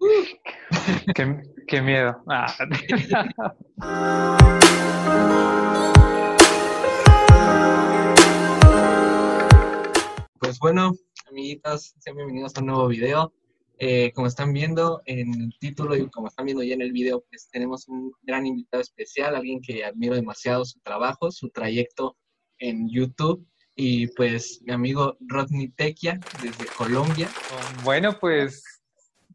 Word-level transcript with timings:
qué, 1.66 1.82
miedo. 1.82 2.22
Ah. 2.26 2.46
Pues 10.38 10.58
bueno, 10.58 10.92
amiguitas, 11.28 11.94
sean 11.98 12.16
bienvenidos 12.16 12.56
a 12.56 12.60
un 12.60 12.66
nuevo 12.66 12.88
video. 12.88 13.32
Eh, 13.78 14.12
como 14.14 14.26
están 14.26 14.52
viendo 14.52 15.00
en 15.06 15.32
el 15.34 15.54
título 15.58 15.96
y 15.96 16.08
como 16.10 16.28
están 16.28 16.44
viendo 16.46 16.62
ya 16.62 16.74
en 16.74 16.82
el 16.82 16.92
video, 16.92 17.24
pues 17.30 17.48
tenemos 17.50 17.88
un 17.88 18.12
gran 18.22 18.46
invitado 18.46 18.82
especial, 18.82 19.34
alguien 19.34 19.60
que 19.62 19.84
admiro 19.84 20.14
demasiado 20.14 20.64
su 20.64 20.80
trabajo, 20.80 21.30
su 21.30 21.48
trayecto 21.48 22.16
en 22.58 22.90
YouTube 22.90 23.46
y 23.74 24.08
pues 24.08 24.60
mi 24.64 24.72
amigo 24.72 25.16
Rodney 25.20 25.68
Tequia 25.68 26.20
desde 26.42 26.66
Colombia. 26.76 27.30
Bueno, 27.82 28.18
pues 28.20 28.79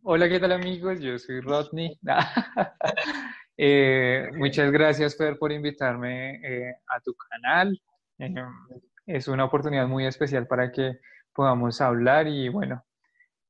hola, 0.08 0.30
¿qué 0.30 0.40
tal 0.40 0.52
amigos? 0.52 1.00
Yo 1.00 1.18
soy 1.18 1.42
Rodney. 1.42 2.00
Eh, 3.58 4.32
muchas 4.34 4.70
gracias, 4.70 5.16
Fer, 5.16 5.38
por 5.38 5.50
invitarme 5.50 6.42
eh, 6.44 6.76
a 6.90 7.00
tu 7.00 7.16
canal. 7.16 7.82
Eh, 8.20 8.36
es 9.06 9.30
una 9.30 9.46
oportunidad 9.46 9.88
muy 9.88 10.06
especial 10.06 10.46
para 10.46 10.74
que 10.74 11.00
podamos 11.34 11.80
hablar 11.80 12.28
y 12.28 12.50
bueno, 12.50 12.84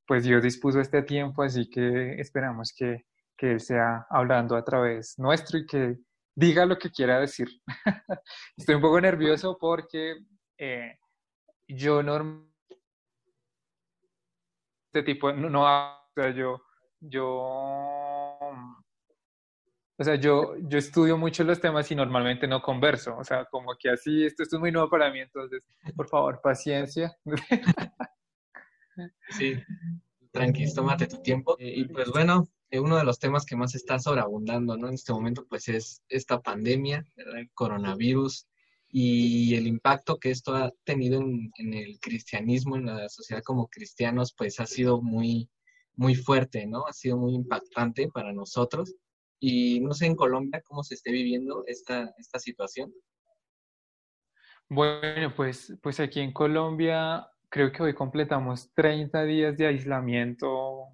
pues 0.06 0.24
Dios 0.24 0.44
dispuso 0.44 0.80
este 0.80 1.02
tiempo, 1.02 1.42
así 1.42 1.68
que 1.72 2.22
esperamos 2.22 2.72
que, 2.78 3.08
que 3.36 3.54
Él 3.54 3.62
sea 3.62 4.06
hablando 4.12 4.56
a 4.56 4.64
través 4.64 5.18
nuestro 5.18 5.58
y 5.58 5.66
que 5.66 5.96
diga 6.36 6.68
lo 6.68 6.78
que 6.78 6.92
quiera 6.92 7.20
decir. 7.20 7.48
Estoy 8.56 8.76
un 8.76 8.82
poco 8.82 9.02
nervioso 9.02 9.58
porque 9.60 10.18
yo 11.68 12.04
no 12.04 12.48
este 14.94 15.02
tipo 15.02 15.34
no, 15.34 15.50
no 15.50 16.05
o 16.16 16.22
sea, 16.22 16.32
yo 16.32 16.62
yo 17.00 17.26
o 19.98 20.04
sea, 20.04 20.16
yo, 20.16 20.56
yo 20.60 20.78
estudio 20.78 21.18
mucho 21.18 21.44
los 21.46 21.62
temas 21.62 21.90
y 21.90 21.96
normalmente 21.96 22.48
no 22.48 22.62
converso. 22.62 23.16
O 23.18 23.24
sea, 23.24 23.46
como 23.46 23.76
que 23.80 23.90
así, 23.90 24.26
esto, 24.26 24.44
es 24.44 24.54
muy 24.54 24.70
nuevo 24.72 24.90
para 24.90 25.10
mí, 25.10 25.20
entonces, 25.20 25.64
por 25.96 26.08
favor, 26.08 26.42
paciencia. 26.42 27.16
Sí, 29.32 29.56
tranquilo, 30.32 30.72
tómate 30.74 31.08
tu 31.08 31.22
tiempo. 31.22 31.58
Eh, 31.60 31.80
y 31.80 31.84
pues 31.84 32.10
bueno, 32.12 32.48
eh, 32.70 32.80
uno 32.80 32.96
de 32.96 33.04
los 33.04 33.20
temas 33.20 33.46
que 33.46 33.58
más 33.58 33.76
está 33.76 34.00
sobreabundando, 34.00 34.78
¿no? 34.78 34.88
En 34.88 34.94
este 34.94 35.12
momento, 35.12 35.46
pues 35.50 35.68
es 35.68 36.02
esta 36.08 36.42
pandemia, 36.42 37.06
el 37.18 37.52
coronavirus 37.54 38.48
y 38.88 39.54
el 39.56 39.68
impacto 39.68 40.18
que 40.18 40.32
esto 40.32 40.56
ha 40.56 40.72
tenido 40.86 41.20
en, 41.20 41.74
el 41.74 42.00
cristianismo, 42.00 42.78
en 42.78 42.86
la 42.86 43.10
sociedad 43.10 43.44
como 43.44 43.68
cristianos, 43.68 44.34
pues 44.34 44.62
ha 44.62 44.66
sido 44.66 45.02
muy, 45.02 45.50
muy 45.98 46.16
fuerte, 46.16 46.66
¿no? 46.68 46.86
Ha 46.88 46.94
sido 46.94 47.18
muy 47.18 47.36
impactante 47.36 48.10
para 48.10 48.34
nosotros. 48.34 48.96
Y 49.40 49.80
no 49.82 49.94
sé 49.94 50.06
en 50.06 50.16
Colombia 50.16 50.62
cómo 50.66 50.84
se 50.84 50.96
esté 50.96 51.12
viviendo 51.12 51.64
esta, 51.68 52.14
esta 52.18 52.40
situación. 52.40 52.94
Bueno, 54.68 55.34
pues, 55.36 55.78
pues 55.82 56.00
aquí 56.00 56.22
en 56.22 56.34
Colombia 56.34 57.28
creo 57.50 57.72
que 57.72 57.84
hoy 57.84 57.94
completamos 57.94 58.74
30 58.74 59.24
días 59.24 59.58
de 59.58 59.68
aislamiento, 59.68 60.88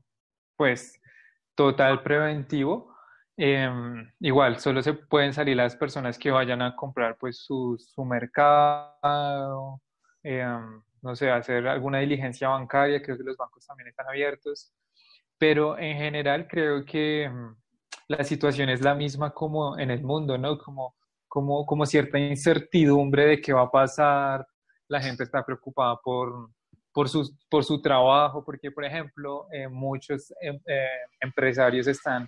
pues 0.58 1.00
total 1.56 2.04
preventivo. 2.04 2.96
Em, 3.38 4.12
igual, 4.20 4.60
solo 4.60 4.84
se 4.84 4.94
pueden 4.94 5.34
salir 5.34 5.56
las 5.56 5.76
personas 5.76 6.20
que 6.20 6.32
vayan 6.32 6.62
a 6.62 6.76
comprar 6.76 7.18
pues 7.18 7.38
su, 7.38 7.78
su 7.80 8.04
mercado, 8.06 9.82
em, 10.22 10.84
no 11.02 11.16
sé, 11.16 11.32
hacer 11.32 11.68
alguna 11.68 12.00
diligencia 12.00 12.50
bancaria, 12.50 13.02
creo 13.02 13.18
que 13.18 13.24
los 13.24 13.38
bancos 13.38 13.66
también 13.66 13.88
están 13.88 14.08
abiertos, 14.08 14.74
pero 15.42 15.76
en 15.80 15.98
general 15.98 16.48
creo 16.48 16.86
que 16.86 17.24
em, 17.24 17.56
la 18.08 18.24
situación 18.24 18.70
es 18.70 18.84
la 18.84 18.94
misma 18.94 19.32
como 19.32 19.76
en 19.80 19.90
el 19.90 20.04
mundo, 20.04 20.38
¿no? 20.38 20.56
Como, 20.60 20.94
como, 21.28 21.66
como 21.66 21.84
cierta 21.88 22.20
incertidumbre 22.20 23.26
de 23.26 23.42
qué 23.42 23.52
va 23.52 23.64
a 23.64 23.72
pasar, 23.72 24.46
la 24.88 25.02
gente 25.02 25.24
está 25.24 25.44
preocupada 25.44 25.98
por, 26.04 26.52
por, 26.94 27.10
su, 27.10 27.28
por 27.50 27.64
su 27.64 27.82
trabajo, 27.82 28.46
porque, 28.46 28.70
por 28.70 28.86
ejemplo, 28.86 29.48
eh, 29.52 29.68
muchos 29.68 30.32
em, 30.42 30.60
eh, 30.68 30.86
empresarios 31.20 31.88
están 31.88 32.28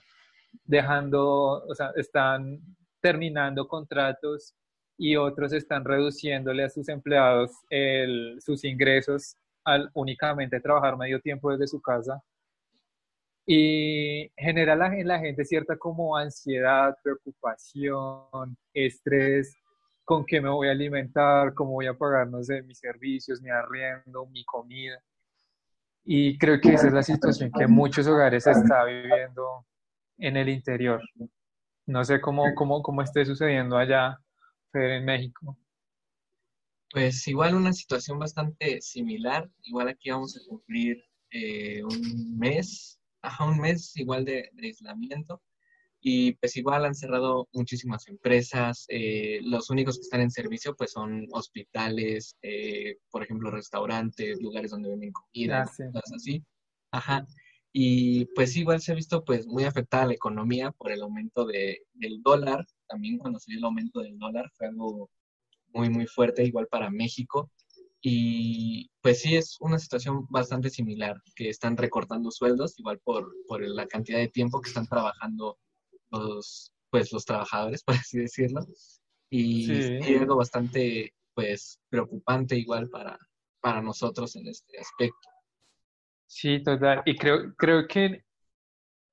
dejando, 0.64 1.64
o 1.68 1.76
sea, 1.76 1.92
están 1.96 2.60
terminando 3.00 3.68
contratos 3.68 4.56
y 4.98 5.16
otros 5.18 5.54
están 5.54 5.86
reduciéndole 5.86 6.64
a 6.64 6.70
sus 6.70 6.90
empleados 6.90 7.52
sus 8.40 8.64
ingresos 8.64 9.38
al 9.64 9.92
únicamente 9.94 10.60
trabajar 10.60 10.98
medio 10.98 11.22
tiempo 11.22 11.52
desde 11.52 11.68
su 11.68 11.80
casa. 11.80 12.20
Y 13.46 14.32
genera 14.38 14.74
en 14.98 15.08
la 15.08 15.20
gente 15.20 15.44
cierta 15.44 15.78
como 15.78 16.16
ansiedad, 16.16 16.96
preocupación, 17.04 18.58
estrés, 18.74 19.56
con 20.06 20.26
qué 20.26 20.42
me 20.42 20.50
voy 20.50 20.70
a 20.70 20.72
alimentar, 20.72 21.54
cómo 21.54 21.72
voy 21.72 21.88
a 21.88 21.94
pagar, 21.94 22.28
no 22.28 22.42
sé, 22.44 22.62
mis 22.64 22.80
servicios, 22.80 23.42
mi 23.42 23.50
arriendo, 23.50 24.26
mi 24.28 24.44
comida. 24.46 25.02
Y 26.06 26.38
creo 26.38 26.60
que 26.60 26.74
esa 26.74 26.88
es 26.88 26.94
la 26.94 27.04
situación 27.04 27.52
que 27.58 27.68
muchos 27.68 28.08
hogares 28.08 28.46
está 28.46 28.84
viviendo 28.86 29.66
en 30.18 30.38
el 30.38 30.50
interior. 30.50 31.02
No 31.86 32.04
sé 32.04 32.20
cómo, 32.22 32.44
cómo, 32.56 32.82
cómo 32.82 33.02
esté 33.02 33.26
sucediendo 33.26 33.78
allá, 33.78 34.18
en 34.74 35.06
México. 35.06 35.58
Pues 36.92 37.28
igual 37.28 37.56
una 37.56 37.74
situación 37.74 38.20
bastante 38.20 38.82
similar. 38.82 39.50
Igual 39.64 39.90
aquí 39.90 40.10
vamos 40.10 40.38
a 40.38 40.48
cumplir 40.48 41.04
eh, 41.32 41.84
un 41.84 42.38
mes, 42.38 43.00
ajá, 43.34 43.46
un 43.46 43.60
mes 43.60 43.96
igual 43.98 44.26
de 44.26 44.50
aislamiento 44.62 45.42
y 46.06 46.34
pues 46.34 46.58
igual 46.58 46.84
han 46.84 46.96
cerrado 46.96 47.48
muchísimas 47.54 48.08
empresas. 48.10 48.86
Eh, 48.90 49.40
los 49.44 49.70
únicos 49.70 49.98
que 49.98 50.02
están 50.02 50.20
en 50.20 50.32
servicio 50.32 50.76
pues 50.76 50.92
son 50.92 51.28
hospitales, 51.32 52.36
eh, 52.42 52.98
por 53.10 53.24
ejemplo, 53.24 53.50
restaurantes, 53.50 54.42
lugares 54.42 54.72
donde 54.72 54.90
venden 54.90 55.14
comida, 55.14 55.64
ah, 55.64 55.92
cosas 55.94 56.14
así. 56.14 56.44
Ajá. 56.92 57.26
Y 57.72 58.26
pues 58.36 58.56
igual 58.58 58.82
se 58.82 58.92
ha 58.92 58.96
visto 58.96 59.24
pues 59.24 59.48
muy 59.48 59.64
afectada 59.64 60.06
la 60.06 60.14
economía 60.14 60.72
por 60.72 60.92
el 60.92 61.02
aumento 61.02 61.46
de, 61.46 61.84
del 61.94 62.22
dólar. 62.22 62.66
También 62.86 63.18
cuando 63.18 63.40
se 63.40 63.52
dio 63.52 63.60
el 63.60 63.66
aumento 63.66 64.02
del 64.02 64.20
dólar 64.20 64.52
fue 64.56 64.68
algo 64.68 65.10
muy, 65.74 65.90
muy 65.90 66.06
fuerte, 66.06 66.44
igual 66.44 66.68
para 66.68 66.90
México. 66.90 67.50
Y 68.06 68.92
pues 69.02 69.22
sí, 69.22 69.38
es 69.38 69.56
una 69.62 69.80
situación 69.80 70.28
bastante 70.30 70.70
similar, 70.70 71.16
que 71.36 71.48
están 71.48 71.78
recortando 71.78 72.32
sueldos, 72.32 72.78
igual 72.78 73.00
por, 73.00 73.34
por 73.48 73.62
la 73.66 73.88
cantidad 73.88 74.18
de 74.18 74.28
tiempo 74.28 74.60
que 74.60 74.68
están 74.68 74.88
trabajando 74.88 75.58
los, 76.12 76.74
pues, 76.90 77.14
los 77.14 77.24
trabajadores, 77.24 77.82
por 77.86 77.96
así 77.96 78.20
decirlo. 78.20 78.60
Y 79.30 79.72
es 79.72 80.20
algo 80.20 80.36
bastante 80.36 81.14
pues, 81.34 81.80
preocupante 81.90 82.58
igual 82.58 82.90
para, 82.90 83.18
para 83.62 83.82
nosotros 83.82 84.36
en 84.36 84.50
este 84.50 84.78
aspecto. 84.78 85.30
Sí, 86.28 86.62
total. 86.62 87.04
Y 87.06 87.16
creo, 87.16 87.56
creo 87.56 87.88
que 87.88 88.26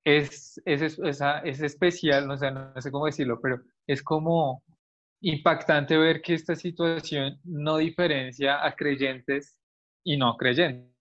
es, 0.03 0.61
es, 0.65 0.99
es 0.99 1.61
especial, 1.61 2.27
no 2.27 2.37
sé, 2.37 2.51
no 2.51 2.73
sé 2.81 2.91
cómo 2.91 3.05
decirlo, 3.05 3.39
pero 3.41 3.61
es 3.87 4.03
como 4.03 4.63
impactante 5.21 5.97
ver 5.97 6.21
que 6.21 6.33
esta 6.33 6.55
situación 6.55 7.39
no 7.43 7.77
diferencia 7.77 8.65
a 8.65 8.75
creyentes 8.75 9.57
y 10.03 10.17
no 10.17 10.35
creyentes. 10.35 10.91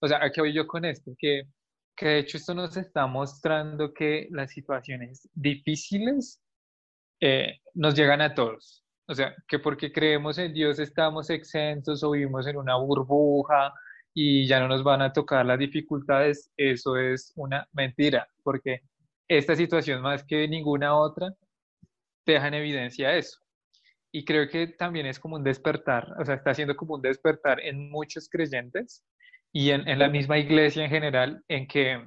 O 0.00 0.08
sea, 0.08 0.24
¿a 0.24 0.30
qué 0.30 0.40
voy 0.40 0.52
yo 0.52 0.66
con 0.66 0.84
esto? 0.84 1.12
Que 1.18 1.44
que 1.96 2.06
de 2.06 2.18
hecho 2.18 2.36
esto 2.36 2.54
nos 2.54 2.76
está 2.76 3.06
mostrando 3.06 3.92
que 3.92 4.28
las 4.30 4.50
situaciones 4.50 5.28
difíciles 5.32 6.40
eh, 7.20 7.60
nos 7.74 7.94
llegan 7.94 8.20
a 8.20 8.34
todos. 8.34 8.84
O 9.06 9.14
sea, 9.14 9.34
que 9.46 9.58
porque 9.58 9.92
creemos 9.92 10.38
en 10.38 10.52
Dios 10.52 10.78
estamos 10.78 11.30
exentos 11.30 12.02
o 12.02 12.10
vivimos 12.12 12.46
en 12.46 12.56
una 12.56 12.76
burbuja 12.76 13.72
y 14.14 14.46
ya 14.46 14.60
no 14.60 14.68
nos 14.68 14.82
van 14.82 15.02
a 15.02 15.12
tocar 15.12 15.44
las 15.44 15.58
dificultades, 15.58 16.50
eso 16.56 16.96
es 16.96 17.32
una 17.36 17.68
mentira, 17.72 18.28
porque 18.42 18.82
esta 19.28 19.56
situación 19.56 20.02
más 20.02 20.24
que 20.24 20.46
ninguna 20.48 20.96
otra 20.96 21.34
deja 22.24 22.48
en 22.48 22.54
evidencia 22.54 23.14
eso. 23.16 23.40
Y 24.16 24.24
creo 24.24 24.48
que 24.48 24.68
también 24.68 25.06
es 25.06 25.18
como 25.18 25.34
un 25.34 25.42
despertar, 25.42 26.06
o 26.20 26.24
sea, 26.24 26.36
está 26.36 26.54
siendo 26.54 26.76
como 26.76 26.94
un 26.94 27.02
despertar 27.02 27.58
en 27.58 27.90
muchos 27.90 28.28
creyentes 28.28 29.04
y 29.52 29.70
en, 29.70 29.88
en, 29.88 29.98
la 29.98 30.08
misma 30.08 30.38
iglesia 30.38 30.84
en 30.84 30.90
general, 30.90 31.42
en 31.48 31.66
que, 31.66 32.00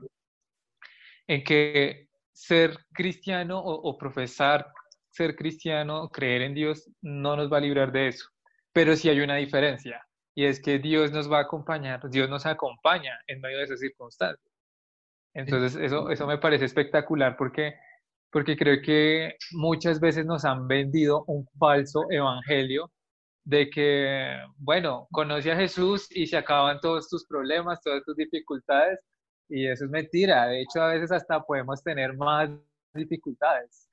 en 1.27 1.43
que 1.43 2.07
ser 2.31 2.77
cristiano 2.93 3.59
o, 3.59 3.97
profesar 3.97 4.71
ser 5.09 5.35
cristiano, 5.35 6.07
creer 6.07 6.43
en 6.43 6.53
Dios, 6.53 6.89
no 7.01 7.35
nos 7.35 7.51
va 7.51 7.57
a 7.57 7.61
librar 7.61 7.91
de 7.91 8.07
eso. 8.07 8.29
Pero 8.71 8.95
sí 8.95 9.09
hay 9.09 9.19
una 9.19 9.35
diferencia, 9.35 10.01
y 10.33 10.45
es 10.45 10.61
que 10.61 10.79
Dios 10.79 11.11
nos 11.11 11.29
va 11.29 11.39
a 11.39 11.41
acompañar, 11.41 12.09
Dios 12.09 12.29
nos 12.29 12.45
acompaña 12.45 13.19
en 13.27 13.41
medio 13.41 13.57
de 13.57 13.65
esas 13.65 13.81
circunstancias. 13.81 14.53
Entonces, 15.33 15.75
eso, 15.75 16.09
eso 16.09 16.25
me 16.25 16.37
parece 16.37 16.63
espectacular 16.63 17.35
porque, 17.35 17.75
porque 18.31 18.57
creo 18.57 18.81
que 18.81 19.35
muchas 19.51 19.99
veces 19.99 20.25
nos 20.25 20.45
han 20.45 20.67
vendido 20.67 21.23
un 21.27 21.47
falso 21.59 22.05
evangelio 22.09 22.91
de 23.43 23.69
que, 23.69 24.37
bueno, 24.57 25.07
conoce 25.11 25.51
a 25.51 25.55
Jesús 25.55 26.07
y 26.11 26.27
se 26.27 26.37
acaban 26.37 26.79
todos 26.81 27.09
tus 27.09 27.25
problemas, 27.25 27.81
todas 27.81 28.03
tus 28.03 28.15
dificultades, 28.15 28.99
Y 29.49 29.67
eso 29.67 29.85
es 29.85 29.91
mentira. 29.91 30.47
De 30.47 30.61
hecho, 30.61 30.81
a 30.81 30.93
veces 30.93 31.11
hasta 31.11 31.41
podemos 31.43 31.81
tener 31.83 32.15
más 32.17 32.49
dificultades. 32.93 33.89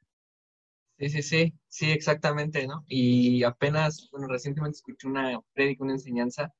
Sí, 0.99 1.09
sí, 1.09 1.23
sí, 1.23 1.55
sí, 1.69 1.91
exactamente, 1.91 2.67
¿no? 2.67 2.85
Y 2.89 3.43
apenas, 3.45 4.09
bueno, 4.13 4.29
recientemente 4.29 4.77
escuché 4.77 5.09
una 5.09 5.41
prédica, 5.53 5.85
una 5.85 5.95
enseñanza, 5.95 6.53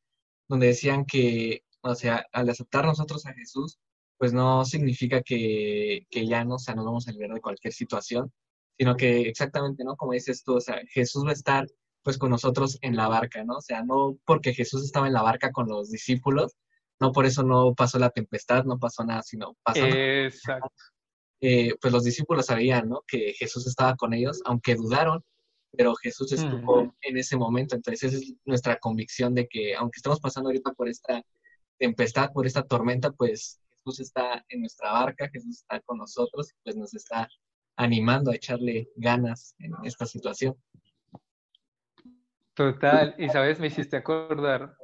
donde 0.49 0.69
decían 0.69 1.05
que, 1.07 1.65
o 1.83 1.95
sea, 1.95 2.27
al 2.33 2.49
aceptar 2.49 2.85
nosotros 2.85 3.27
a 3.27 3.35
Jesús, 3.35 3.79
pues 4.19 4.33
no 4.33 4.65
significa 4.65 5.23
que, 5.23 6.07
que 6.11 6.27
ya 6.27 6.45
no, 6.45 6.57
o 6.57 6.59
sea, 6.59 6.75
nos 6.75 6.85
vamos 6.85 7.09
a 7.09 7.13
liberar 7.13 7.35
de 7.35 7.41
cualquier 7.41 7.73
situación, 7.73 8.33
sino 8.79 8.97
que 8.97 9.23
exactamente, 9.23 9.85
¿no? 9.85 9.97
Como 9.97 10.13
dices 10.13 10.43
tú, 10.45 10.57
o 10.57 10.61
sea, 10.61 10.81
Jesús 10.91 11.25
va 11.25 11.31
a 11.31 11.35
estar 11.35 11.67
pues 12.03 12.19
con 12.19 12.31
nosotros 12.31 12.79
en 12.83 12.97
la 12.97 13.09
barca, 13.09 13.45
¿no? 13.45 13.57
O 13.57 13.61
sea, 13.63 13.83
no 13.83 14.19
porque 14.27 14.53
Jesús 14.55 14.85
estaba 14.85 15.07
en 15.07 15.15
la 15.15 15.23
barca 15.23 15.53
con 15.53 15.69
los 15.69 15.91
discípulos, 15.91 16.55
no 17.01 17.13
por 17.13 17.27
eso 17.27 17.43
no 17.43 17.75
pasó 17.75 17.99
la 17.99 18.11
tempestad, 18.11 18.65
no 18.65 18.79
pasó 18.79 19.05
nada, 19.05 19.23
sino 19.23 19.57
pasó. 19.63 19.85
Exacto. 19.85 20.69
Eh, 21.41 21.75
pues 21.81 21.93
los 21.93 22.05
discípulos 22.05 22.47
sabían, 22.47 22.89
¿no? 22.89 23.03
Que 23.07 23.35
Jesús 23.35 23.67
estaba 23.67 23.97
con 23.97 24.15
ellos, 24.15 24.41
aunque 24.45 24.77
dudaron, 24.77 25.23
pero 25.77 25.95
Jesús 25.97 26.33
estuvo 26.33 26.95
en 27.01 27.17
ese 27.17 27.37
momento. 27.37 27.75
Entonces, 27.75 28.15
esa 28.15 28.23
es 28.23 28.35
nuestra 28.45 28.79
convicción 28.79 29.35
de 29.35 29.47
que, 29.49 29.75
aunque 29.75 29.99
estamos 29.99 30.21
pasando 30.21 30.49
ahorita 30.49 30.73
por 30.73 30.89
esta 30.89 31.23
tempestad, 31.79 32.31
por 32.33 32.47
esta 32.47 32.63
tormenta, 32.63 33.11
pues 33.13 33.61
Jesús 33.85 34.01
está 34.01 34.45
en 34.49 34.61
nuestra 34.61 34.93
barca, 34.93 35.29
Jesús 35.33 35.61
está 35.61 35.81
con 35.81 35.99
nosotros, 35.99 36.53
pues 36.63 36.77
nos 36.77 36.95
está 36.95 37.29
animando 37.77 38.31
a 38.31 38.37
echarle 38.37 38.89
ganas 38.97 39.55
en 39.59 39.73
esta 39.85 40.07
situación. 40.07 40.57
Total, 42.55 43.15
y 43.19 43.29
sabes, 43.29 43.59
me 43.59 43.67
hiciste 43.67 43.97
acordar, 43.97 44.77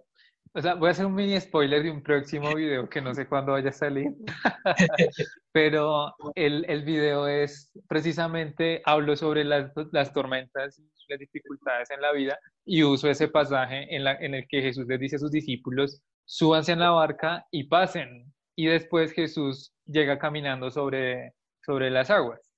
o 0.53 0.61
sea, 0.61 0.75
voy 0.75 0.89
a 0.89 0.91
hacer 0.91 1.07
un 1.07 1.15
mini 1.15 1.41
spoiler 1.41 1.85
de 1.85 1.93
un 1.93 2.03
próximo 2.03 2.53
video 2.57 2.89
que 2.89 3.01
no 3.01 3.15
sé 3.15 3.29
cuándo 3.29 3.53
vaya 3.53 3.71
a 3.71 3.73
salir, 3.73 4.09
pero 5.53 6.13
el, 6.35 6.65
el 6.69 6.83
video 6.83 7.29
es 7.29 7.71
precisamente, 7.87 8.83
hablo 8.85 9.15
sobre 9.15 9.45
las, 9.45 9.71
las 9.93 10.13
tormentas 10.13 10.83
las 11.11 11.19
dificultades 11.19 11.91
en 11.91 12.01
la 12.01 12.13
vida 12.13 12.39
y 12.65 12.83
uso 12.83 13.11
ese 13.11 13.29
pasaje 13.29 13.95
en, 13.95 14.05
la, 14.05 14.15
en 14.15 14.35
el 14.35 14.47
que 14.49 14.63
Jesús 14.63 14.87
les 14.87 15.01
dice 15.01 15.17
a 15.17 15.19
sus 15.19 15.31
discípulos, 15.31 16.03
súbanse 16.25 16.73
en 16.73 16.79
la 16.79 16.91
barca 16.91 17.47
y 17.51 17.65
pasen. 17.65 18.33
Y 18.61 18.67
después 18.67 19.13
Jesús 19.13 19.73
llega 19.87 20.19
caminando 20.19 20.71
sobre, 20.71 21.33
sobre 21.65 21.91
las 21.91 22.11
aguas. 22.11 22.53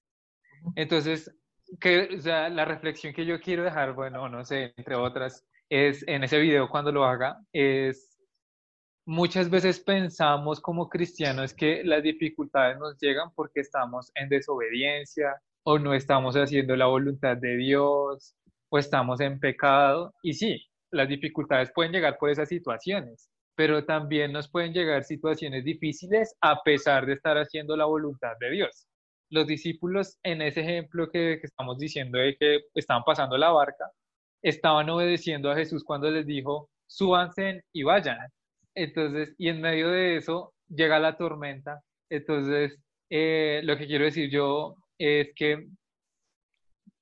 Entonces, 0.74 1.32
que, 1.80 2.16
o 2.16 2.20
sea, 2.20 2.48
la 2.48 2.64
reflexión 2.64 3.14
que 3.14 3.24
yo 3.24 3.40
quiero 3.40 3.62
dejar, 3.62 3.92
bueno, 3.92 4.28
no 4.28 4.44
sé, 4.44 4.74
entre 4.76 4.96
otras, 4.96 5.46
es 5.68 6.04
en 6.08 6.24
ese 6.24 6.40
video 6.40 6.68
cuando 6.68 6.90
lo 6.90 7.04
haga, 7.04 7.38
es 7.52 8.18
muchas 9.06 9.48
veces 9.48 9.78
pensamos 9.78 10.60
como 10.60 10.88
cristianos 10.88 11.54
que 11.54 11.84
las 11.84 12.02
dificultades 12.02 12.80
nos 12.80 12.98
llegan 12.98 13.30
porque 13.36 13.60
estamos 13.60 14.10
en 14.16 14.28
desobediencia 14.28 15.40
o 15.62 15.78
no 15.78 15.94
estamos 15.94 16.34
haciendo 16.34 16.74
la 16.74 16.86
voluntad 16.86 17.36
de 17.36 17.56
Dios 17.58 18.34
o 18.70 18.76
estamos 18.76 19.20
en 19.20 19.38
pecado. 19.38 20.12
Y 20.24 20.32
sí, 20.32 20.66
las 20.90 21.08
dificultades 21.08 21.70
pueden 21.72 21.92
llegar 21.92 22.18
por 22.18 22.28
esas 22.28 22.48
situaciones, 22.48 23.30
pero 23.54 23.84
también 23.84 24.32
nos 24.32 24.50
pueden 24.50 24.72
llegar 24.72 25.04
situaciones 25.04 25.64
difíciles 25.64 26.34
a 26.40 26.62
pesar 26.62 27.06
de 27.06 27.14
estar 27.14 27.36
haciendo 27.36 27.76
la 27.76 27.84
voluntad 27.84 28.32
de 28.40 28.50
Dios 28.50 28.86
los 29.32 29.46
discípulos 29.46 30.18
en 30.22 30.42
ese 30.42 30.60
ejemplo 30.60 31.10
que, 31.10 31.40
estamos 31.42 31.78
diciendo 31.78 32.18
de 32.18 32.36
que 32.36 32.60
estaban 32.74 33.02
pasando 33.02 33.38
la 33.38 33.50
barca, 33.50 33.90
estaban 34.42 34.90
obedeciendo 34.90 35.50
a 35.50 35.56
Jesús 35.56 35.84
cuando 35.84 36.10
les 36.10 36.26
dijo, 36.26 36.68
súbanse 36.86 37.64
y 37.72 37.82
vayan. 37.82 38.18
Entonces, 38.74 39.34
y 39.38 39.48
en 39.48 39.62
medio 39.62 39.88
de 39.88 40.16
eso 40.18 40.52
llega 40.68 40.98
la 40.98 41.16
tormenta. 41.16 41.80
Entonces, 42.10 42.78
eh, 43.08 43.62
lo 43.64 43.78
que 43.78 43.86
quiero 43.86 44.04
decir 44.04 44.30
yo 44.30 44.76
es 44.98 45.30
que 45.34 45.66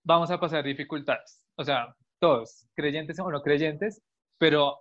vamos 0.04 0.30
a 0.30 0.38
pasar 0.38 0.64
dificultades. 0.64 1.42
O 1.56 1.64
sea, 1.64 1.92
todos, 2.20 2.64
creyentes 2.76 3.18
o 3.18 3.28
no 3.28 3.42
creyentes, 3.42 4.00
pero 4.38 4.78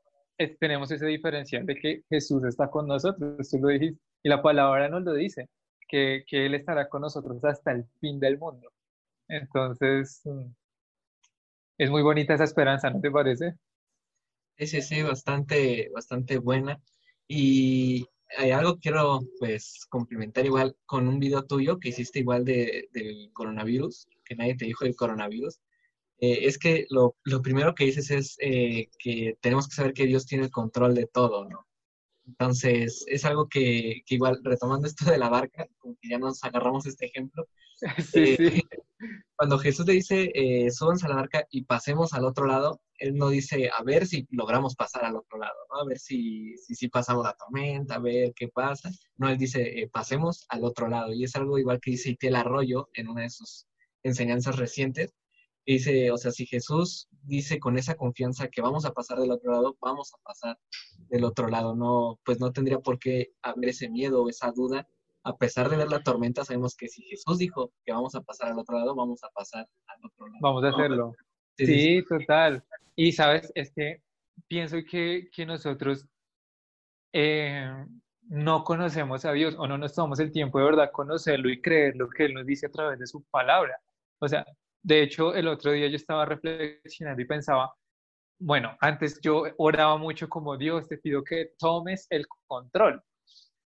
tenemos 0.59 0.91
ese 0.91 1.05
diferencial 1.05 1.65
de 1.65 1.75
que 1.75 2.03
Jesús 2.09 2.43
está 2.45 2.69
con 2.69 2.87
nosotros, 2.87 3.49
tú 3.49 3.57
lo 3.59 3.69
dijiste, 3.69 3.99
y 4.23 4.29
la 4.29 4.41
palabra 4.41 4.87
nos 4.89 5.03
lo 5.03 5.13
dice 5.13 5.49
que, 5.89 6.23
Él 6.31 6.55
estará 6.55 6.87
con 6.87 7.01
nosotros 7.01 7.43
hasta 7.43 7.71
el 7.71 7.85
fin 7.99 8.19
del 8.19 8.37
mundo. 8.37 8.71
Entonces, 9.27 10.21
mm, 10.25 10.45
es 11.77 11.89
muy 11.89 12.01
bonita 12.01 12.33
esa 12.33 12.43
esperanza, 12.45 12.89
¿no 12.89 13.01
te 13.01 13.11
parece? 13.11 13.55
Sí, 14.57 14.81
sí, 14.81 15.01
bastante, 15.01 15.89
bastante 15.93 16.37
buena. 16.37 16.81
Y 17.27 18.05
hay 18.37 18.51
algo 18.51 18.75
que 18.75 18.81
quiero, 18.81 19.21
pues, 19.39 19.85
complementar 19.89 20.45
igual 20.45 20.75
con 20.85 21.07
un 21.07 21.19
video 21.19 21.45
tuyo 21.45 21.79
que 21.79 21.89
hiciste 21.89 22.19
igual 22.19 22.45
de, 22.45 22.89
del 22.91 23.31
coronavirus, 23.33 24.07
que 24.25 24.35
nadie 24.35 24.55
te 24.57 24.65
dijo 24.65 24.85
del 24.85 24.95
coronavirus. 24.95 25.59
Eh, 26.21 26.47
es 26.47 26.57
que 26.57 26.85
lo, 26.89 27.15
lo, 27.23 27.41
primero 27.41 27.73
que 27.75 27.85
dices 27.85 28.11
es 28.11 28.35
eh, 28.39 28.89
que 28.99 29.37
tenemos 29.41 29.67
que 29.67 29.75
saber 29.75 29.93
que 29.93 30.05
Dios 30.05 30.25
tiene 30.25 30.45
el 30.45 30.51
control 30.51 30.95
de 30.95 31.07
todo, 31.07 31.47
¿no? 31.47 31.65
Entonces, 32.29 33.05
es 33.07 33.25
algo 33.25 33.47
que, 33.49 34.03
igual, 34.07 34.39
retomando 34.43 34.87
esto 34.87 35.09
de 35.09 35.17
la 35.17 35.29
barca, 35.29 35.67
como 35.79 35.95
que 35.99 36.09
ya 36.09 36.19
nos 36.19 36.43
agarramos 36.43 36.85
este 36.85 37.07
ejemplo, 37.07 37.47
eh, 38.13 38.61
cuando 39.35 39.57
Jesús 39.57 39.85
le 39.87 39.93
dice, 39.93 40.31
eh, 40.35 40.69
súbanse 40.71 41.05
a 41.05 41.09
la 41.09 41.15
barca 41.15 41.45
y 41.49 41.63
pasemos 41.63 42.13
al 42.13 42.25
otro 42.25 42.45
lado, 42.45 42.81
él 42.97 43.15
no 43.15 43.29
dice, 43.29 43.69
a 43.75 43.81
ver 43.83 44.05
si 44.05 44.27
logramos 44.31 44.75
pasar 44.75 45.05
al 45.05 45.15
otro 45.15 45.39
lado, 45.39 45.55
¿no? 45.69 45.79
A 45.79 45.85
ver 45.85 45.97
si, 45.97 46.55
si, 46.57 46.89
pasamos 46.89 47.23
la 47.23 47.33
tormenta, 47.33 47.95
a 47.95 47.99
ver 47.99 48.33
qué 48.35 48.49
pasa. 48.49 48.91
No, 49.17 49.29
él 49.29 49.37
dice, 49.37 49.79
eh, 49.79 49.89
pasemos 49.91 50.45
al 50.49 50.65
otro 50.65 50.89
lado. 50.89 51.13
Y 51.13 51.23
es 51.23 51.35
algo 51.35 51.57
igual 51.57 51.79
que 51.79 51.91
dice 51.91 52.11
Itiel 52.11 52.35
Arroyo 52.35 52.89
en 52.93 53.07
una 53.07 53.21
de 53.23 53.29
sus 53.29 53.67
enseñanzas 54.03 54.57
recientes, 54.57 55.13
dice, 55.73 56.11
o 56.11 56.17
sea, 56.17 56.31
si 56.31 56.45
Jesús 56.45 57.07
dice 57.23 57.59
con 57.59 57.77
esa 57.77 57.95
confianza 57.95 58.47
que 58.47 58.61
vamos 58.61 58.85
a 58.85 58.91
pasar 58.91 59.19
del 59.19 59.31
otro 59.31 59.51
lado, 59.51 59.77
vamos 59.81 60.13
a 60.13 60.17
pasar 60.23 60.57
del 61.09 61.23
otro 61.23 61.47
lado, 61.47 61.75
no, 61.75 62.19
pues 62.23 62.39
no 62.39 62.51
tendría 62.51 62.79
por 62.79 62.99
qué 62.99 63.33
haber 63.41 63.69
ese 63.69 63.89
miedo 63.89 64.23
o 64.23 64.29
esa 64.29 64.51
duda. 64.51 64.87
A 65.23 65.37
pesar 65.37 65.69
de 65.69 65.77
ver 65.77 65.89
la 65.89 66.01
tormenta, 66.01 66.45
sabemos 66.45 66.75
que 66.75 66.87
si 66.87 67.03
Jesús 67.03 67.37
dijo 67.37 67.71
que 67.85 67.91
vamos 67.91 68.15
a 68.15 68.21
pasar 68.21 68.51
al 68.51 68.59
otro 68.59 68.77
lado, 68.77 68.95
vamos 68.95 69.23
a 69.23 69.29
pasar 69.29 69.67
al 69.87 70.05
otro 70.05 70.27
lado. 70.27 70.39
Vamos 70.41 70.63
a 70.63 70.69
hacerlo. 70.69 71.15
Sí, 71.57 72.03
total. 72.07 72.63
Y 72.95 73.11
sabes, 73.11 73.51
es 73.53 73.71
que 73.73 74.01
pienso 74.47 74.77
que, 74.89 75.29
que 75.31 75.45
nosotros 75.45 76.07
eh, 77.13 77.69
no 78.29 78.63
conocemos 78.63 79.25
a 79.25 79.33
Dios 79.33 79.55
o 79.57 79.67
no 79.67 79.77
nos 79.77 79.93
tomamos 79.93 80.19
el 80.19 80.31
tiempo 80.31 80.59
de 80.59 80.65
verdad 80.65 80.91
conocerlo 80.91 81.49
y 81.49 81.61
creer 81.61 81.95
lo 81.95 82.09
que 82.09 82.25
Él 82.25 82.33
nos 82.33 82.45
dice 82.45 82.67
a 82.67 82.71
través 82.71 82.99
de 82.99 83.07
su 83.07 83.23
palabra. 83.23 83.79
O 84.19 84.27
sea, 84.27 84.45
de 84.81 85.03
hecho, 85.03 85.33
el 85.35 85.47
otro 85.47 85.71
día 85.71 85.87
yo 85.87 85.95
estaba 85.95 86.25
reflexionando 86.25 87.21
y 87.21 87.25
pensaba, 87.25 87.73
bueno, 88.39 88.77
antes 88.81 89.19
yo 89.21 89.43
oraba 89.57 89.97
mucho 89.97 90.29
como 90.29 90.57
Dios, 90.57 90.87
te 90.87 90.97
pido 90.97 91.23
que 91.23 91.51
tomes 91.59 92.07
el 92.09 92.25
control. 92.47 93.01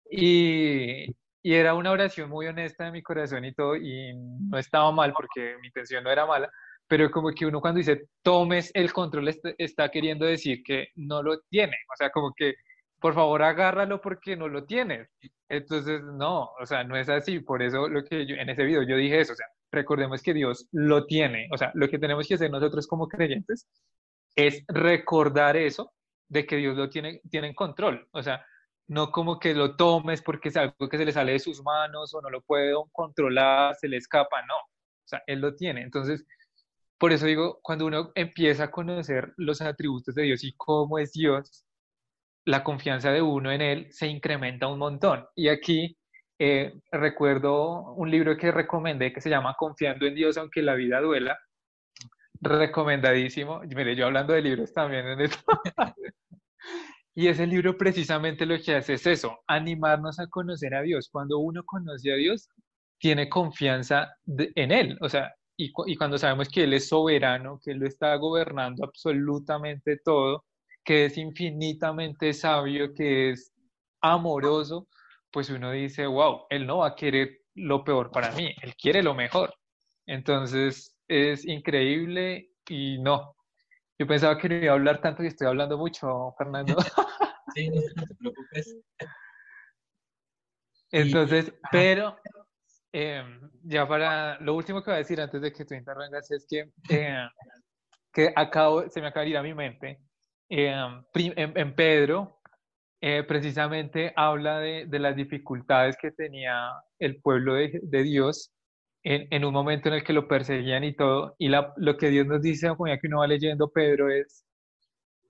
Y, 0.10 1.05
y 1.43 1.53
era 1.53 1.75
una 1.75 1.91
oración 1.91 2.29
muy 2.29 2.48
honesta 2.48 2.86
de 2.86 2.91
mi 2.91 3.03
corazón 3.03 3.46
y 3.46 3.53
todo, 3.53 3.75
y 3.75 4.13
no 4.15 4.58
estaba 4.58 4.91
mal 4.91 5.13
porque 5.13 5.58
mi 5.62 5.67
intención 5.67 6.03
no 6.03 6.12
era 6.12 6.25
mala, 6.25 6.51
pero 6.88 7.10
como 7.12 7.32
que 7.32 7.46
uno 7.46 7.62
cuando 7.62 7.79
dice 7.79 8.08
tomes 8.22 8.72
el 8.74 8.91
control 8.93 9.29
está 9.58 9.89
queriendo 9.89 10.25
decir 10.25 10.62
que 10.63 10.88
no 10.96 11.24
lo 11.24 11.39
tiene, 11.50 11.75
o 11.93 11.96
sea, 11.98 12.10
como 12.12 12.34
que 12.36 12.55
por 13.03 13.15
favor 13.15 13.43
agárralo 13.43 14.00
porque 14.00 14.38
no 14.38 14.48
lo 14.48 14.63
tienes. 14.63 15.10
Entonces, 15.50 16.01
no, 16.01 16.51
o 16.57 16.65
sea, 16.65 16.86
no 16.86 16.95
es 16.95 17.10
así, 17.10 17.41
por 17.41 17.62
eso 17.62 17.89
lo 17.89 18.01
que 18.05 18.25
yo 18.25 18.36
en 18.38 18.50
ese 18.50 18.63
video 18.63 18.81
yo 18.83 18.95
dije 18.95 19.19
eso, 19.19 19.33
o 19.33 19.36
sea, 19.36 19.45
recordemos 19.74 20.24
que 20.24 20.33
Dios 20.33 20.69
lo 20.72 21.05
tiene. 21.05 21.50
O 21.51 21.57
sea, 21.57 21.72
lo 21.74 21.89
que 21.89 22.00
tenemos 22.00 22.25
que 22.25 22.36
hacer 22.36 22.50
nosotros 22.50 22.88
como 22.88 23.10
creyentes 23.10 23.67
es 24.38 24.63
recordar 24.69 25.57
eso 25.57 25.91
de 26.29 26.45
que 26.45 26.55
Dios 26.55 26.77
lo 26.77 26.88
tiene, 26.88 27.19
tiene 27.29 27.48
en 27.48 27.55
control. 27.55 28.07
O 28.12 28.24
sea, 28.24 28.45
no 28.88 29.12
como 29.12 29.38
que 29.38 29.53
lo 29.53 29.75
tomes 29.75 30.22
porque 30.22 30.48
es 30.48 30.55
algo 30.55 30.88
que 30.89 30.98
se 30.98 31.03
le 31.03 31.12
sale 31.12 31.33
de 31.33 31.39
sus 31.39 31.62
manos 31.62 32.13
o 32.13 32.22
no 32.22 32.29
lo 32.29 32.39
puede 32.39 32.74
controlar, 32.93 33.75
se 33.75 33.89
le 33.89 33.98
escapa, 33.98 34.43
no. 34.43 34.55
O 34.55 35.07
sea, 35.07 35.22
Él 35.27 35.41
lo 35.41 35.53
tiene. 35.55 35.81
Entonces, 35.81 36.25
por 36.98 37.12
eso 37.12 37.25
digo, 37.25 37.60
cuando 37.62 37.86
uno 37.86 38.13
empieza 38.15 38.63
a 38.63 38.72
conocer 38.72 39.33
los 39.36 39.60
atributos 39.60 40.15
de 40.15 40.24
Dios 40.24 40.45
y 40.45 40.53
cómo 40.55 41.00
es 41.00 41.12
Dios, 41.12 41.65
la 42.45 42.63
confianza 42.63 43.12
de 43.12 43.21
uno 43.21 43.51
en 43.51 43.62
Él 43.62 43.88
se 43.91 44.07
incrementa 44.07 44.67
un 44.67 44.79
montón. 44.79 45.25
Y 45.35 45.50
aquí 45.50 45.97
eh, 46.39 46.73
recuerdo 46.91 47.93
un 47.93 48.09
libro 48.12 48.35
que 48.38 48.51
recomendé 48.51 49.13
que 49.13 49.21
se 49.21 49.29
llama 49.29 49.55
Confiando 49.57 50.05
en 50.05 50.15
Dios 50.15 50.38
aunque 50.38 50.62
la 50.62 50.75
vida 50.75 51.00
duela. 51.00 51.38
Recomendadísimo. 52.41 53.62
Mire, 53.62 53.95
yo 53.95 54.07
hablando 54.07 54.33
de 54.33 54.41
libros 54.41 54.73
también 54.73 55.07
en 55.07 55.21
esto. 55.21 55.39
y 57.15 57.27
ese 57.27 57.47
libro 57.47 57.77
precisamente 57.77 58.45
lo 58.45 58.59
que 58.59 58.75
hace 58.75 58.95
es 58.95 59.05
eso, 59.07 59.39
animarnos 59.47 60.19
a 60.19 60.27
conocer 60.27 60.75
a 60.75 60.81
Dios. 60.81 61.09
Cuando 61.12 61.39
uno 61.39 61.63
conoce 61.65 62.12
a 62.12 62.15
Dios, 62.15 62.50
tiene 62.97 63.29
confianza 63.29 64.15
en 64.27 64.71
Él. 64.71 64.97
O 65.01 65.09
sea, 65.09 65.33
y, 65.57 65.71
y 65.85 65.95
cuando 65.95 66.17
sabemos 66.17 66.50
que 66.50 66.63
Él 66.63 66.73
es 66.73 66.89
soberano, 66.89 67.59
que 67.63 67.71
Él 67.71 67.77
lo 67.79 67.88
está 67.88 68.15
gobernando 68.15 68.83
absolutamente 68.83 69.97
todo, 70.03 70.43
que 70.83 71.05
es 71.05 71.17
infinitamente 71.17 72.33
sabio, 72.33 72.93
que 72.93 73.31
es 73.31 73.53
amoroso, 74.01 74.87
pues 75.31 75.49
uno 75.49 75.71
dice, 75.71 76.05
wow, 76.05 76.45
él 76.49 76.67
no 76.67 76.79
va 76.79 76.89
a 76.89 76.95
querer 76.95 77.39
lo 77.55 77.83
peor 77.83 78.11
para 78.11 78.31
mí, 78.31 78.53
él 78.61 78.75
quiere 78.75 79.01
lo 79.01 79.13
mejor. 79.13 79.53
Entonces 80.05 80.95
es 81.07 81.45
increíble 81.45 82.49
y 82.67 82.99
no. 82.99 83.35
Yo 83.97 84.07
pensaba 84.07 84.37
que 84.37 84.49
no 84.49 84.55
iba 84.55 84.71
a 84.71 84.75
hablar 84.75 85.01
tanto 85.01 85.23
y 85.23 85.27
estoy 85.27 85.47
hablando 85.47 85.77
mucho, 85.77 86.33
Fernando. 86.37 86.75
Sí, 87.55 87.69
no 87.69 88.07
te 88.07 88.15
preocupes. 88.15 88.77
Entonces, 90.89 91.53
pero 91.71 92.17
em, 92.91 93.51
ya 93.63 93.87
para 93.87 94.39
lo 94.39 94.55
último 94.55 94.81
que 94.81 94.89
voy 94.89 94.95
a 94.95 94.97
decir 94.99 95.21
antes 95.21 95.39
de 95.39 95.53
que 95.53 95.63
tú 95.63 95.75
intervengas 95.75 96.31
es 96.31 96.47
que, 96.49 96.71
em, 96.89 97.29
que 98.11 98.33
acabo, 98.35 98.89
se 98.89 99.01
me 99.01 99.07
acaba 99.07 99.23
de 99.23 99.29
ir 99.29 99.37
a 99.37 99.43
mi 99.43 99.53
mente. 99.53 99.99
Em, 100.55 101.03
en, 101.15 101.74
Pedro, 101.74 102.39
eh, 103.01 103.24
precisamente 103.24 104.13
habla 104.15 104.60
de, 104.60 104.86
de, 104.86 105.00
las 105.00 105.15
dificultades 105.15 105.98
que 106.00 106.12
tenía 106.12 106.69
el 107.00 107.19
pueblo 107.22 107.55
de, 107.55 107.79
de 107.81 108.03
Dios 108.03 108.51
en, 109.01 109.27
en, 109.31 109.45
un 109.45 109.51
momento 109.51 109.89
en 109.89 109.95
el 109.95 110.03
que 110.03 110.13
lo 110.13 110.27
perseguían 110.27 110.83
y 110.83 110.95
todo. 110.95 111.33
Y 111.39 111.48
la, 111.50 111.74
lo 111.77 111.98
que 111.98 112.10
Dios 112.10 112.27
nos 112.27 112.43
dice, 112.43 112.67
como 112.69 112.88
ya 112.88 113.00
que 113.00 113.07
uno 113.07 113.22
va 113.22 113.27
leyendo 113.27 113.72
Pedro, 113.72 114.12
es 114.12 114.45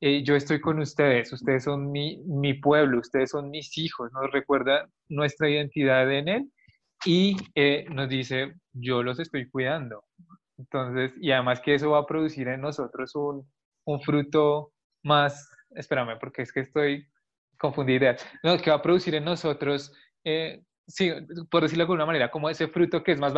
eh, 0.02 0.24
yo 0.26 0.36
estoy 0.36 0.60
con 0.60 0.80
ustedes, 0.80 1.32
ustedes 1.32 1.64
son 1.64 1.90
mi, 1.90 2.22
mi, 2.26 2.56
pueblo, 2.56 3.00
ustedes 3.00 3.30
son 3.30 3.50
mis 3.50 3.78
hijos, 3.78 4.12
nos 4.12 4.30
recuerda 4.30 4.90
nuestra 5.08 5.50
identidad 5.50 6.12
en 6.12 6.28
Él 6.28 6.52
y 7.06 7.38
eh, 7.56 7.86
nos 7.90 8.10
dice, 8.10 8.56
yo 8.74 9.04
los 9.04 9.22
estoy 9.22 9.50
cuidando. 9.50 10.04
Entonces, 10.58 11.14
y 11.22 11.32
además 11.32 11.62
que 11.62 11.76
eso 11.76 11.92
va 11.92 12.00
a 12.00 12.06
producir 12.06 12.50
en 12.50 12.60
nosotros 12.60 13.16
un, 13.16 13.50
un 13.86 14.02
fruto 14.02 14.74
más, 15.04 15.50
espérame, 15.72 16.18
porque 16.20 16.42
es 16.44 16.52
que 16.52 16.62
estoy 16.62 17.08
confundida, 17.58 18.16
no, 18.44 18.58
que 18.58 18.70
va 18.70 18.78
a 18.78 18.82
producir 18.82 19.16
en 19.16 19.26
nosotros, 19.26 19.94
eh, 20.24 20.64
sí, 20.88 21.12
por 21.50 21.64
decirlo 21.64 21.84
de 21.84 21.86
alguna 21.86 22.06
manera, 22.06 22.32
como 22.32 22.50
ese 22.50 22.68
fruto 22.68 23.04
que 23.04 23.14
es 23.14 23.20
más 23.20 23.34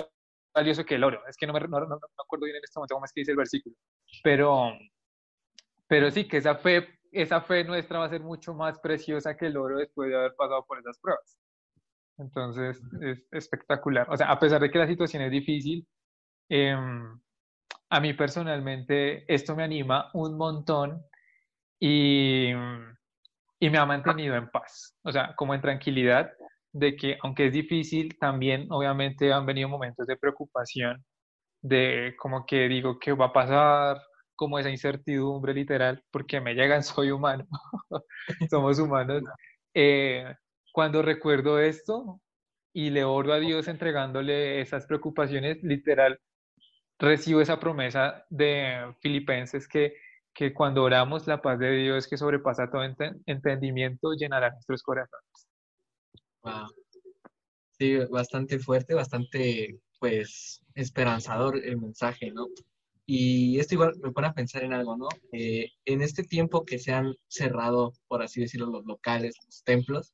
valioso 0.53 0.85
que 0.85 0.95
el 0.95 1.03
oro. 1.03 1.21
Es 1.27 1.37
que 1.37 1.45
no 1.45 1.53
me, 1.53 1.59
no, 1.59 1.79
no, 1.79 1.99
acuerdo 2.23 2.45
bien 2.45 2.57
en 2.57 2.63
este 2.63 2.79
momento 2.79 2.95
cómo 2.95 3.05
es 3.05 3.13
que 3.13 3.21
dice 3.21 3.31
el 3.31 3.37
versículo, 3.37 3.75
pero 4.23 4.71
pero 5.87 6.09
sí, 6.11 6.27
que 6.27 6.37
esa 6.37 6.55
fe, 6.55 6.87
esa 7.11 7.41
fe 7.41 7.63
nuestra 7.63 7.99
va 7.99 8.05
a 8.05 8.09
ser 8.09 8.21
mucho 8.21 8.53
más 8.53 8.79
preciosa 8.79 9.37
que 9.37 9.47
el 9.47 9.57
oro 9.57 9.77
después 9.77 10.09
de 10.09 10.17
haber 10.17 10.35
pasado 10.35 10.65
por 10.65 10.79
esas 10.79 10.97
pruebas. 10.99 11.37
Entonces, 12.17 12.81
es 13.01 13.27
espectacular. 13.31 14.07
O 14.09 14.17
sea, 14.17 14.31
a 14.31 14.39
pesar 14.39 14.61
de 14.61 14.71
que 14.71 14.79
la 14.79 14.87
situación 14.87 15.23
es 15.23 15.31
difícil, 15.31 15.87
em, 16.49 17.19
a 17.89 17.99
mí 17.99 18.13
personalmente 18.13 19.31
esto 19.33 19.55
me 19.55 19.63
anima 19.63 20.09
un 20.13 20.37
montón 20.37 21.03
y, 21.79 22.51
y 23.59 23.69
me 23.69 23.77
ha 23.77 23.85
mantenido 23.85 24.35
en 24.35 24.49
paz. 24.49 24.95
O 25.03 25.11
sea, 25.11 25.33
como 25.35 25.53
en 25.53 25.61
tranquilidad 25.61 26.31
de 26.71 26.95
que 26.95 27.17
aunque 27.23 27.47
es 27.47 27.53
difícil, 27.53 28.17
también 28.19 28.67
obviamente 28.71 29.31
han 29.33 29.45
venido 29.45 29.69
momentos 29.69 30.07
de 30.07 30.17
preocupación, 30.17 31.03
de 31.61 32.15
como 32.19 32.45
que 32.45 32.67
digo, 32.69 32.99
¿qué 32.99 33.13
va 33.13 33.27
a 33.27 33.33
pasar? 33.33 33.97
como 34.35 34.59
esa 34.59 34.69
incertidumbre 34.69 35.53
literal, 35.53 36.03
porque 36.11 36.41
me 36.41 36.53
llegan, 36.53 36.83
soy 36.83 37.11
humano, 37.11 37.45
somos 38.49 38.79
humanos. 38.79 39.23
Eh, 39.73 40.25
cuando 40.71 41.01
recuerdo 41.01 41.59
esto 41.59 42.21
y 42.73 42.89
le 42.89 43.03
oro 43.03 43.33
a 43.33 43.39
Dios 43.39 43.67
entregándole 43.67 44.61
esas 44.61 44.85
preocupaciones, 44.87 45.63
literal, 45.63 46.19
recibo 46.99 47.41
esa 47.41 47.59
promesa 47.59 48.25
de 48.29 48.93
Filipenses 49.01 49.67
que, 49.67 49.95
que 50.35 50.53
cuando 50.53 50.83
oramos 50.83 51.25
la 51.27 51.41
paz 51.41 51.57
de 51.57 51.71
Dios 51.71 52.07
que 52.07 52.17
sobrepasa 52.17 52.69
todo 52.69 52.83
entendimiento 53.25 54.13
llenará 54.13 54.51
nuestros 54.51 54.83
corazones. 54.83 55.47
Wow. 56.43 56.67
Sí, 57.71 57.97
bastante 58.11 58.59
fuerte, 58.59 58.93
bastante 58.93 59.79
pues 59.99 60.61
esperanzador 60.75 61.57
el 61.57 61.77
mensaje, 61.77 62.31
¿no? 62.31 62.47
Y 63.05 63.59
esto 63.59 63.75
igual 63.75 63.93
me 64.01 64.11
pone 64.11 64.27
a 64.27 64.33
pensar 64.33 64.63
en 64.63 64.73
algo, 64.73 64.97
¿no? 64.97 65.07
Eh, 65.31 65.69
en 65.85 66.01
este 66.01 66.23
tiempo 66.23 66.65
que 66.65 66.79
se 66.79 66.91
han 66.91 67.15
cerrado, 67.27 67.93
por 68.07 68.21
así 68.21 68.41
decirlo, 68.41 68.67
los 68.67 68.85
locales, 68.85 69.35
los 69.45 69.63
templos, 69.63 70.13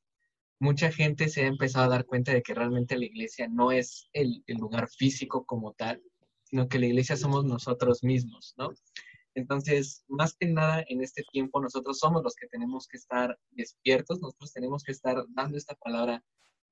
mucha 0.59 0.91
gente 0.91 1.29
se 1.29 1.45
ha 1.45 1.47
empezado 1.47 1.85
a 1.85 1.95
dar 1.95 2.05
cuenta 2.05 2.31
de 2.31 2.43
que 2.43 2.53
realmente 2.53 2.97
la 2.97 3.05
iglesia 3.05 3.47
no 3.47 3.71
es 3.71 4.07
el 4.13 4.43
lugar 4.47 4.87
físico 4.89 5.45
como 5.45 5.73
tal, 5.73 6.01
sino 6.43 6.67
que 6.67 6.79
la 6.79 6.87
iglesia 6.87 7.17
somos 7.17 7.45
nosotros 7.45 8.03
mismos, 8.03 8.53
¿no? 8.57 8.69
Entonces, 9.33 10.03
más 10.07 10.35
que 10.35 10.47
nada 10.47 10.83
en 10.87 11.01
este 11.01 11.23
tiempo, 11.31 11.61
nosotros 11.61 11.99
somos 11.99 12.23
los 12.23 12.35
que 12.35 12.47
tenemos 12.47 12.87
que 12.87 12.97
estar 12.97 13.37
despiertos, 13.51 14.19
nosotros 14.19 14.51
tenemos 14.51 14.83
que 14.83 14.91
estar 14.91 15.23
dando 15.29 15.57
esta 15.57 15.75
palabra 15.75 16.23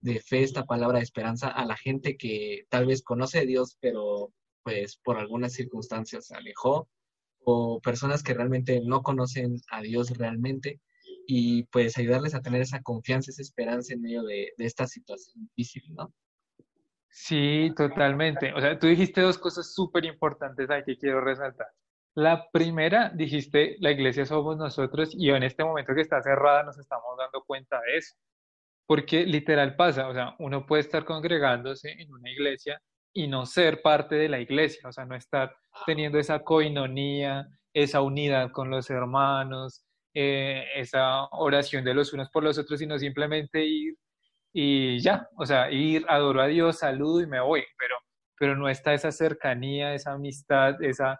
de 0.01 0.19
fe, 0.19 0.43
esta 0.43 0.65
palabra 0.65 0.99
de 0.99 1.03
esperanza 1.03 1.49
a 1.49 1.65
la 1.65 1.75
gente 1.77 2.17
que 2.17 2.65
tal 2.69 2.85
vez 2.85 3.01
conoce 3.01 3.39
a 3.39 3.45
Dios, 3.45 3.77
pero 3.79 4.33
pues 4.63 4.97
por 4.97 5.17
algunas 5.17 5.53
circunstancias 5.53 6.27
se 6.27 6.35
alejó, 6.35 6.89
o 7.43 7.79
personas 7.81 8.23
que 8.23 8.33
realmente 8.33 8.81
no 8.81 9.01
conocen 9.01 9.55
a 9.71 9.81
Dios 9.81 10.17
realmente, 10.17 10.81
y 11.31 11.63
pues 11.65 11.97
ayudarles 11.97 12.33
a 12.33 12.41
tener 12.41 12.61
esa 12.61 12.81
confianza, 12.81 13.31
esa 13.31 13.41
esperanza 13.41 13.93
en 13.93 14.01
medio 14.01 14.23
de, 14.23 14.51
esta 14.57 14.87
situación 14.87 15.49
difícil, 15.55 15.83
¿no? 15.93 16.11
Sí, 17.11 17.71
totalmente. 17.75 18.53
O 18.53 18.61
sea, 18.61 18.77
tú 18.79 18.87
dijiste 18.87 19.21
dos 19.21 19.37
cosas 19.37 19.73
súper 19.73 20.05
importantes 20.05 20.69
ahí 20.69 20.83
que 20.83 20.97
quiero 20.97 21.21
resaltar. 21.21 21.67
La 22.19 22.49
primera, 22.51 23.11
dijiste, 23.15 23.77
la 23.79 23.91
iglesia 23.91 24.25
somos 24.25 24.57
nosotros 24.57 25.11
y 25.17 25.29
en 25.29 25.41
este 25.41 25.63
momento 25.63 25.95
que 25.95 26.01
está 26.01 26.21
cerrada 26.21 26.63
nos 26.63 26.77
estamos 26.77 27.17
dando 27.17 27.41
cuenta 27.45 27.79
de 27.79 27.95
eso. 27.97 28.13
Porque 28.85 29.25
literal 29.25 29.77
pasa, 29.77 30.09
o 30.09 30.13
sea, 30.13 30.35
uno 30.39 30.65
puede 30.65 30.81
estar 30.81 31.05
congregándose 31.05 31.93
en 31.93 32.11
una 32.11 32.29
iglesia 32.29 32.81
y 33.13 33.27
no 33.29 33.45
ser 33.45 33.81
parte 33.81 34.15
de 34.15 34.27
la 34.27 34.41
iglesia, 34.41 34.89
o 34.89 34.91
sea, 34.91 35.05
no 35.05 35.15
estar 35.15 35.55
teniendo 35.85 36.19
esa 36.19 36.43
coinonía, 36.43 37.47
esa 37.73 38.01
unidad 38.01 38.51
con 38.51 38.69
los 38.69 38.89
hermanos, 38.89 39.85
eh, 40.13 40.65
esa 40.75 41.23
oración 41.31 41.85
de 41.85 41.93
los 41.93 42.11
unos 42.11 42.29
por 42.31 42.43
los 42.43 42.57
otros, 42.57 42.79
sino 42.79 42.99
simplemente 42.99 43.63
ir 43.63 43.95
y 44.51 44.99
ya, 44.99 45.29
o 45.37 45.45
sea, 45.45 45.71
ir, 45.71 46.05
adoro 46.09 46.41
a 46.41 46.47
Dios, 46.47 46.79
saludo 46.79 47.21
y 47.21 47.27
me 47.27 47.39
voy, 47.39 47.63
pero, 47.77 47.95
pero 48.37 48.57
no 48.57 48.67
está 48.67 48.93
esa 48.93 49.13
cercanía, 49.13 49.93
esa 49.93 50.11
amistad, 50.11 50.83
esa, 50.83 51.17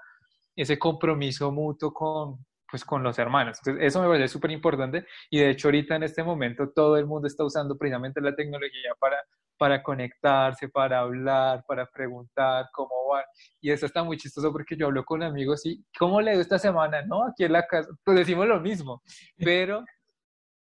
ese 0.62 0.78
compromiso 0.78 1.52
mutuo 1.52 1.94
con, 1.94 2.46
pues, 2.70 2.84
con 2.86 3.04
los 3.04 3.18
hermanos. 3.20 3.60
Entonces, 3.60 3.88
eso 3.88 4.02
me 4.02 4.08
parece 4.08 4.28
súper 4.28 4.52
importante 4.52 5.06
y 5.30 5.40
de 5.40 5.52
hecho 5.52 5.68
ahorita 5.68 5.96
en 5.96 6.04
este 6.04 6.24
momento 6.24 6.70
todo 6.70 6.98
el 6.98 7.06
mundo 7.06 7.28
está 7.28 7.44
usando 7.44 7.78
precisamente 7.78 8.22
la 8.22 8.36
tecnología 8.36 8.94
para 9.00 9.18
para 9.60 9.84
conectarse, 9.84 10.70
para 10.70 11.02
hablar, 11.02 11.66
para 11.68 11.86
preguntar 11.86 12.70
cómo 12.72 13.10
van. 13.10 13.26
Y 13.60 13.72
eso 13.72 13.86
está 13.86 14.04
muy 14.04 14.16
chistoso 14.16 14.54
porque 14.54 14.78
yo 14.78 14.88
hablo 14.88 15.04
con 15.04 15.22
amigos 15.22 15.66
y, 15.66 15.86
¿cómo 16.00 16.22
le 16.22 16.32
dio 16.32 16.40
esta 16.40 16.58
semana? 16.58 17.02
No, 17.02 17.26
aquí 17.28 17.44
en 17.44 17.52
la 17.52 17.68
casa, 17.68 17.90
pues 18.06 18.18
decimos 18.18 18.48
lo 18.48 18.62
mismo, 18.62 19.04
pero, 19.38 19.84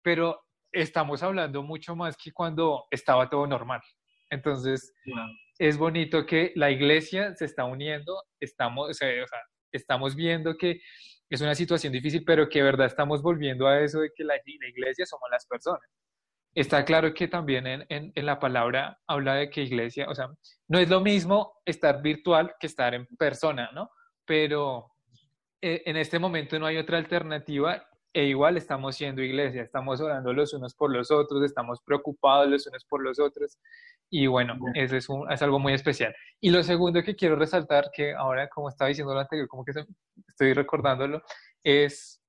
pero 0.03 0.41
estamos 0.73 1.23
hablando 1.23 1.63
mucho 1.63 1.95
más 1.95 2.17
que 2.17 2.33
cuando 2.33 2.85
estaba 2.91 3.31
todo 3.31 3.47
normal. 3.47 3.81
Entonces, 4.31 4.93
es 5.59 5.79
bonito 5.79 6.27
que 6.27 6.53
la 6.57 6.71
iglesia 6.73 7.37
se 7.37 7.45
está 7.45 7.65
uniendo, 7.65 8.21
estamos, 8.41 8.91
o 8.91 8.95
sea, 8.95 9.09
estamos 9.77 10.15
viendo 10.15 10.57
que 10.57 10.81
es 11.29 11.41
una 11.41 11.55
situación 11.55 11.93
difícil, 11.93 12.25
pero 12.25 12.49
que 12.49 12.59
de 12.59 12.65
verdad 12.65 12.87
estamos 12.87 13.23
volviendo 13.23 13.67
a 13.67 13.81
eso 13.81 14.01
de 14.01 14.11
que 14.15 14.23
la, 14.23 14.35
la 14.35 14.69
iglesia 14.69 15.07
somos 15.07 15.29
las 15.31 15.47
personas. 15.47 15.89
Está 16.55 16.85
claro 16.85 17.15
que 17.15 17.29
también 17.29 17.67
en, 17.67 17.87
en, 17.89 18.27
la 18.27 18.39
palabra 18.39 19.01
habla 19.07 19.37
de 19.37 19.49
que 19.49 19.63
iglesia, 19.63 20.07
o 20.11 20.15
sea, 20.15 20.29
no 20.69 20.79
es 20.79 20.91
lo 20.91 21.01
mismo 21.01 21.55
estar 21.65 22.03
virtual 22.03 22.55
que 22.61 22.67
estar 22.67 22.93
en 22.93 23.07
persona, 23.17 23.71
¿no? 23.73 23.91
Pero 24.27 24.93
eh, 25.63 25.83
en 25.87 25.97
este 25.97 26.19
momento 26.19 26.59
no 26.59 26.67
hay 26.67 26.77
otra 26.77 26.99
alternativa 26.99 27.89
e 28.13 28.25
igual 28.25 28.57
estamos 28.57 28.97
siendo 28.97 29.23
iglesia, 29.23 29.63
estamos 29.63 30.01
orando 30.01 30.33
los 30.33 30.53
unos 30.53 30.75
por 30.75 30.93
los 30.93 31.11
otros, 31.11 31.43
estamos 31.45 31.81
preocupados 31.83 32.49
los 32.49 32.67
unos 32.67 32.85
por 32.85 33.03
los 33.03 33.19
otros 33.19 33.59
y 34.11 34.27
bueno, 34.27 34.59
eso 34.75 34.97
es, 34.97 35.09
un, 35.09 35.31
es 35.33 35.41
algo 35.41 35.59
muy 35.59 35.73
especial. 35.73 36.15
Y 36.41 36.51
lo 36.51 36.63
segundo 36.63 37.03
que 37.03 37.17
quiero 37.17 37.37
resaltar, 37.37 37.91
que 37.93 38.13
ahora 38.13 38.49
como 38.49 38.69
estaba 38.69 38.89
diciendo 38.89 39.15
lo 39.15 39.21
anterior, 39.21 39.49
como 39.49 39.65
que 39.65 39.73
estoy 40.29 40.53
recordándolo, 40.53 41.23
es, 41.65 42.23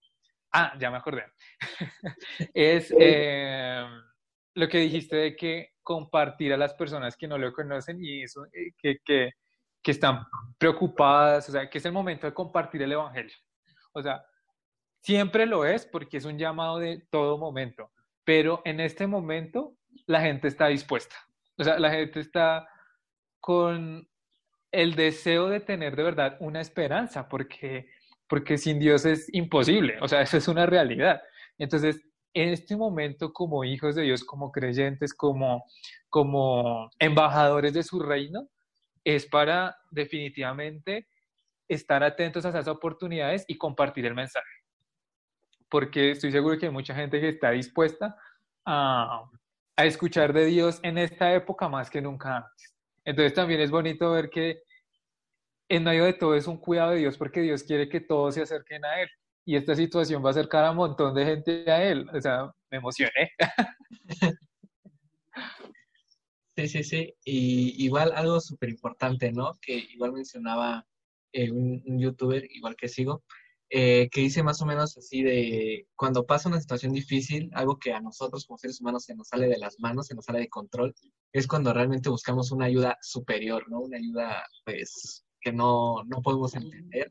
ah, 0.54 0.74
ya 0.80 0.90
me 0.90 0.98
acordé, 0.98 1.26
es... 2.54 2.94
Eh, 2.98 3.86
lo 4.56 4.68
que 4.70 4.80
dijiste 4.80 5.16
de 5.16 5.36
que 5.36 5.74
compartir 5.82 6.54
a 6.54 6.58
las 6.58 6.74
personas 6.74 7.18
que 7.18 7.28
no 7.28 7.38
lo 7.38 7.52
conocen 7.54 8.04
y 8.04 8.24
eso, 8.24 8.46
eh, 8.54 8.72
que, 8.78 8.98
que, 9.04 9.32
que, 9.82 9.92
están 9.92 10.26
preocupadas, 10.58 11.50
o 11.50 11.52
sea, 11.52 11.70
que 11.70 11.80
es 11.80 11.86
el 11.86 11.92
momento 11.92 12.28
de 12.28 12.34
compartir 12.34 12.82
el 12.84 12.92
Evangelio. 12.92 13.36
O 13.94 14.02
sea, 14.02 14.24
siempre 15.04 15.46
lo 15.46 15.66
es 15.66 15.86
porque 15.86 16.18
es 16.18 16.26
un 16.26 16.40
llamado 16.40 16.80
de 16.80 17.04
todo 17.12 17.38
momento, 17.38 17.92
pero 18.24 18.62
en 18.66 18.80
este 18.80 19.06
momento 19.06 19.76
la 20.08 20.22
gente 20.22 20.48
está 20.48 20.68
dispuesta. 20.68 21.16
O 21.58 21.64
sea, 21.64 21.78
la 21.78 21.92
gente 21.92 22.20
está 22.20 22.68
con 23.40 24.08
el 24.72 24.96
deseo 24.96 25.50
de 25.50 25.60
tener 25.60 25.96
de 25.96 26.04
verdad 26.04 26.38
una 26.40 26.62
esperanza, 26.62 27.28
porque, 27.28 27.90
porque 28.28 28.58
sin 28.58 28.80
Dios 28.80 29.06
es 29.06 29.28
imposible, 29.34 29.98
o 30.02 30.08
sea, 30.08 30.22
eso 30.22 30.38
es 30.38 30.48
una 30.48 30.66
realidad. 30.66 31.22
Entonces, 31.58 32.02
en 32.34 32.50
este 32.50 32.76
momento 32.76 33.32
como 33.34 33.64
hijos 33.66 33.96
de 33.96 34.04
Dios, 34.04 34.24
como 34.24 34.52
creyentes, 34.52 35.14
como, 35.14 35.66
como 36.10 36.90
embajadores 36.98 37.74
de 37.74 37.84
su 37.84 38.00
reino, 38.00 38.48
es 39.04 39.26
para 39.28 39.76
definitivamente 39.92 41.08
estar 41.68 42.04
atentos 42.04 42.46
a 42.46 42.50
esas 42.50 42.68
oportunidades 42.68 43.44
y 43.48 43.58
compartir 43.58 44.06
el 44.06 44.16
mensaje. 44.16 44.63
Porque 45.74 46.12
estoy 46.12 46.32
seguro 46.32 46.56
que 46.60 46.68
hay 46.68 46.72
mucha 46.72 46.94
gente 46.94 47.20
que 47.20 47.30
está 47.30 47.50
dispuesta 47.50 48.16
a, 48.64 49.28
escuchar 49.78 50.32
de 50.32 50.46
Dios 50.46 50.80
en 50.84 51.00
esta 51.00 51.34
época 51.34 51.68
más 51.68 51.90
que 51.90 52.00
nunca 52.00 52.38
antes. 52.38 52.76
Entonces 53.04 53.34
también 53.34 53.60
es 53.60 53.72
bonito 53.72 54.12
ver 54.12 54.30
que 54.30 54.62
en 55.68 55.84
medio 55.84 56.06
de 56.06 56.14
todo 56.14 56.36
es 56.36 56.46
un 56.46 56.58
cuidado 56.58 56.92
de 56.92 56.98
Dios 56.98 57.18
porque 57.18 57.42
Dios 57.42 57.64
quiere 57.64 57.90
que 57.90 58.02
todos 58.02 58.36
se 58.36 58.44
acerquen 58.44 58.86
a 58.86 59.02
Él. 59.02 59.10
Y 59.46 59.56
esta 59.56 59.74
situación 59.74 60.24
va 60.24 60.28
a 60.28 60.32
acercar 60.34 60.64
a 60.64 60.70
un 60.70 60.78
montón 60.78 61.16
de 61.16 61.26
gente 61.26 61.72
a 61.72 61.82
Él. 61.84 62.08
O 62.14 62.22
sea, 62.22 62.52
me 62.70 62.78
emocioné. 62.78 63.32
Sí, 66.56 66.68
sí, 66.68 66.84
sí. 66.84 67.16
Y 67.26 67.84
igual 67.84 68.12
algo 68.16 68.40
súper 68.40 68.70
importante, 68.70 69.32
¿no? 69.32 69.54
Que 69.60 69.74
igual 69.74 70.12
mencionaba 70.12 70.86
eh, 71.32 71.50
un, 71.50 71.82
youtuber, 72.00 72.46
igual 72.52 72.76
que 72.76 72.88
sigo, 72.88 73.24
eh, 73.76 74.08
que 74.12 74.22
dice 74.22 74.44
más 74.44 74.62
o 74.62 74.68
menos 74.68 74.96
así 75.00 75.24
de 75.24 75.88
cuando 75.96 76.28
pasa 76.28 76.48
una 76.48 76.62
situación 76.62 76.94
difícil, 76.94 77.50
algo 77.54 77.80
que 77.80 77.92
a 77.92 78.02
nosotros 78.02 78.46
como 78.46 78.60
seres 78.60 78.80
humanos 78.80 79.06
se 79.06 79.16
nos 79.16 79.30
sale 79.30 79.48
de 79.48 79.58
las 79.58 79.80
manos, 79.80 80.06
se 80.06 80.14
nos 80.14 80.26
sale 80.26 80.42
de 80.42 80.48
control, 80.48 80.94
es 81.32 81.48
cuando 81.48 81.74
realmente 81.74 82.08
buscamos 82.08 82.52
una 82.52 82.66
ayuda 82.66 83.00
superior, 83.02 83.68
¿no? 83.72 83.80
Una 83.80 83.98
ayuda, 83.98 84.44
pues, 84.64 85.26
que 85.42 85.52
no, 85.52 86.04
no 86.04 86.22
podemos 86.22 86.54
entender. 86.54 87.10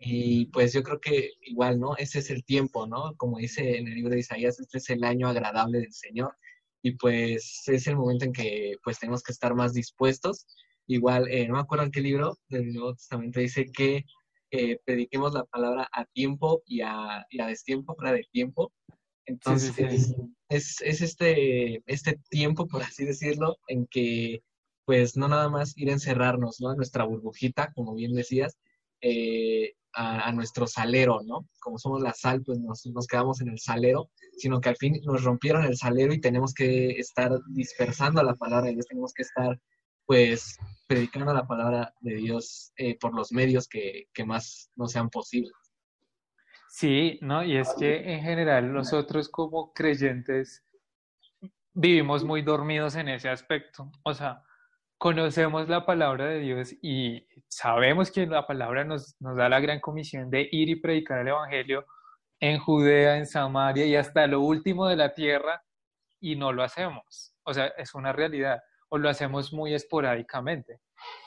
Y 0.00 0.46
pues 0.46 0.72
yo 0.72 0.82
creo 0.82 1.00
que 1.00 1.30
igual, 1.42 1.78
¿no? 1.78 1.96
Ese 1.96 2.18
es 2.18 2.28
el 2.30 2.44
tiempo, 2.44 2.88
¿no? 2.88 3.14
Como 3.16 3.38
dice 3.38 3.78
en 3.78 3.86
el 3.86 3.94
libro 3.94 4.14
de 4.14 4.18
Isaías, 4.18 4.58
este 4.58 4.78
es 4.78 4.90
el 4.90 5.04
año 5.04 5.28
agradable 5.28 5.78
del 5.78 5.92
Señor 5.92 6.34
y 6.82 6.96
pues 6.96 7.62
es 7.68 7.86
el 7.86 7.96
momento 7.96 8.24
en 8.24 8.32
que 8.32 8.74
pues 8.82 8.98
tenemos 8.98 9.22
que 9.22 9.30
estar 9.30 9.54
más 9.54 9.72
dispuestos. 9.72 10.44
Igual, 10.88 11.28
eh, 11.30 11.46
no 11.46 11.54
me 11.54 11.60
acuerdo 11.60 11.84
en 11.84 11.92
qué 11.92 12.00
libro 12.00 12.36
del 12.48 12.72
Nuevo 12.72 12.94
Testamento 12.94 13.38
dice 13.38 13.66
que 13.72 14.04
eh, 14.56 14.80
prediquemos 14.84 15.34
la 15.34 15.44
palabra 15.44 15.88
a 15.92 16.04
tiempo 16.04 16.62
y 16.66 16.80
a, 16.80 17.26
y 17.28 17.40
a 17.40 17.46
destiempo, 17.46 17.94
fuera 17.94 18.12
de 18.12 18.24
tiempo. 18.30 18.72
Entonces, 19.26 20.14
Es, 20.48 20.80
es, 20.80 21.00
este, 21.00 21.82
este 21.86 22.20
tiempo, 22.30 22.68
por 22.68 22.82
así 22.82 23.04
decirlo, 23.04 23.56
en 23.66 23.86
que 23.86 24.42
pues 24.84 25.16
no 25.16 25.28
nada 25.28 25.48
más 25.48 25.76
ir 25.76 25.88
a 25.88 25.94
encerrarnos, 25.94 26.60
¿no? 26.60 26.70
A 26.70 26.76
nuestra 26.76 27.04
burbujita, 27.04 27.72
como 27.74 27.94
bien 27.94 28.14
decías, 28.14 28.58
eh, 29.00 29.72
a, 29.94 30.30
nuestro 30.32 30.66
salero, 30.66 31.20
¿no? 31.24 31.48
Como 31.60 31.78
somos 31.78 32.02
la 32.02 32.12
sal, 32.12 32.42
pues 32.44 32.58
nos, 32.58 32.84
nos, 32.86 33.06
quedamos 33.06 33.40
en 33.40 33.48
el 33.48 33.58
salero, 33.58 34.10
sino 34.36 34.60
que 34.60 34.68
al 34.68 34.76
fin 34.76 35.00
nos 35.04 35.24
rompieron 35.24 35.64
el 35.64 35.76
salero 35.76 36.12
y 36.12 36.20
tenemos 36.20 36.52
que 36.52 36.90
estar 36.98 37.30
dispersando 37.48 38.22
la 38.22 38.34
palabra 38.34 38.70
Dios, 38.70 38.86
tenemos 38.86 39.12
que 39.14 39.22
estar, 39.22 39.58
pues, 40.06 40.58
predicando 40.86 41.32
la 41.32 41.46
palabra 41.46 41.94
de 42.00 42.14
Dios 42.16 42.72
eh, 42.76 42.98
por 42.98 43.14
los 43.14 43.32
medios 43.32 43.68
que, 43.68 44.08
que 44.12 44.24
más 44.24 44.70
no 44.76 44.86
sean 44.86 45.10
posibles. 45.10 45.52
Sí, 46.68 47.18
¿no? 47.22 47.44
Y 47.44 47.56
es 47.56 47.72
que 47.78 48.14
en 48.14 48.22
general 48.22 48.72
nosotros 48.72 49.28
como 49.28 49.72
creyentes 49.72 50.64
vivimos 51.72 52.24
muy 52.24 52.42
dormidos 52.42 52.96
en 52.96 53.08
ese 53.08 53.28
aspecto. 53.28 53.90
O 54.02 54.12
sea, 54.12 54.42
conocemos 54.98 55.68
la 55.68 55.86
palabra 55.86 56.26
de 56.26 56.40
Dios 56.40 56.74
y 56.82 57.26
sabemos 57.48 58.10
que 58.10 58.26
la 58.26 58.46
palabra 58.46 58.84
nos, 58.84 59.20
nos 59.20 59.36
da 59.36 59.48
la 59.48 59.60
gran 59.60 59.80
comisión 59.80 60.30
de 60.30 60.48
ir 60.50 60.68
y 60.68 60.76
predicar 60.76 61.20
el 61.20 61.28
Evangelio 61.28 61.86
en 62.40 62.58
Judea, 62.58 63.18
en 63.18 63.26
Samaria 63.26 63.86
y 63.86 63.96
hasta 63.96 64.26
lo 64.26 64.40
último 64.40 64.86
de 64.86 64.96
la 64.96 65.14
tierra 65.14 65.62
y 66.20 66.36
no 66.36 66.52
lo 66.52 66.62
hacemos. 66.62 67.34
O 67.44 67.54
sea, 67.54 67.68
es 67.76 67.94
una 67.94 68.12
realidad 68.12 68.60
o 68.94 68.98
lo 68.98 69.08
hacemos 69.08 69.52
muy 69.52 69.74
esporádicamente. 69.74 70.78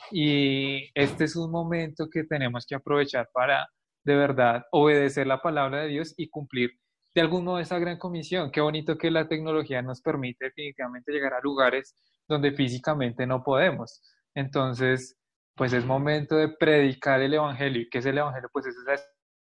Y 0.09 0.89
este 0.93 1.25
es 1.25 1.35
un 1.35 1.51
momento 1.51 2.07
que 2.09 2.23
tenemos 2.23 2.65
que 2.65 2.75
aprovechar 2.75 3.29
para 3.33 3.67
de 4.05 4.15
verdad 4.15 4.63
obedecer 4.71 5.27
la 5.27 5.41
palabra 5.41 5.81
de 5.81 5.89
Dios 5.89 6.13
y 6.15 6.29
cumplir 6.29 6.71
de 7.13 7.19
algún 7.19 7.43
modo 7.43 7.59
esa 7.59 7.77
gran 7.77 7.97
comisión. 7.97 8.51
Qué 8.51 8.61
bonito 8.61 8.97
que 8.97 9.11
la 9.11 9.27
tecnología 9.27 9.81
nos 9.81 10.01
permite 10.01 10.45
definitivamente 10.45 11.11
llegar 11.11 11.33
a 11.33 11.41
lugares 11.41 11.93
donde 12.25 12.53
físicamente 12.53 13.27
no 13.27 13.43
podemos. 13.43 14.01
Entonces, 14.33 15.17
pues 15.53 15.73
es 15.73 15.85
momento 15.85 16.37
de 16.37 16.47
predicar 16.47 17.21
el 17.21 17.33
Evangelio. 17.33 17.81
¿Y 17.81 17.89
qué 17.89 17.97
es 17.97 18.05
el 18.05 18.17
Evangelio? 18.17 18.47
Pues 18.53 18.65
es 18.67 18.77
esa 18.77 19.03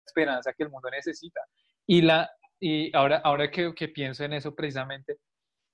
esperanza 0.04 0.52
que 0.54 0.64
el 0.64 0.70
mundo 0.70 0.90
necesita. 0.90 1.40
Y, 1.86 2.02
la, 2.02 2.28
y 2.58 2.92
ahora, 2.96 3.18
ahora 3.22 3.48
que, 3.48 3.72
que 3.76 3.86
pienso 3.86 4.24
en 4.24 4.32
eso 4.32 4.56
precisamente, 4.56 5.18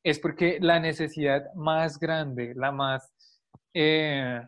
es 0.04 0.18
porque 0.20 0.58
la 0.60 0.78
necesidad 0.78 1.52
más 1.54 1.98
grande, 1.98 2.52
la 2.54 2.70
más 2.70 3.12
eh, 3.72 4.40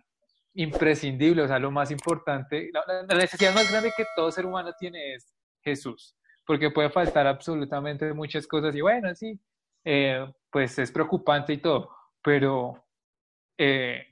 imprescindible, 0.54 1.42
o 1.42 1.48
sea, 1.48 1.58
lo 1.58 1.70
más 1.70 1.90
importante, 1.90 2.70
la, 2.72 3.02
necesidad 3.16 3.54
más 3.54 3.70
grande 3.70 3.90
que 3.96 4.04
todo 4.14 4.30
ser 4.30 4.44
humano 4.44 4.72
tiene 4.78 5.14
es 5.14 5.34
Jesús, 5.62 6.14
porque 6.46 6.70
puede 6.70 6.90
faltar 6.90 7.26
absolutamente 7.26 8.12
muchas 8.12 8.46
cosas 8.46 8.76
y 8.76 8.82
bueno, 8.82 9.14
sí, 9.14 9.40
eh, 9.84 10.30
pues 10.50 10.78
es 10.78 10.92
preocupante 10.92 11.54
y 11.54 11.58
todo, 11.58 11.90
pero 12.22 12.84
eh, 13.56 14.04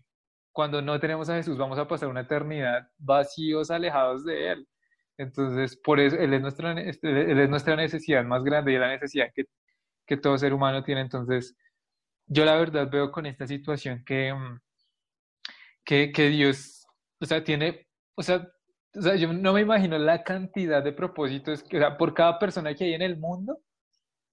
cuando 0.51 0.81
no 0.81 0.99
tenemos 0.99 1.29
a 1.29 1.37
Jesús 1.37 1.59
vamos 1.59 1.79
a 1.79 1.87
pasar 1.87 2.09
una 2.09 2.23
eternidad 2.23 2.89
vacíos, 2.97 3.71
alejados 3.71 4.25
de 4.25 4.53
Él. 4.53 4.69
Entonces, 5.19 5.77
por 5.77 6.01
eso 6.01 6.17
Él 6.17 6.33
es 6.35 6.41
nuestra, 6.41 6.73
este, 6.81 7.09
él 7.31 7.39
es 7.39 7.49
nuestra 7.49 7.77
necesidad 7.77 8.25
más 8.25 8.43
grande 8.43 8.73
y 8.73 8.79
la 8.79 8.89
necesidad 8.89 9.27
que, 9.35 9.45
que 10.07 10.17
todo 10.17 10.39
ser 10.39 10.55
humano 10.55 10.83
tiene. 10.85 11.01
Entonces, 11.03 11.57
yo 12.27 12.45
la 12.45 12.57
verdad 12.57 12.89
veo 12.91 13.11
con 13.13 13.27
esta 13.27 13.47
situación 13.47 14.05
que, 14.05 14.33
mm, 14.33 14.61
que, 15.85 16.13
que 16.13 16.29
Dios, 16.29 16.87
o 17.21 17.27
sea, 17.27 17.45
tiene, 17.45 17.87
o 18.17 18.23
sea, 18.23 18.49
o 18.97 19.03
sea, 19.03 19.17
yo 19.17 19.33
no 19.33 19.53
me 19.53 19.63
imagino 19.63 19.99
la 19.99 20.23
cantidad 20.23 20.83
de 20.83 20.93
propósitos, 20.93 21.63
que, 21.65 21.79
o 21.79 21.81
sea, 21.81 21.97
por 21.97 22.15
cada 22.15 22.39
persona 22.39 22.75
que 22.75 22.85
hay 22.85 22.95
en 22.95 23.03
el 23.03 23.19
mundo, 23.19 23.59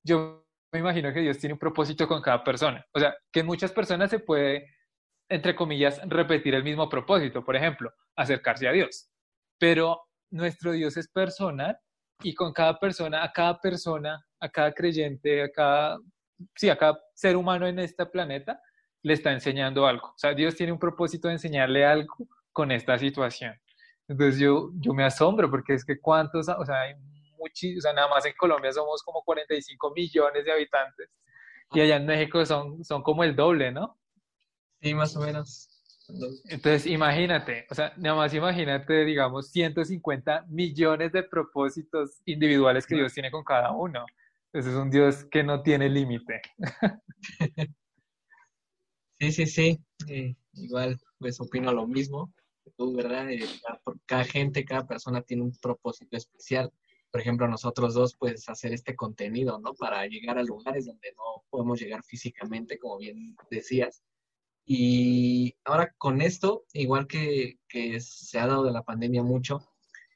yo 0.04 0.46
me 0.72 0.80
imagino 0.80 1.12
que 1.14 1.20
Dios 1.22 1.38
tiene 1.38 1.54
un 1.54 1.60
propósito 1.60 2.08
con 2.08 2.22
cada 2.22 2.44
persona. 2.44 2.86
O 2.94 3.00
sea, 3.00 3.16
que 3.32 3.42
en 3.42 3.46
muchas 3.46 3.72
personas 3.72 4.10
se 4.10 4.20
puede, 4.20 4.68
entre 5.30 5.56
comillas, 5.56 6.00
repetir 6.08 6.56
el 6.56 6.64
mismo 6.64 6.88
propósito. 6.90 7.44
Por 7.44 7.56
ejemplo, 7.56 7.92
acercarse 8.16 8.68
a 8.68 8.72
Dios. 8.72 9.10
Pero 9.60 10.02
nuestro 10.32 10.72
Dios 10.72 10.96
es 10.98 11.10
personal 11.10 11.78
y 12.24 12.34
con 12.34 12.54
cada 12.54 12.80
persona, 12.80 13.24
a 13.24 13.32
cada 13.32 13.60
persona, 13.60 14.24
a 14.42 14.50
cada 14.50 14.74
creyente, 14.74 15.44
a 15.44 15.52
cada, 15.52 16.00
sí, 16.56 16.70
a 16.70 16.78
cada 16.78 17.00
ser 17.14 17.38
humano 17.38 17.68
en 17.68 17.80
este 17.80 18.06
planeta, 18.06 18.60
le 19.04 19.14
está 19.14 19.32
enseñando 19.32 19.88
algo. 19.88 20.08
O 20.10 20.18
sea, 20.18 20.34
Dios 20.34 20.56
tiene 20.56 20.74
un 20.74 20.80
propósito 20.80 21.28
de 21.28 21.36
enseñarle 21.36 21.86
algo 21.86 22.14
con 22.52 22.72
esta 22.72 22.98
situación. 22.98 23.56
Entonces 24.08 24.40
yo, 24.40 24.72
yo 24.76 24.94
me 24.94 25.06
asombro 25.06 25.50
porque 25.50 25.74
es 25.74 25.86
que 25.86 26.00
cuántos, 26.00 26.50
o 26.50 26.66
sea, 26.66 26.82
hay 26.82 26.96
o 27.44 27.82
sea, 27.82 27.94
nada 27.94 28.08
más 28.08 28.26
en 28.26 28.34
Colombia 28.38 28.72
somos 28.72 29.02
como 29.02 29.24
45 29.24 29.94
millones 29.96 30.46
de 30.46 30.52
habitantes 30.52 31.10
y 31.72 31.80
allá 31.80 31.96
en 31.96 32.06
México 32.06 32.46
son, 32.46 32.84
son 32.84 33.02
como 33.02 33.24
el 33.24 33.36
doble, 33.36 33.72
¿no? 33.72 33.98
Sí, 34.82 34.94
más 34.94 35.16
o 35.16 35.22
menos. 35.22 35.70
Entonces, 36.50 36.86
imagínate, 36.86 37.66
o 37.70 37.76
sea, 37.76 37.94
nada 37.98 38.16
más 38.16 38.34
imagínate, 38.34 39.06
digamos, 39.06 39.50
150 39.52 40.46
millones 40.50 41.14
de 41.14 41.24
propósitos 41.24 42.22
individuales 42.26 42.86
que 42.86 42.96
Dios 42.96 43.14
tiene 43.14 43.32
con 43.32 43.44
cada 43.44 43.72
uno. 43.72 44.06
Entonces 44.54 44.74
es 44.74 44.80
un 44.80 44.90
Dios 44.92 45.26
que 45.26 45.44
no 45.44 45.62
tiene 45.62 45.90
límite. 45.90 46.42
Sí, 49.20 49.32
sí, 49.32 49.46
sí. 49.46 49.80
Eh, 50.08 50.36
igual, 50.54 51.00
pues 51.20 51.40
opino 51.40 51.72
lo 51.72 51.86
mismo 51.86 52.34
tú, 52.76 52.96
¿verdad? 52.96 53.30
Eh, 53.30 53.46
cada 54.08 54.24
gente, 54.24 54.66
cada 54.66 54.88
persona 54.88 55.22
tiene 55.22 55.44
un 55.44 55.56
propósito 55.62 56.18
especial 56.18 56.74
por 57.12 57.20
ejemplo, 57.20 57.48
nosotros 57.48 57.94
dos, 57.94 58.16
pues 58.18 58.48
hacer 58.48 58.74
este 58.74 58.96
contenido, 58.96 59.60
¿no? 59.60 59.74
Para 59.74 60.06
llegar 60.08 60.38
a 60.38 60.44
lugares 60.44 60.86
donde 60.86 61.14
no 61.18 61.44
podemos 61.50 61.80
llegar 61.80 62.04
físicamente, 62.04 62.80
como 62.80 62.98
bien 62.98 63.36
decías. 63.50 64.02
Y 64.66 65.56
ahora 65.66 65.94
con 65.98 66.22
esto, 66.22 66.66
igual 66.74 67.08
que, 67.08 67.60
que 67.68 68.00
se 68.00 68.40
ha 68.40 68.48
dado 68.48 68.64
de 68.64 68.72
la 68.72 68.84
pandemia 68.84 69.24
mucho, 69.24 69.60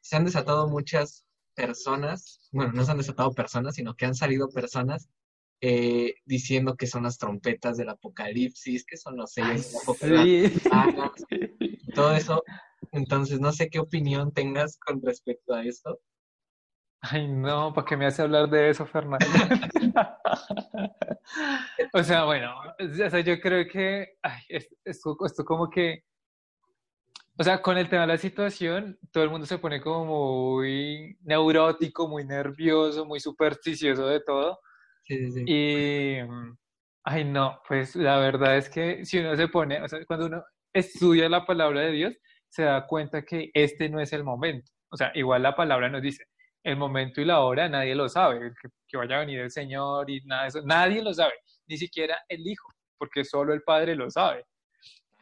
se 0.01 0.15
han 0.15 0.23
desatado 0.23 0.69
muchas 0.69 1.24
personas, 1.55 2.49
bueno, 2.51 2.73
no 2.73 2.83
se 2.83 2.91
han 2.91 2.97
desatado 2.97 3.33
personas, 3.33 3.75
sino 3.75 3.95
que 3.95 4.05
han 4.05 4.15
salido 4.15 4.49
personas 4.49 5.09
eh, 5.61 6.15
diciendo 6.25 6.75
que 6.75 6.85
son 6.85 7.03
las 7.03 7.17
trompetas 7.17 7.77
del 7.77 7.89
apocalipsis, 7.89 8.85
que 8.85 8.97
son 8.97 9.17
los 9.17 9.33
sellos 9.33 9.71
del 9.71 9.81
apocalipsis, 9.81 10.63
todo 11.95 12.15
eso. 12.15 12.43
Entonces, 12.91 13.39
no 13.39 13.51
sé 13.51 13.69
qué 13.69 13.79
opinión 13.79 14.31
tengas 14.31 14.77
con 14.77 15.01
respecto 15.01 15.53
a 15.53 15.63
esto. 15.63 15.99
Ay, 17.01 17.27
no, 17.27 17.73
¿para 17.73 17.85
qué 17.85 17.97
me 17.97 18.05
hace 18.05 18.21
hablar 18.21 18.49
de 18.49 18.69
eso, 18.69 18.85
Fernando? 18.85 19.25
o 21.93 22.03
sea, 22.03 22.25
bueno, 22.25 22.53
o 22.79 23.09
sea, 23.09 23.19
yo 23.19 23.39
creo 23.39 23.67
que 23.67 24.17
ay, 24.23 24.41
esto, 24.83 25.17
esto, 25.25 25.45
como 25.45 25.69
que, 25.69 26.03
o 27.37 27.43
sea, 27.43 27.61
con 27.61 27.77
el 27.77 27.89
tema 27.89 28.01
de 28.01 28.07
la 28.07 28.17
situación, 28.17 28.97
todo 29.11 29.23
el 29.23 29.29
mundo 29.29 29.45
se 29.45 29.57
pone 29.57 29.81
como 29.81 30.05
muy 30.05 31.17
neurótico, 31.21 32.07
muy 32.07 32.25
nervioso, 32.25 33.05
muy 33.05 33.19
supersticioso 33.19 34.07
de 34.07 34.21
todo, 34.21 34.59
Sí, 35.05 35.17
sí, 35.19 35.31
sí. 35.31 35.43
Y, 35.47 36.17
ay 37.03 37.23
no, 37.25 37.61
pues 37.67 37.95
la 37.95 38.17
verdad 38.17 38.57
es 38.57 38.69
que 38.69 39.05
si 39.05 39.19
uno 39.19 39.35
se 39.35 39.47
pone, 39.47 39.81
o 39.81 39.87
sea, 39.87 40.03
cuando 40.05 40.25
uno 40.25 40.43
estudia 40.73 41.29
la 41.29 41.45
palabra 41.45 41.81
de 41.81 41.91
Dios, 41.91 42.17
se 42.49 42.63
da 42.63 42.87
cuenta 42.87 43.23
que 43.23 43.51
este 43.53 43.87
no 43.89 43.99
es 43.99 44.13
el 44.13 44.23
momento. 44.23 44.71
O 44.89 44.97
sea, 44.97 45.11
igual 45.13 45.43
la 45.43 45.55
palabra 45.55 45.89
nos 45.89 46.01
dice, 46.01 46.25
el 46.63 46.77
momento 46.77 47.21
y 47.21 47.25
la 47.25 47.41
hora 47.41 47.69
nadie 47.69 47.93
lo 47.93 48.09
sabe, 48.09 48.51
que, 48.61 48.69
que 48.87 48.97
vaya 48.97 49.17
a 49.17 49.19
venir 49.19 49.39
el 49.41 49.51
Señor 49.51 50.09
y 50.09 50.21
nada 50.25 50.43
de 50.43 50.47
eso, 50.49 50.61
nadie 50.63 51.03
lo 51.03 51.13
sabe, 51.13 51.33
ni 51.67 51.77
siquiera 51.77 52.17
el 52.27 52.45
Hijo, 52.47 52.67
porque 52.97 53.23
solo 53.23 53.53
el 53.53 53.61
Padre 53.61 53.95
lo 53.95 54.09
sabe. 54.09 54.45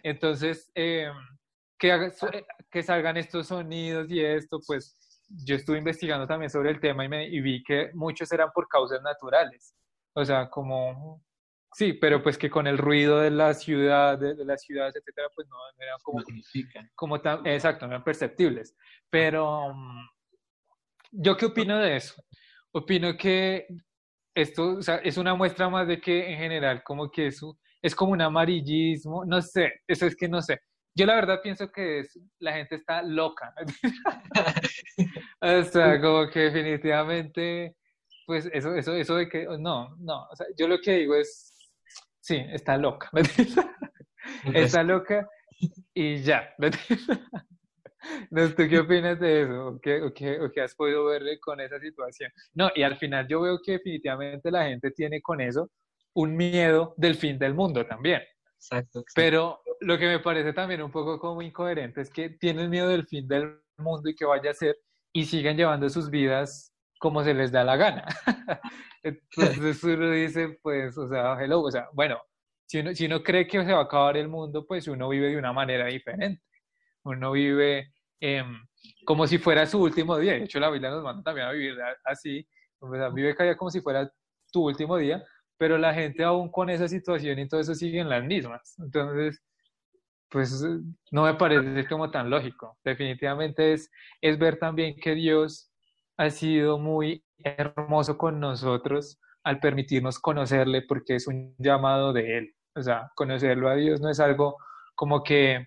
Entonces, 0.02 0.72
eh, 0.76 1.12
que, 1.84 2.38
eh, 2.38 2.46
que 2.72 2.82
salgan 2.82 3.18
estos 3.18 3.48
sonidos 3.48 4.10
y 4.10 4.22
esto, 4.22 4.62
pues 4.66 4.98
yo 5.28 5.56
estuve 5.56 5.80
investigando 5.80 6.26
también 6.26 6.50
sobre 6.50 6.72
el 6.72 6.80
tema 6.80 7.04
y, 7.04 7.10
me, 7.10 7.28
y 7.28 7.42
vi 7.42 7.62
que 7.62 7.92
muchos 7.94 8.32
eran 8.32 8.52
por 8.54 8.70
causas 8.70 9.02
naturales. 9.02 9.76
O 10.14 10.24
sea, 10.24 10.50
como, 10.50 11.22
sí, 11.74 11.92
pero 11.94 12.24
pues 12.24 12.38
que 12.38 12.50
con 12.50 12.68
el 12.68 12.78
ruido 12.78 13.20
de 13.20 13.32
la 13.32 13.54
ciudad, 13.54 14.18
de, 14.18 14.34
de 14.34 14.46
las 14.46 14.62
ciudades, 14.62 14.96
etcétera, 14.96 15.28
pues 15.36 15.46
no, 15.50 15.58
no 15.58 15.84
eran 15.84 15.98
como 16.04 16.20
Magnifica. 16.20 16.90
como 16.96 17.20
tan, 17.20 17.46
exacto, 17.46 17.86
no 17.86 17.94
eran 17.94 18.04
perceptibles. 18.06 18.78
Pero, 19.10 19.74
mm, 19.74 20.08
¿yo 21.12 21.36
qué 21.36 21.48
opino 21.48 21.80
de 21.80 21.98
eso? 21.98 22.24
Opino 22.72 23.18
que 23.18 23.68
esto 24.34 24.78
o 24.78 24.82
sea, 24.82 24.96
es 24.98 25.18
una 25.18 25.36
muestra 25.36 25.68
más 25.70 25.88
de 25.88 26.00
que 26.00 26.32
en 26.32 26.38
general 26.38 26.82
como 26.82 27.12
que 27.12 27.28
eso 27.28 27.60
es 27.82 27.94
como 27.94 28.14
un 28.14 28.22
amarillismo, 28.22 29.26
no 29.26 29.42
sé, 29.42 29.82
eso 29.86 30.06
es 30.06 30.16
que 30.16 30.30
no 30.30 30.42
sé. 30.42 30.62
Yo 30.96 31.06
la 31.06 31.16
verdad 31.16 31.42
pienso 31.42 31.72
que 31.72 32.00
es- 32.00 32.20
la 32.40 32.54
gente 32.54 32.76
está 32.76 33.02
loca. 33.02 33.54
O 35.42 35.64
sea, 35.64 36.00
como 36.00 36.30
que 36.30 36.40
definitivamente, 36.52 37.76
pues 38.26 38.50
eso, 38.54 38.74
eso, 38.76 38.96
eso 38.96 39.16
de 39.16 39.28
que, 39.28 39.46
no, 39.60 39.96
no, 40.00 40.24
o 40.32 40.36
sea, 40.36 40.46
yo 40.58 40.68
lo 40.68 40.80
que 40.80 40.98
digo 41.00 41.16
es, 41.16 41.52
sí, 42.22 42.38
está 42.52 42.78
loca. 42.78 43.10
Está 44.54 44.84
loca 44.84 45.28
y 45.94 46.22
ya. 46.22 46.54
No, 48.32 48.50
¿Tú 48.50 48.68
qué 48.70 48.80
opinas 48.80 49.20
de 49.20 49.44
eso? 49.44 49.68
¿O 49.68 49.80
qué, 49.80 50.02
o 50.02 50.14
qué- 50.14 50.40
o 50.40 50.52
qué 50.52 50.62
has 50.62 50.76
podido 50.76 51.06
ver 51.06 51.24
con 51.40 51.60
esa 51.62 51.80
situación? 51.80 52.32
No, 52.54 52.70
y 52.76 52.84
al 52.84 52.98
final 52.98 53.28
yo 53.28 53.42
veo 53.42 53.60
que 53.64 53.74
definitivamente 53.74 54.52
la 54.52 54.66
gente 54.66 54.92
tiene 54.92 55.22
con 55.22 55.40
eso 55.42 55.72
un 56.14 56.36
miedo 56.36 56.94
del 56.98 57.16
fin 57.16 57.40
del 57.40 57.54
mundo 57.54 57.86
también. 57.86 58.22
Pero 59.16 59.62
lo 59.82 59.98
que 59.98 60.08
me 60.08 60.20
parece 60.20 60.54
también 60.54 60.82
un 60.82 60.92
poco 60.92 61.20
como 61.20 61.42
incoherente 61.42 62.02
es 62.02 62.10
que 62.10 62.30
tienen 62.30 62.70
miedo 62.70 62.88
del 62.88 63.06
fin 63.06 63.28
del 63.28 63.60
mundo 63.78 64.10
y 64.10 64.16
que 64.16 64.26
vaya 64.26 64.52
a 64.52 64.54
ser 64.54 64.78
y 65.12 65.26
siguen 65.26 65.58
llevando 65.58 65.90
sus 65.90 66.10
vidas 66.10 66.74
como 67.00 67.24
se 67.24 67.34
les 67.34 67.52
da 67.52 67.64
la 67.64 67.76
gana. 67.76 68.06
Entonces 69.04 69.84
uno 69.84 70.10
dice, 70.12 70.58
pues, 70.62 70.98
o 70.98 71.08
sea, 71.08 71.38
hello, 71.42 71.62
o 71.62 71.72
sea, 71.72 71.90
bueno, 71.94 72.22
si 72.66 72.80
uno, 72.80 72.96
si 72.96 73.06
uno 73.06 73.22
cree 73.22 73.46
que 73.46 73.64
se 73.64 73.74
va 73.74 73.80
a 73.80 73.84
acabar 73.84 74.16
el 74.18 74.30
mundo, 74.30 74.66
pues 74.66 74.88
uno 74.88 75.10
vive 75.10 75.30
de 75.30 75.38
una 75.38 75.52
manera 75.52 75.88
diferente. 75.88 76.42
Uno 77.04 77.34
vive 77.34 77.92
em, 78.22 78.66
como 79.06 79.28
si 79.28 79.38
fuera 79.38 79.66
su 79.66 79.82
último 79.82 80.18
día. 80.18 80.34
De 80.34 80.46
hecho, 80.46 80.60
la 80.60 80.70
Biblia 80.70 80.90
nos 80.90 81.04
manda 81.04 81.22
también 81.24 81.48
a 81.48 81.52
vivir 81.52 81.76
así. 82.06 82.48
O 82.80 82.90
sea, 82.96 83.10
vive 83.10 83.36
cada 83.36 83.50
día 83.50 83.58
como 83.58 83.70
si 83.70 83.82
fuera 83.82 84.10
tu 84.52 84.66
último 84.66 84.98
día, 84.98 85.24
pero 85.64 85.78
la 85.78 85.94
gente 85.94 86.26
aún 86.26 86.52
con 86.52 86.70
esa 86.70 86.90
situación 86.90 87.40
y 87.40 87.48
todo 87.48 87.62
eso 87.62 87.74
siguen 87.74 88.10
las 88.10 88.22
mismas. 88.22 88.76
Entonces, 88.80 89.42
pues 90.28 90.62
no 91.10 91.24
me 91.24 91.36
parece 91.36 91.88
como 91.88 92.12
tan 92.12 92.30
lógico. 92.30 92.78
Definitivamente 92.84 93.72
es, 93.72 93.90
es 94.20 94.38
ver 94.38 94.60
también 94.60 94.98
que 94.98 95.16
Dios 95.16 95.72
ha 96.18 96.30
sido 96.32 96.78
muy 96.80 97.24
hermoso 97.38 98.18
con 98.18 98.42
nosotros 98.42 99.22
al 99.42 99.62
permitirnos 99.62 100.20
conocerle 100.20 100.82
porque 100.82 101.16
es 101.16 101.28
un 101.28 101.56
llamado 101.58 102.12
de 102.12 102.40
Él. 102.40 102.56
O 102.76 102.82
sea, 102.82 103.10
conocerlo 103.16 103.70
a 103.70 103.76
Dios 103.76 104.02
no 104.02 104.10
es 104.10 104.20
algo 104.20 104.58
como 104.96 105.24
que, 105.24 105.66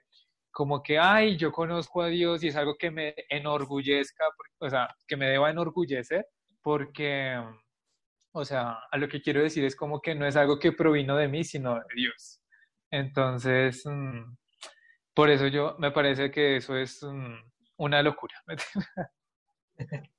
como 0.50 0.82
que, 0.82 0.98
ay, 0.98 1.38
yo 1.38 1.52
conozco 1.52 2.02
a 2.02 2.08
Dios 2.08 2.44
y 2.44 2.48
es 2.48 2.56
algo 2.56 2.76
que 2.78 2.90
me 2.90 3.14
enorgullezca, 3.30 4.26
o 4.58 4.68
sea, 4.68 4.94
que 5.08 5.16
me 5.16 5.26
deba 5.26 5.50
enorgullecer 5.50 6.26
porque, 6.60 7.42
o 8.36 8.44
sea, 8.44 8.80
a 8.90 8.98
lo 8.98 9.08
que 9.08 9.22
quiero 9.22 9.42
decir 9.42 9.64
es 9.64 9.74
como 9.74 10.02
que 10.02 10.14
no 10.14 10.26
es 10.26 10.36
algo 10.36 10.58
que 10.58 10.72
provino 10.72 11.16
de 11.16 11.26
mí, 11.26 11.42
sino 11.42 11.76
de 11.76 11.84
Dios. 11.94 12.42
Entonces, 12.90 13.82
mm, 13.86 14.36
por 15.14 15.30
eso 15.30 15.46
yo 15.46 15.74
me 15.78 15.90
parece 15.90 16.30
que 16.30 16.56
eso 16.56 16.76
es 16.76 17.02
mm, 17.02 17.34
una 17.78 18.02
locura. 18.02 18.34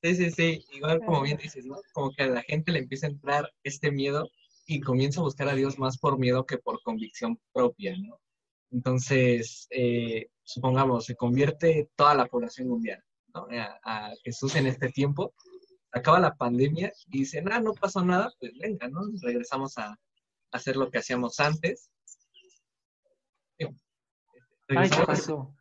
Sí, 0.00 0.14
sí, 0.14 0.30
sí, 0.30 0.64
igual 0.74 1.00
como 1.04 1.22
bien 1.22 1.38
dices, 1.38 1.66
¿no? 1.66 1.74
Como 1.92 2.12
que 2.12 2.22
a 2.22 2.28
la 2.28 2.42
gente 2.42 2.70
le 2.70 2.78
empieza 2.78 3.08
a 3.08 3.10
entrar 3.10 3.52
este 3.64 3.90
miedo 3.90 4.30
y 4.64 4.78
comienza 4.78 5.18
a 5.18 5.24
buscar 5.24 5.48
a 5.48 5.56
Dios 5.56 5.76
más 5.76 5.98
por 5.98 6.20
miedo 6.20 6.46
que 6.46 6.56
por 6.56 6.80
convicción 6.84 7.40
propia, 7.52 7.96
¿no? 7.98 8.20
Entonces, 8.70 9.66
eh, 9.70 10.30
supongamos, 10.44 11.04
se 11.06 11.16
convierte 11.16 11.90
toda 11.96 12.14
la 12.14 12.26
población 12.26 12.68
mundial, 12.68 13.02
¿no? 13.34 13.48
A, 13.50 13.80
a 13.82 14.12
Jesús 14.22 14.54
en 14.54 14.68
este 14.68 14.88
tiempo, 14.90 15.34
acaba 15.92 16.20
la 16.20 16.34
pandemia 16.34 16.92
y 17.06 17.20
dicen, 17.20 17.50
ah, 17.52 17.60
no 17.60 17.72
pasó 17.74 18.04
nada, 18.04 18.32
pues 18.40 18.52
venga, 18.60 18.88
¿no? 18.88 19.00
Regresamos 19.22 19.78
a, 19.78 19.88
a 19.90 19.98
hacer 20.52 20.76
lo 20.76 20.90
que 20.90 20.98
hacíamos 20.98 21.40
antes. 21.40 21.90
Ay, 24.68 24.90
¿qué 24.90 25.02
pasó? 25.06 25.54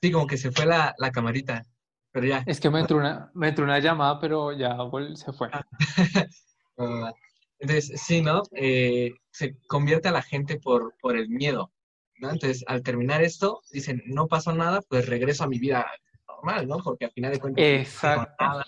Sí, 0.00 0.10
como 0.10 0.26
que 0.26 0.36
se 0.36 0.50
fue 0.50 0.66
la, 0.66 0.94
la 0.98 1.12
camarita, 1.12 1.64
pero 2.10 2.26
ya. 2.26 2.42
Es 2.46 2.60
que 2.60 2.70
me 2.70 2.80
entró 2.80 2.96
una, 2.96 3.30
me 3.34 3.48
entró 3.48 3.64
una 3.64 3.78
llamada, 3.78 4.18
pero 4.20 4.52
ya 4.52 4.76
se 5.14 5.32
fue. 5.32 5.48
Ah, 6.78 7.12
Entonces, 7.58 8.00
sí, 8.00 8.22
¿no? 8.22 8.42
Eh, 8.56 9.12
se 9.30 9.58
convierte 9.68 10.08
a 10.08 10.12
la 10.12 10.22
gente 10.22 10.58
por, 10.58 10.94
por 11.02 11.18
el 11.18 11.28
miedo, 11.28 11.70
¿no? 12.16 12.30
Entonces, 12.30 12.64
al 12.66 12.82
terminar 12.82 13.22
esto, 13.22 13.60
dicen, 13.70 14.02
no 14.06 14.26
pasó 14.26 14.54
nada, 14.54 14.80
pues 14.88 15.06
regreso 15.06 15.44
a 15.44 15.48
mi 15.48 15.58
vida 15.58 15.86
normal, 16.26 16.66
¿no? 16.66 16.78
Porque 16.78 17.04
al 17.04 17.12
final 17.12 17.30
de 17.30 17.40
cuentas, 17.40 17.62
Exacto. 17.62 18.34
nada. 18.40 18.64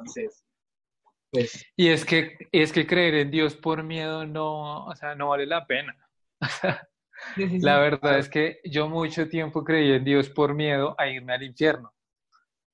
Entonces, 0.00 0.44
pues, 1.30 1.64
Y 1.76 1.88
es 1.88 2.04
que, 2.04 2.36
es 2.52 2.72
que 2.72 2.86
creer 2.86 3.14
en 3.14 3.30
Dios 3.30 3.54
por 3.54 3.82
miedo 3.82 4.26
no, 4.26 4.86
o 4.86 4.96
sea, 4.96 5.14
no 5.14 5.28
vale 5.28 5.46
la 5.46 5.66
pena. 5.66 5.96
La 7.36 7.78
verdad 7.78 8.18
es 8.18 8.28
que 8.30 8.60
yo 8.64 8.88
mucho 8.88 9.28
tiempo 9.28 9.62
creí 9.62 9.92
en 9.92 10.04
Dios 10.04 10.30
por 10.30 10.54
miedo 10.54 10.94
a 10.98 11.06
irme 11.06 11.34
al 11.34 11.42
infierno. 11.42 11.92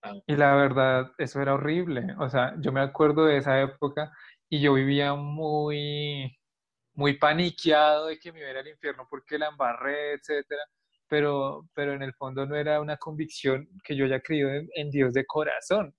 Claro. 0.01 0.23
Y 0.27 0.37
la 0.37 0.55
verdad, 0.55 1.13
eso 1.19 1.43
era 1.43 1.55
horrible. 1.55 2.15
O 2.21 2.31
sea, 2.31 2.55
yo 2.61 2.71
me 2.73 2.81
acuerdo 2.81 3.27
de 3.27 3.39
esa 3.39 3.61
época 3.61 4.13
y 4.49 4.61
yo 4.61 4.75
vivía 4.75 5.15
muy, 5.15 6.39
muy 6.95 7.19
paniqueado 7.19 8.07
de 8.07 8.19
que 8.19 8.33
me 8.33 8.39
iba 8.39 8.49
a 8.49 8.53
ir 8.53 8.59
al 8.59 8.69
infierno 8.69 9.07
porque 9.11 9.39
la 9.39 9.49
embarré, 9.49 10.13
etcétera. 10.15 10.63
Pero, 11.09 11.69
pero 11.75 11.93
en 11.95 12.03
el 12.03 12.15
fondo 12.15 12.47
no 12.47 12.57
era 12.57 12.81
una 12.81 12.97
convicción 12.97 13.69
que 13.83 13.97
yo 13.97 14.05
haya 14.05 14.21
creído 14.21 14.51
en, 14.51 14.69
en 14.75 14.91
Dios 14.91 15.13
de 15.13 15.27
corazón. 15.27 15.93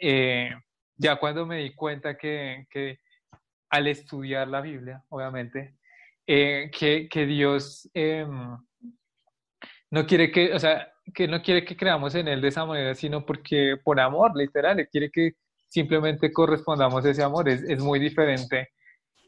Eh, 0.00 0.50
ya 0.96 1.16
cuando 1.16 1.46
me 1.46 1.58
di 1.58 1.74
cuenta 1.74 2.16
que, 2.16 2.66
que 2.70 2.98
al 3.70 3.86
estudiar 3.88 4.48
la 4.48 4.60
Biblia, 4.60 5.04
obviamente, 5.10 5.76
eh, 6.26 6.70
que, 6.76 7.08
que 7.08 7.26
Dios 7.26 7.88
em, 7.94 8.56
no 9.90 10.06
quiere 10.06 10.30
que, 10.30 10.52
o 10.54 10.58
sea, 10.58 10.92
que 11.14 11.26
no 11.28 11.42
quiere 11.42 11.64
que 11.64 11.76
creamos 11.76 12.14
en 12.14 12.28
Él 12.28 12.40
de 12.40 12.48
esa 12.48 12.64
manera, 12.64 12.94
sino 12.94 13.24
porque 13.24 13.76
por 13.82 13.98
amor, 14.00 14.32
literal, 14.36 14.78
Él 14.80 14.88
quiere 14.90 15.10
que 15.10 15.32
simplemente 15.68 16.32
correspondamos 16.32 17.04
ese 17.04 17.22
amor, 17.22 17.48
es, 17.48 17.62
es 17.62 17.82
muy 17.82 17.98
diferente 17.98 18.68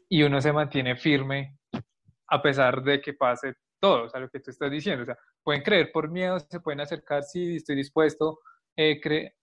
y 0.09 0.23
uno 0.23 0.41
se 0.41 0.53
mantiene 0.53 0.95
firme 0.95 1.57
a 2.27 2.41
pesar 2.41 2.83
de 2.83 3.01
que 3.01 3.13
pase 3.13 3.53
todo, 3.79 4.05
o 4.05 4.09
sea, 4.09 4.19
lo 4.19 4.29
que 4.29 4.39
tú 4.39 4.51
estás 4.51 4.71
diciendo, 4.71 5.03
o 5.03 5.05
sea, 5.05 5.17
pueden 5.43 5.61
creer 5.63 5.91
por 5.91 6.09
miedo, 6.09 6.39
se 6.39 6.59
pueden 6.61 6.81
acercar, 6.81 7.23
sí, 7.23 7.57
estoy 7.57 7.75
dispuesto, 7.75 8.39
eh, 8.77 8.99
cre- 9.01 9.33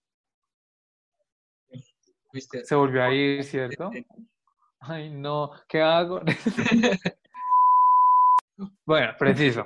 se 2.33 2.75
volvió 2.75 3.03
a 3.03 3.13
ir, 3.13 3.43
¿cierto? 3.43 3.91
Ay, 4.79 5.09
no, 5.09 5.51
¿qué 5.67 5.81
hago? 5.81 6.21
Bueno, 8.85 9.13
preciso. 9.17 9.65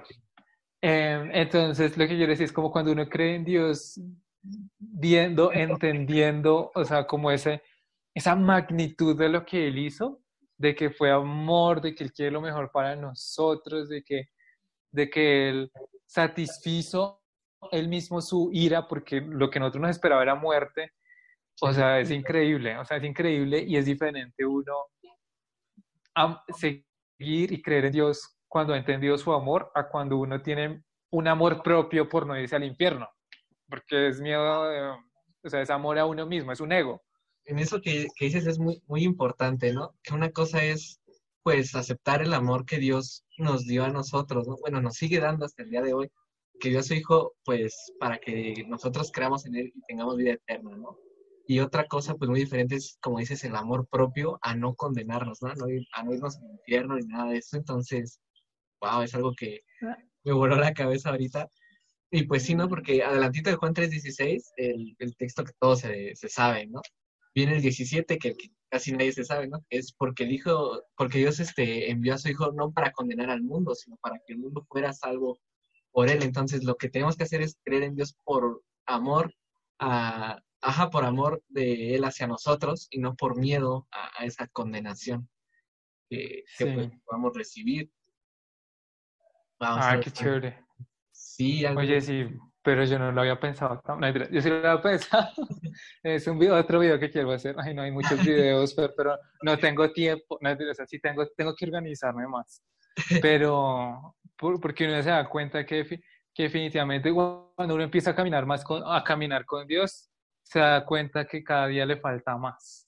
Eh, 0.82 1.30
entonces, 1.34 1.97
lo 1.97 2.08
que 2.08 2.17
yo 2.17 2.28
decía 2.28 2.45
es 2.45 2.54
como 2.54 2.71
cuando 2.71 2.91
uno 2.91 3.10
cree 3.10 3.36
en 3.36 3.43
Dios, 3.43 3.99
viendo, 4.78 5.51
entendiendo, 5.51 6.71
o 6.73 6.86
sea, 6.86 7.06
como 7.06 7.32
ese, 7.32 7.62
esa 8.13 8.36
magnitud 8.36 9.17
de 9.17 9.30
lo 9.30 9.45
que 9.45 9.67
Él 9.67 9.80
hizo, 9.80 10.21
de 10.58 10.75
que 10.75 10.89
fue 10.89 11.12
amor, 11.12 11.82
de 11.82 11.93
que 11.95 12.04
Él 12.04 12.13
quiere 12.13 12.32
lo 12.32 12.41
mejor 12.41 12.71
para 12.71 12.95
nosotros, 12.95 13.89
de 13.89 14.04
que, 14.04 14.30
de 14.91 15.10
que 15.10 15.49
Él 15.49 15.71
satisfizo 16.06 17.21
Él 17.71 17.88
mismo 17.88 18.21
su 18.21 18.49
ira, 18.54 18.88
porque 18.88 19.21
lo 19.21 19.49
que 19.49 19.60
nosotros 19.60 19.82
nos 19.82 19.91
esperaba 19.91 20.21
era 20.21 20.36
muerte. 20.36 20.91
O 21.61 21.71
sea, 21.73 21.99
es 21.99 22.11
increíble, 22.11 22.77
o 22.77 22.85
sea, 22.85 22.97
es 22.97 23.03
increíble 23.03 23.63
y 23.65 23.77
es 23.77 23.85
diferente 23.85 24.45
uno 24.45 24.73
am- 26.13 26.37
seguir 26.57 27.51
y 27.51 27.61
creer 27.61 27.85
en 27.85 27.91
Dios 27.93 28.37
cuando 28.47 28.73
ha 28.73 28.77
entendido 28.77 29.17
su 29.17 29.33
amor 29.33 29.71
a 29.75 29.87
cuando 29.89 30.17
uno 30.17 30.41
tiene 30.41 30.83
un 31.11 31.27
amor 31.27 31.61
propio 31.63 32.07
por 32.09 32.25
no 32.25 32.37
irse 32.39 32.55
al 32.55 32.63
infierno, 32.63 33.07
porque 33.69 34.07
es 34.09 34.19
miedo, 34.21 34.69
de- 34.69 34.89
o 35.43 35.49
sea, 35.49 35.61
es 35.61 35.69
amor 35.69 35.97
a 35.99 36.05
uno 36.05 36.25
mismo, 36.25 36.51
es 36.51 36.59
un 36.59 36.71
ego. 36.71 37.01
en 37.47 37.59
eso 37.59 37.79
que, 37.81 38.07
que, 38.15 38.25
dices 38.25 38.47
es 38.47 38.57
muy, 38.59 38.81
muy 38.87 39.03
importante, 39.03 39.71
¿no? 39.71 39.93
Que 40.03 40.15
una 40.15 40.31
cosa 40.31 40.63
es, 40.63 40.99
pues, 41.43 41.75
aceptar 41.75 42.21
el 42.23 42.33
amor 42.33 42.65
que 42.65 42.79
Dios 42.79 43.23
nos 43.37 43.65
dio 43.67 43.83
a 43.85 43.89
nosotros, 43.89 44.47
¿no? 44.47 44.55
Bueno, 44.61 44.81
nos 44.81 44.95
sigue 44.95 45.19
dando 45.19 45.45
hasta 45.45 45.61
el 45.63 45.69
día 45.69 45.81
de 45.83 45.93
hoy, 45.93 46.09
que 46.59 46.69
dio 46.69 46.79
a 46.79 46.83
su 46.83 46.95
Hijo, 46.95 47.35
pues, 47.45 47.93
para 47.99 48.17
que 48.19 48.65
nosotros 48.67 49.11
creamos 49.13 49.45
en 49.45 49.55
Él 49.57 49.71
y 49.75 49.81
tengamos 49.87 50.17
vida 50.17 50.31
eterna, 50.33 50.75
¿no? 50.75 50.97
Y 51.47 51.60
otra 51.60 51.86
cosa, 51.88 52.15
pues, 52.15 52.29
muy 52.29 52.39
diferente 52.39 52.75
es, 52.75 52.97
como 53.01 53.19
dices, 53.19 53.43
el 53.43 53.55
amor 53.55 53.88
propio 53.88 54.39
a 54.41 54.55
no 54.55 54.73
condenarnos, 54.75 55.41
¿no? 55.41 55.49
A 55.49 55.55
no, 55.55 55.65
a 55.93 56.03
no 56.03 56.13
irnos 56.13 56.38
al 56.38 56.51
infierno 56.51 56.95
ni 56.95 57.05
nada 57.05 57.31
de 57.31 57.38
eso. 57.38 57.58
Entonces, 57.58 58.19
wow, 58.81 59.01
es 59.01 59.13
algo 59.13 59.34
que 59.36 59.62
ah. 59.81 59.97
me 60.23 60.34
voló 60.34 60.55
la 60.55 60.73
cabeza 60.73 61.10
ahorita. 61.10 61.49
Y 62.12 62.23
pues 62.23 62.43
sí, 62.43 62.55
¿no? 62.55 62.69
Porque 62.69 63.03
adelantito 63.03 63.49
de 63.49 63.58
Juan 63.58 63.73
3.16, 63.73 64.41
el, 64.58 64.95
el 64.99 65.15
texto 65.17 65.43
que 65.43 65.53
todos 65.60 65.81
se, 65.81 66.15
se 66.15 66.29
sabe, 66.29 66.67
¿no? 66.67 66.81
Viene 67.34 67.55
el 67.58 67.62
17, 67.62 68.17
que, 68.17 68.36
casi 68.69 68.91
nadie 68.91 69.12
se 69.12 69.23
sabe, 69.23 69.47
¿no? 69.47 69.63
Es 69.69 69.93
porque 69.93 70.23
el 70.23 70.31
Hijo, 70.31 70.81
porque 70.97 71.19
Dios 71.19 71.39
este, 71.39 71.91
envió 71.91 72.13
a 72.13 72.17
su 72.17 72.29
Hijo 72.29 72.51
no 72.53 72.71
para 72.71 72.91
condenar 72.91 73.29
al 73.29 73.43
mundo, 73.43 73.75
sino 73.75 73.97
para 73.97 74.19
que 74.25 74.34
el 74.34 74.39
mundo 74.39 74.65
fuera 74.69 74.93
salvo 74.93 75.39
por 75.91 76.10
Él. 76.10 76.23
Entonces, 76.23 76.63
lo 76.63 76.75
que 76.75 76.89
tenemos 76.89 77.15
que 77.15 77.23
hacer 77.23 77.41
es 77.41 77.58
creer 77.63 77.84
en 77.84 77.95
Dios 77.95 78.15
por 78.23 78.63
amor, 78.86 79.34
a, 79.79 80.41
ajá, 80.65 80.89
por 80.89 81.06
amor 81.06 81.43
de 81.47 81.95
Él 81.95 82.04
hacia 82.04 82.28
nosotros 82.28 82.88
y 82.89 82.99
no 82.99 83.15
por 83.15 83.38
miedo 83.38 83.88
a, 83.91 84.25
esa 84.25 84.47
condenación 84.47 85.30
que, 86.10 86.43
pues, 86.58 86.89
podamos 87.06 87.34
recibir. 87.36 87.91
ah, 89.60 89.99
qué 90.04 90.12
chévere. 90.12 90.65
Sí, 91.12 91.65
Oye, 91.65 92.01
sí, 92.01 92.28
pero 92.62 92.84
yo 92.84 92.97
no 92.97 93.12
lo 93.12 93.21
había 93.21 93.39
pensado. 93.39 93.82
yo 94.32 94.41
sí 94.41 94.49
lo 94.49 94.56
había 94.58 94.82
pensado. 94.82 95.30
es 96.04 96.25
un 96.28 96.39
video, 96.39 96.56
otro 96.56 96.80
video 96.80 96.99
que 96.99 97.12
quiero 97.12 97.32
hacer. 97.32 97.56
Ay, 97.60 97.73
no 97.73 97.84
hay 97.84 97.91
muchos 97.91 98.23
videos, 98.25 98.73
pero, 98.73 99.17
no 99.43 99.58
tengo 99.58 99.91
tiempo. 99.91 100.39
No, 100.41 100.51
o 100.51 100.73
sea, 100.73 100.86
sí 100.88 100.99
tengo, 100.99 101.28
tengo 101.38 101.54
que 101.56 101.65
organizarme 101.65 102.28
más. 102.28 102.63
Pero 103.21 104.15
porque 104.38 104.86
uno 104.86 105.01
se 105.04 105.10
da 105.10 105.30
cuenta 105.30 105.65
que, 105.65 105.86
que 106.34 106.43
definitivamente 106.43 107.13
cuando 107.13 107.75
uno 107.75 107.84
empieza 107.84 108.12
a 108.12 108.15
caminar 108.15 108.45
más 108.45 108.63
con, 108.63 108.82
a 108.86 109.04
caminar 109.04 109.45
con 109.45 109.67
Dios, 109.67 110.10
se 110.45 110.60
da 110.60 110.86
cuenta 110.86 111.25
que 111.25 111.43
cada 111.43 111.67
día 111.67 111.86
le 111.86 111.97
falta 111.97 112.38
más. 112.38 112.88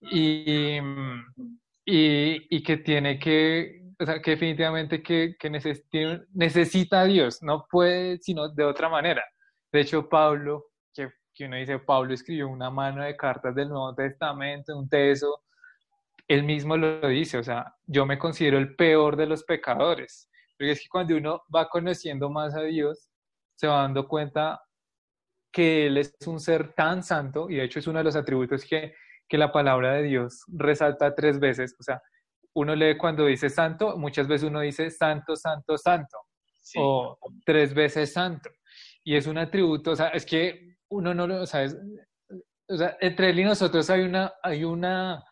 Y, 0.00 0.78
y, 1.84 2.56
y 2.56 2.62
que 2.62 2.76
tiene 2.76 3.18
que 3.18 3.84
o 3.98 4.04
sea, 4.04 4.20
que 4.20 4.32
definitivamente 4.32 5.02
que, 5.02 5.36
que 5.38 5.50
necesita, 5.50 6.24
necesita 6.32 7.00
a 7.00 7.04
Dios, 7.04 7.42
no 7.42 7.66
puede 7.70 8.18
sino 8.18 8.48
de 8.48 8.64
otra 8.64 8.88
manera. 8.88 9.24
De 9.72 9.80
hecho, 9.80 10.08
Pablo, 10.08 10.66
que, 10.92 11.10
que 11.32 11.46
uno 11.46 11.56
dice, 11.56 11.78
Pablo 11.78 12.12
escribió 12.12 12.48
una 12.48 12.70
mano 12.70 13.02
de 13.02 13.16
cartas 13.16 13.54
del 13.54 13.68
Nuevo 13.68 13.94
Testamento, 13.94 14.76
un 14.76 14.88
teso, 14.88 15.42
él 16.26 16.42
mismo 16.42 16.76
lo 16.76 17.06
dice, 17.08 17.38
o 17.38 17.44
sea, 17.44 17.74
yo 17.86 18.06
me 18.06 18.18
considero 18.18 18.58
el 18.58 18.74
peor 18.74 19.16
de 19.16 19.26
los 19.26 19.44
pecadores, 19.44 20.28
porque 20.56 20.72
es 20.72 20.80
que 20.80 20.88
cuando 20.88 21.16
uno 21.16 21.42
va 21.54 21.68
conociendo 21.68 22.30
más 22.30 22.54
a 22.54 22.62
Dios, 22.62 23.10
se 23.54 23.66
va 23.66 23.82
dando 23.82 24.08
cuenta 24.08 24.60
que 25.54 25.86
Él 25.86 25.98
es 25.98 26.14
un 26.26 26.40
ser 26.40 26.74
tan 26.74 27.04
santo, 27.04 27.48
y 27.48 27.54
de 27.54 27.64
hecho 27.64 27.78
es 27.78 27.86
uno 27.86 27.98
de 27.98 28.04
los 28.04 28.16
atributos 28.16 28.64
que, 28.64 28.92
que 29.28 29.38
la 29.38 29.52
palabra 29.52 29.94
de 29.94 30.02
Dios 30.02 30.44
resalta 30.48 31.14
tres 31.14 31.38
veces, 31.38 31.76
o 31.78 31.82
sea, 31.82 32.02
uno 32.54 32.74
lee 32.74 32.98
cuando 32.98 33.24
dice 33.26 33.48
santo, 33.48 33.96
muchas 33.96 34.26
veces 34.26 34.48
uno 34.48 34.60
dice 34.60 34.90
santo, 34.90 35.36
santo, 35.36 35.78
santo, 35.78 36.18
o 36.76 37.18
tres 37.44 37.72
veces 37.72 38.12
santo. 38.12 38.50
Y 39.04 39.16
es 39.16 39.26
un 39.26 39.38
atributo, 39.38 39.92
o 39.92 39.96
sea, 39.96 40.08
es 40.08 40.26
que 40.26 40.76
uno 40.88 41.14
no 41.14 41.26
lo, 41.26 41.46
sabe, 41.46 41.68
o 42.68 42.76
sea, 42.76 42.96
entre 43.00 43.30
él 43.30 43.40
y 43.40 43.44
nosotros 43.44 43.88
hay, 43.90 44.02
una, 44.02 44.32
hay 44.42 44.64
una, 44.64 45.22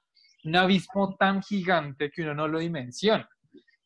un 0.44 0.56
abismo 0.56 1.16
tan 1.16 1.42
gigante 1.42 2.10
que 2.10 2.22
uno 2.22 2.34
no 2.34 2.48
lo 2.48 2.58
dimensiona. 2.58 3.28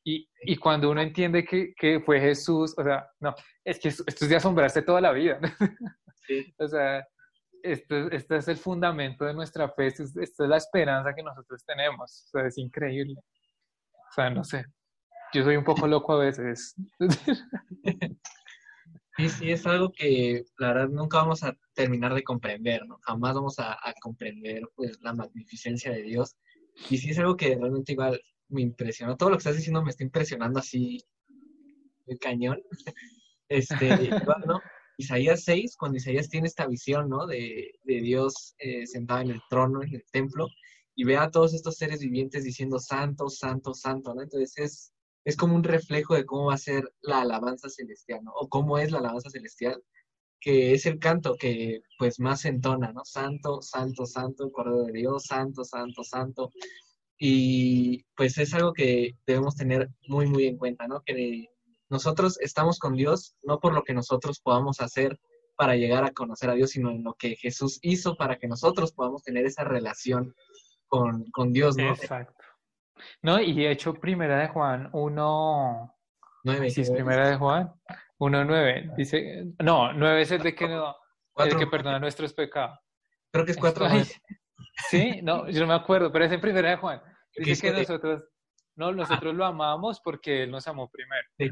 Y, 0.04 0.28
y 0.42 0.56
cuando 0.56 0.90
uno 0.90 1.00
entiende 1.00 1.44
que, 1.44 1.74
que, 1.74 2.00
fue 2.00 2.20
Jesús, 2.20 2.74
o 2.76 2.84
sea, 2.84 3.06
no, 3.20 3.34
es 3.64 3.78
que 3.80 3.88
esto, 3.88 4.04
es 4.06 4.28
de 4.28 4.36
asombrarse 4.36 4.82
toda 4.82 5.00
la 5.00 5.12
vida. 5.12 5.40
Sí. 6.26 6.54
o 6.58 6.68
sea, 6.68 7.06
esto, 7.62 8.10
este 8.10 8.36
es 8.36 8.48
el 8.48 8.56
fundamento 8.56 9.24
de 9.24 9.34
nuestra 9.34 9.68
fe, 9.70 9.88
esta 9.88 10.02
es, 10.02 10.34
la 10.38 10.56
esperanza 10.56 11.14
que 11.14 11.22
nosotros 11.22 11.64
tenemos. 11.64 12.24
O 12.26 12.38
sea, 12.38 12.46
es 12.46 12.58
increíble. 12.58 13.16
O 13.18 14.12
sea, 14.14 14.30
no 14.30 14.44
sé. 14.44 14.64
Yo 15.32 15.44
soy 15.44 15.56
un 15.56 15.64
poco 15.64 15.86
loco 15.88 16.12
a 16.12 16.18
veces. 16.18 16.74
Sí, 19.16 19.28
sí, 19.30 19.50
es 19.50 19.66
algo 19.66 19.90
que 19.92 20.44
la 20.58 20.74
verdad 20.74 20.88
nunca 20.88 21.18
vamos 21.18 21.42
a 21.42 21.56
terminar 21.74 22.12
de 22.14 22.22
comprender, 22.22 22.86
¿no? 22.86 22.98
Jamás 23.02 23.34
vamos 23.34 23.58
a, 23.58 23.72
a 23.72 23.94
comprender 24.00 24.62
pues 24.74 25.00
la 25.00 25.14
magnificencia 25.14 25.90
de 25.90 26.02
Dios. 26.02 26.36
Y 26.90 26.98
sí 26.98 27.10
es 27.10 27.18
algo 27.18 27.36
que 27.36 27.56
realmente 27.56 27.92
igual 27.92 28.20
me 28.48 28.62
impresionó. 28.62 29.16
Todo 29.16 29.30
lo 29.30 29.36
que 29.36 29.40
estás 29.40 29.56
diciendo 29.56 29.82
me 29.82 29.90
está 29.90 30.04
impresionando 30.04 30.60
así, 30.60 31.02
el 32.06 32.18
cañón. 32.18 32.62
Este, 33.48 33.86
igual, 34.02 34.42
¿no? 34.44 34.60
Isaías 34.96 35.44
6, 35.44 35.76
cuando 35.76 35.98
Isaías 35.98 36.28
tiene 36.28 36.48
esta 36.48 36.66
visión, 36.66 37.08
¿no? 37.08 37.26
De, 37.26 37.78
de 37.84 38.00
Dios 38.00 38.54
eh, 38.58 38.86
sentado 38.86 39.20
en 39.20 39.30
el 39.30 39.42
trono, 39.50 39.82
en 39.82 39.94
el 39.94 40.04
templo, 40.10 40.48
y 40.94 41.04
ve 41.04 41.16
a 41.18 41.30
todos 41.30 41.54
estos 41.54 41.76
seres 41.76 42.00
vivientes 42.00 42.44
diciendo 42.44 42.78
santo, 42.78 43.28
santo, 43.28 43.74
santo, 43.74 44.14
¿no? 44.14 44.22
Entonces 44.22 44.52
es, 44.56 44.92
es 45.24 45.36
como 45.36 45.54
un 45.54 45.64
reflejo 45.64 46.14
de 46.14 46.24
cómo 46.24 46.46
va 46.46 46.54
a 46.54 46.58
ser 46.58 46.90
la 47.02 47.20
alabanza 47.20 47.68
celestial, 47.68 48.24
¿no? 48.24 48.32
O 48.32 48.48
cómo 48.48 48.78
es 48.78 48.90
la 48.90 48.98
alabanza 48.98 49.28
celestial, 49.30 49.82
que 50.40 50.72
es 50.72 50.86
el 50.86 50.98
canto 50.98 51.36
que 51.36 51.82
pues 51.98 52.18
más 52.20 52.44
entona, 52.46 52.92
¿no? 52.92 53.04
Santo, 53.04 53.60
santo, 53.60 54.06
santo, 54.06 54.50
Cordero 54.50 54.84
de 54.84 54.92
Dios, 54.92 55.24
santo, 55.26 55.64
santo, 55.64 56.04
santo. 56.04 56.50
Y 57.18 58.04
pues 58.16 58.38
es 58.38 58.54
algo 58.54 58.72
que 58.72 59.16
debemos 59.26 59.56
tener 59.56 59.90
muy, 60.08 60.26
muy 60.26 60.46
en 60.46 60.56
cuenta, 60.56 60.86
¿no? 60.86 61.02
Que 61.02 61.48
nosotros 61.88 62.38
estamos 62.40 62.78
con 62.78 62.94
Dios 62.94 63.36
no 63.42 63.60
por 63.60 63.72
lo 63.74 63.82
que 63.82 63.94
nosotros 63.94 64.40
podamos 64.40 64.80
hacer 64.80 65.18
para 65.56 65.74
llegar 65.74 66.04
a 66.04 66.12
conocer 66.12 66.50
a 66.50 66.54
Dios, 66.54 66.70
sino 66.70 66.90
en 66.90 67.02
lo 67.02 67.14
que 67.14 67.36
Jesús 67.36 67.78
hizo 67.82 68.16
para 68.16 68.36
que 68.36 68.46
nosotros 68.46 68.92
podamos 68.92 69.22
tener 69.22 69.46
esa 69.46 69.64
relación 69.64 70.34
con, 70.86 71.24
con 71.30 71.52
Dios, 71.52 71.76
¿no? 71.76 71.90
Exacto. 71.90 72.34
No, 73.22 73.40
y 73.40 73.54
de 73.54 73.70
hecho, 73.70 73.94
primera 73.94 74.38
de 74.38 74.48
Juan 74.48 74.90
1... 74.92 75.94
9. 76.44 76.70
Sí, 76.70 76.82
es 76.82 76.90
primera 76.90 77.28
de 77.28 77.36
Juan 77.36 77.72
1.9. 78.18 78.94
Dice, 78.96 79.46
no, 79.62 79.92
9 79.92 80.22
es 80.22 80.30
el 80.30 80.42
de 80.42 80.54
que, 80.54 80.68
no, 80.68 80.94
el 81.36 81.56
que 81.56 81.66
perdona 81.66 81.98
nuestros 81.98 82.32
pecados. 82.32 82.78
Creo 83.32 83.44
que 83.44 83.52
es 83.52 83.58
4. 83.58 83.86
Sí, 84.90 85.20
no, 85.22 85.48
yo 85.48 85.60
no 85.60 85.66
me 85.66 85.74
acuerdo, 85.74 86.12
pero 86.12 86.24
es 86.24 86.32
en 86.32 86.40
primera 86.40 86.70
de 86.70 86.76
Juan. 86.76 87.00
Dice 87.34 87.72
que 87.72 87.80
nosotros, 87.80 88.24
no, 88.76 88.92
nosotros 88.92 89.34
lo 89.34 89.44
amamos 89.44 90.00
porque 90.00 90.44
Él 90.44 90.50
nos 90.50 90.66
amó 90.68 90.88
primero. 90.88 91.26
Sí. 91.38 91.50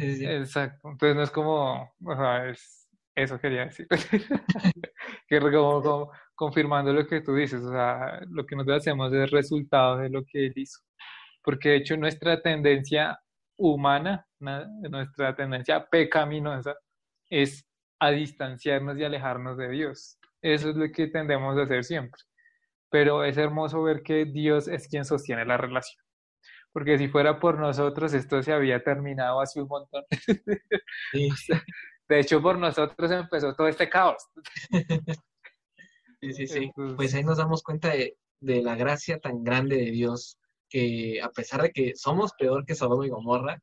Exacto. 0.00 0.90
Entonces 0.90 1.16
no 1.16 1.22
es 1.22 1.30
como, 1.30 1.94
o 2.04 2.16
sea, 2.16 2.48
es, 2.48 2.88
eso 3.14 3.38
quería 3.38 3.66
decir. 3.66 3.86
que 5.28 5.40
como, 5.40 6.10
confirmando 6.34 6.92
lo 6.92 7.06
que 7.06 7.20
tú 7.20 7.34
dices, 7.34 7.62
o 7.62 7.70
sea, 7.70 8.20
lo 8.28 8.46
que 8.46 8.56
nosotros 8.56 8.78
hacemos 8.78 9.12
es 9.12 9.30
resultado 9.30 9.98
de 9.98 10.10
lo 10.10 10.24
que 10.24 10.46
él 10.46 10.52
hizo. 10.56 10.80
Porque 11.42 11.70
de 11.70 11.76
hecho 11.76 11.96
nuestra 11.96 12.40
tendencia 12.40 13.18
humana, 13.56 14.26
nuestra 14.38 15.34
tendencia 15.34 15.86
pecaminosa 15.86 16.76
es 17.28 17.66
a 17.98 18.10
distanciarnos 18.10 18.96
y 18.98 19.04
alejarnos 19.04 19.56
de 19.58 19.68
Dios. 19.68 20.18
Eso 20.42 20.70
es 20.70 20.76
lo 20.76 20.90
que 20.90 21.08
tendemos 21.08 21.56
a 21.58 21.62
hacer 21.62 21.84
siempre. 21.84 22.22
Pero 22.90 23.24
es 23.24 23.36
hermoso 23.36 23.82
ver 23.82 24.02
que 24.02 24.24
Dios 24.24 24.66
es 24.68 24.88
quien 24.88 25.04
sostiene 25.04 25.44
la 25.44 25.56
relación 25.56 26.02
porque 26.72 26.98
si 26.98 27.08
fuera 27.08 27.38
por 27.38 27.58
nosotros 27.58 28.12
esto 28.14 28.42
se 28.42 28.52
había 28.52 28.82
terminado 28.82 29.40
hace 29.40 29.62
un 29.62 29.68
montón. 29.68 30.04
De 32.08 32.18
hecho, 32.18 32.42
por 32.42 32.58
nosotros 32.58 33.10
empezó 33.10 33.54
todo 33.54 33.68
este 33.68 33.88
caos. 33.88 34.26
Sí, 36.20 36.32
sí, 36.32 36.46
sí. 36.46 36.70
Pues 36.96 37.14
ahí 37.14 37.22
nos 37.22 37.38
damos 37.38 37.62
cuenta 37.62 37.90
de, 37.90 38.16
de, 38.40 38.62
la 38.62 38.74
gracia 38.74 39.18
tan 39.18 39.42
grande 39.44 39.76
de 39.76 39.90
Dios, 39.90 40.38
que 40.68 41.20
a 41.22 41.30
pesar 41.30 41.62
de 41.62 41.70
que 41.70 41.94
somos 41.94 42.32
peor 42.34 42.66
que 42.66 42.74
Sodoma 42.74 43.06
y 43.06 43.10
Gomorra, 43.10 43.62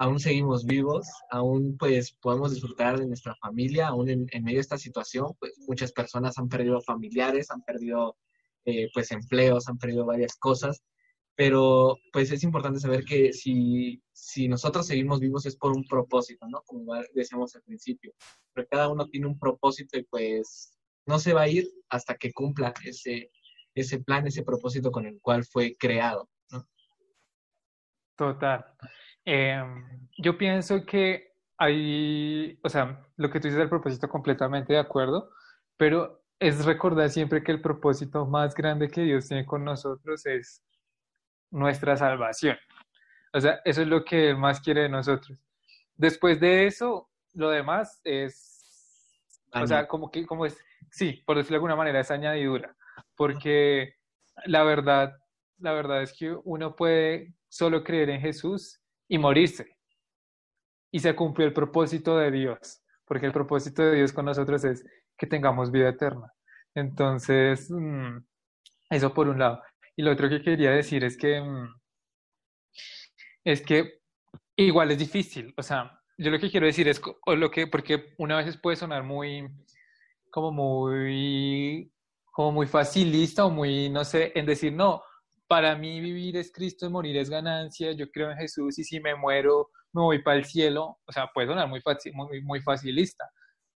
aún 0.00 0.18
seguimos 0.18 0.64
vivos, 0.64 1.06
aún 1.30 1.76
pues 1.78 2.12
podemos 2.22 2.52
disfrutar 2.52 2.98
de 2.98 3.06
nuestra 3.06 3.34
familia, 3.34 3.88
aún 3.88 4.08
en, 4.08 4.26
medio 4.42 4.56
de 4.56 4.62
esta 4.62 4.78
situación, 4.78 5.34
pues 5.38 5.52
muchas 5.68 5.92
personas 5.92 6.38
han 6.38 6.48
perdido 6.48 6.80
familiares, 6.80 7.50
han 7.50 7.62
perdido 7.62 8.16
eh, 8.64 8.88
pues 8.94 9.10
empleos, 9.12 9.68
han 9.68 9.76
perdido 9.76 10.06
varias 10.06 10.36
cosas, 10.36 10.82
pero 11.40 11.96
pues 12.12 12.30
es 12.32 12.42
importante 12.42 12.80
saber 12.80 13.02
que 13.02 13.32
si, 13.32 14.02
si 14.12 14.46
nosotros 14.46 14.86
seguimos 14.86 15.20
vivos 15.20 15.46
es 15.46 15.56
por 15.56 15.74
un 15.74 15.86
propósito, 15.86 16.46
¿no? 16.46 16.60
Como 16.66 16.92
decíamos 17.14 17.56
al 17.56 17.62
principio, 17.62 18.12
pero 18.52 18.68
cada 18.70 18.88
uno 18.90 19.06
tiene 19.06 19.26
un 19.26 19.38
propósito 19.38 19.96
y 19.96 20.02
pues 20.02 20.78
no 21.06 21.18
se 21.18 21.32
va 21.32 21.40
a 21.40 21.48
ir 21.48 21.66
hasta 21.88 22.16
que 22.16 22.34
cumpla 22.34 22.74
ese, 22.84 23.30
ese 23.74 24.00
plan, 24.00 24.26
ese 24.26 24.42
propósito 24.42 24.92
con 24.92 25.06
el 25.06 25.18
cual 25.22 25.42
fue 25.46 25.74
creado, 25.78 26.28
¿no? 26.50 26.68
Total. 28.16 28.62
Em, 29.24 30.08
yo 30.18 30.36
pienso 30.36 30.84
que 30.84 31.32
hay, 31.56 32.58
o 32.62 32.68
sea, 32.68 33.02
lo 33.16 33.30
que 33.30 33.40
tú 33.40 33.48
dices 33.48 33.58
del 33.58 33.70
propósito 33.70 34.10
completamente 34.10 34.74
de 34.74 34.78
acuerdo, 34.78 35.30
pero 35.78 36.22
es 36.38 36.66
recordar 36.66 37.08
siempre 37.08 37.42
que 37.42 37.52
el 37.52 37.62
propósito 37.62 38.26
más 38.26 38.54
grande 38.54 38.90
que 38.90 39.00
Dios 39.00 39.26
tiene 39.26 39.46
con 39.46 39.64
nosotros 39.64 40.26
es 40.26 40.62
nuestra 41.50 41.96
salvación. 41.96 42.56
O 43.32 43.40
sea, 43.40 43.60
eso 43.64 43.82
es 43.82 43.88
lo 43.88 44.04
que 44.04 44.30
Él 44.30 44.36
más 44.36 44.60
quiere 44.60 44.82
de 44.82 44.88
nosotros. 44.88 45.38
Después 45.96 46.40
de 46.40 46.66
eso, 46.66 47.08
lo 47.34 47.50
demás 47.50 48.00
es, 48.04 49.40
o 49.52 49.66
sea, 49.66 49.86
como 49.86 50.10
que, 50.10 50.26
como 50.26 50.46
es, 50.46 50.58
sí, 50.90 51.22
por 51.26 51.36
decirlo 51.36 51.54
de 51.54 51.58
alguna 51.58 51.76
manera, 51.76 52.00
es 52.00 52.10
añadidura, 52.10 52.74
porque 53.16 53.94
la 54.46 54.62
verdad, 54.62 55.16
la 55.58 55.72
verdad 55.72 56.02
es 56.02 56.12
que 56.12 56.36
uno 56.44 56.74
puede 56.74 57.34
solo 57.48 57.84
creer 57.84 58.10
en 58.10 58.20
Jesús 58.20 58.80
y 59.08 59.18
morirse. 59.18 59.76
Y 60.92 61.00
se 61.00 61.14
cumplió 61.14 61.46
el 61.46 61.52
propósito 61.52 62.16
de 62.16 62.30
Dios, 62.30 62.82
porque 63.04 63.26
el 63.26 63.32
propósito 63.32 63.82
de 63.82 63.96
Dios 63.96 64.12
con 64.12 64.24
nosotros 64.24 64.64
es 64.64 64.84
que 65.16 65.26
tengamos 65.26 65.70
vida 65.70 65.90
eterna. 65.90 66.32
Entonces, 66.74 67.70
mm, 67.70 68.18
eso 68.90 69.14
por 69.14 69.28
un 69.28 69.38
lado. 69.38 69.62
Y 70.00 70.02
lo 70.02 70.12
otro 70.12 70.30
que 70.30 70.40
quería 70.40 70.70
decir 70.70 71.04
es 71.04 71.14
que, 71.14 71.42
mm, 71.42 71.74
es 73.44 73.60
que 73.60 74.00
igual 74.56 74.90
es 74.92 74.98
difícil. 74.98 75.52
O 75.58 75.62
sea, 75.62 76.00
yo 76.16 76.30
lo 76.30 76.38
que 76.38 76.50
quiero 76.50 76.64
decir 76.64 76.88
es 76.88 77.02
lo 77.26 77.50
que, 77.50 77.66
porque 77.66 78.14
una 78.16 78.38
vez 78.38 78.56
puede 78.56 78.78
sonar 78.78 79.02
muy, 79.02 79.46
como 80.30 80.52
muy, 80.52 81.92
como 82.32 82.50
muy 82.52 82.66
facilista 82.66 83.44
o 83.44 83.50
muy, 83.50 83.90
no 83.90 84.02
sé, 84.06 84.32
en 84.34 84.46
decir, 84.46 84.72
no, 84.72 85.02
para 85.46 85.76
mí 85.76 86.00
vivir 86.00 86.38
es 86.38 86.50
Cristo 86.50 86.86
y 86.86 86.88
morir 86.88 87.18
es 87.18 87.28
ganancia, 87.28 87.92
yo 87.92 88.10
creo 88.10 88.30
en 88.30 88.38
Jesús 88.38 88.78
y 88.78 88.84
si 88.84 89.00
me 89.00 89.14
muero 89.14 89.68
me 89.92 90.00
voy 90.00 90.22
para 90.22 90.38
el 90.38 90.46
cielo. 90.46 90.98
O 91.04 91.12
sea, 91.12 91.26
puede 91.34 91.48
sonar 91.48 91.68
muy, 91.68 91.82
muy, 92.14 92.40
muy 92.42 92.60
facilista, 92.62 93.30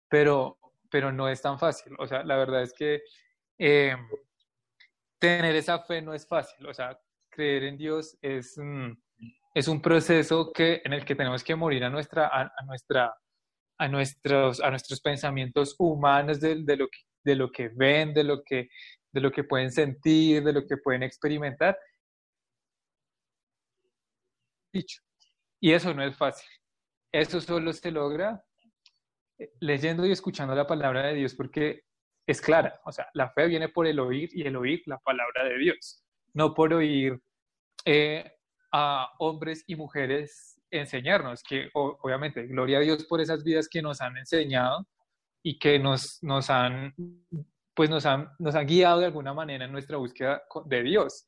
pero 0.08 0.56
pero 0.88 1.10
no 1.10 1.28
es 1.28 1.42
tan 1.42 1.58
fácil. 1.58 1.94
O 1.98 2.06
sea, 2.06 2.22
la 2.22 2.36
verdad 2.36 2.62
es 2.62 2.72
que 2.74 3.00
eh, 3.58 3.96
tener 5.22 5.54
esa 5.54 5.78
fe 5.78 6.02
no 6.02 6.12
es 6.12 6.26
fácil. 6.26 6.66
O 6.66 6.74
sea, 6.74 6.98
creer 7.30 7.62
en 7.62 7.76
Dios 7.76 8.18
es, 8.20 8.58
es 9.54 9.68
un 9.68 9.80
proceso 9.80 10.52
que, 10.52 10.82
en 10.84 10.92
el 10.92 11.04
que 11.04 11.14
tenemos 11.14 11.44
que 11.44 11.54
morir 11.54 11.84
a, 11.84 11.90
nuestra, 11.90 12.26
a, 12.26 12.64
nuestra, 12.66 13.14
a, 13.78 13.88
nuestros, 13.88 14.60
a 14.60 14.70
nuestros 14.70 15.00
pensamientos 15.00 15.76
humanos 15.78 16.40
de, 16.40 16.56
lo 16.76 16.88
que, 16.88 16.98
de 17.22 17.36
lo 17.36 17.52
que 17.52 17.68
ven, 17.68 18.12
de 18.12 18.24
lo 18.24 18.42
que, 18.42 18.68
de 19.12 19.20
lo 19.20 19.30
que 19.30 19.44
pueden 19.44 19.70
sentir, 19.70 20.42
de 20.42 20.52
lo 20.52 20.66
que 20.66 20.76
pueden 20.78 21.04
experimentar. 21.04 21.78
Y 25.60 25.72
eso 25.72 25.94
no 25.94 26.02
es 26.02 26.16
fácil. 26.16 26.48
Eso 27.12 27.40
solo 27.40 27.72
se 27.72 27.92
logra 27.92 28.42
leyendo 29.60 30.04
y 30.04 30.10
escuchando 30.10 30.52
la 30.56 30.66
palabra 30.66 31.06
de 31.06 31.14
Dios 31.14 31.34
porque 31.34 31.84
es 32.32 32.40
clara. 32.40 32.80
O 32.84 32.92
sea, 32.92 33.08
la 33.14 33.30
fe 33.30 33.46
viene 33.46 33.68
por 33.68 33.86
el 33.86 34.00
oír 34.00 34.30
y 34.32 34.42
el 34.42 34.56
oír 34.56 34.82
la 34.86 34.98
palabra 34.98 35.44
de 35.44 35.58
Dios, 35.58 36.04
no 36.34 36.54
por 36.54 36.74
oír 36.74 37.20
eh, 37.84 38.30
a 38.72 39.08
hombres 39.18 39.64
y 39.66 39.76
mujeres 39.76 40.60
enseñarnos, 40.70 41.42
que 41.42 41.68
obviamente, 41.74 42.46
gloria 42.46 42.78
a 42.78 42.80
Dios 42.80 43.04
por 43.04 43.20
esas 43.20 43.44
vidas 43.44 43.68
que 43.68 43.82
nos 43.82 44.00
han 44.00 44.16
enseñado 44.16 44.86
y 45.42 45.58
que 45.58 45.78
nos, 45.78 46.22
nos 46.22 46.48
han 46.50 46.94
pues 47.74 47.88
nos 47.88 48.04
han, 48.06 48.30
nos 48.38 48.54
han 48.54 48.66
guiado 48.66 49.00
de 49.00 49.06
alguna 49.06 49.32
manera 49.32 49.64
en 49.64 49.72
nuestra 49.72 49.96
búsqueda 49.96 50.42
de 50.66 50.82
Dios. 50.82 51.26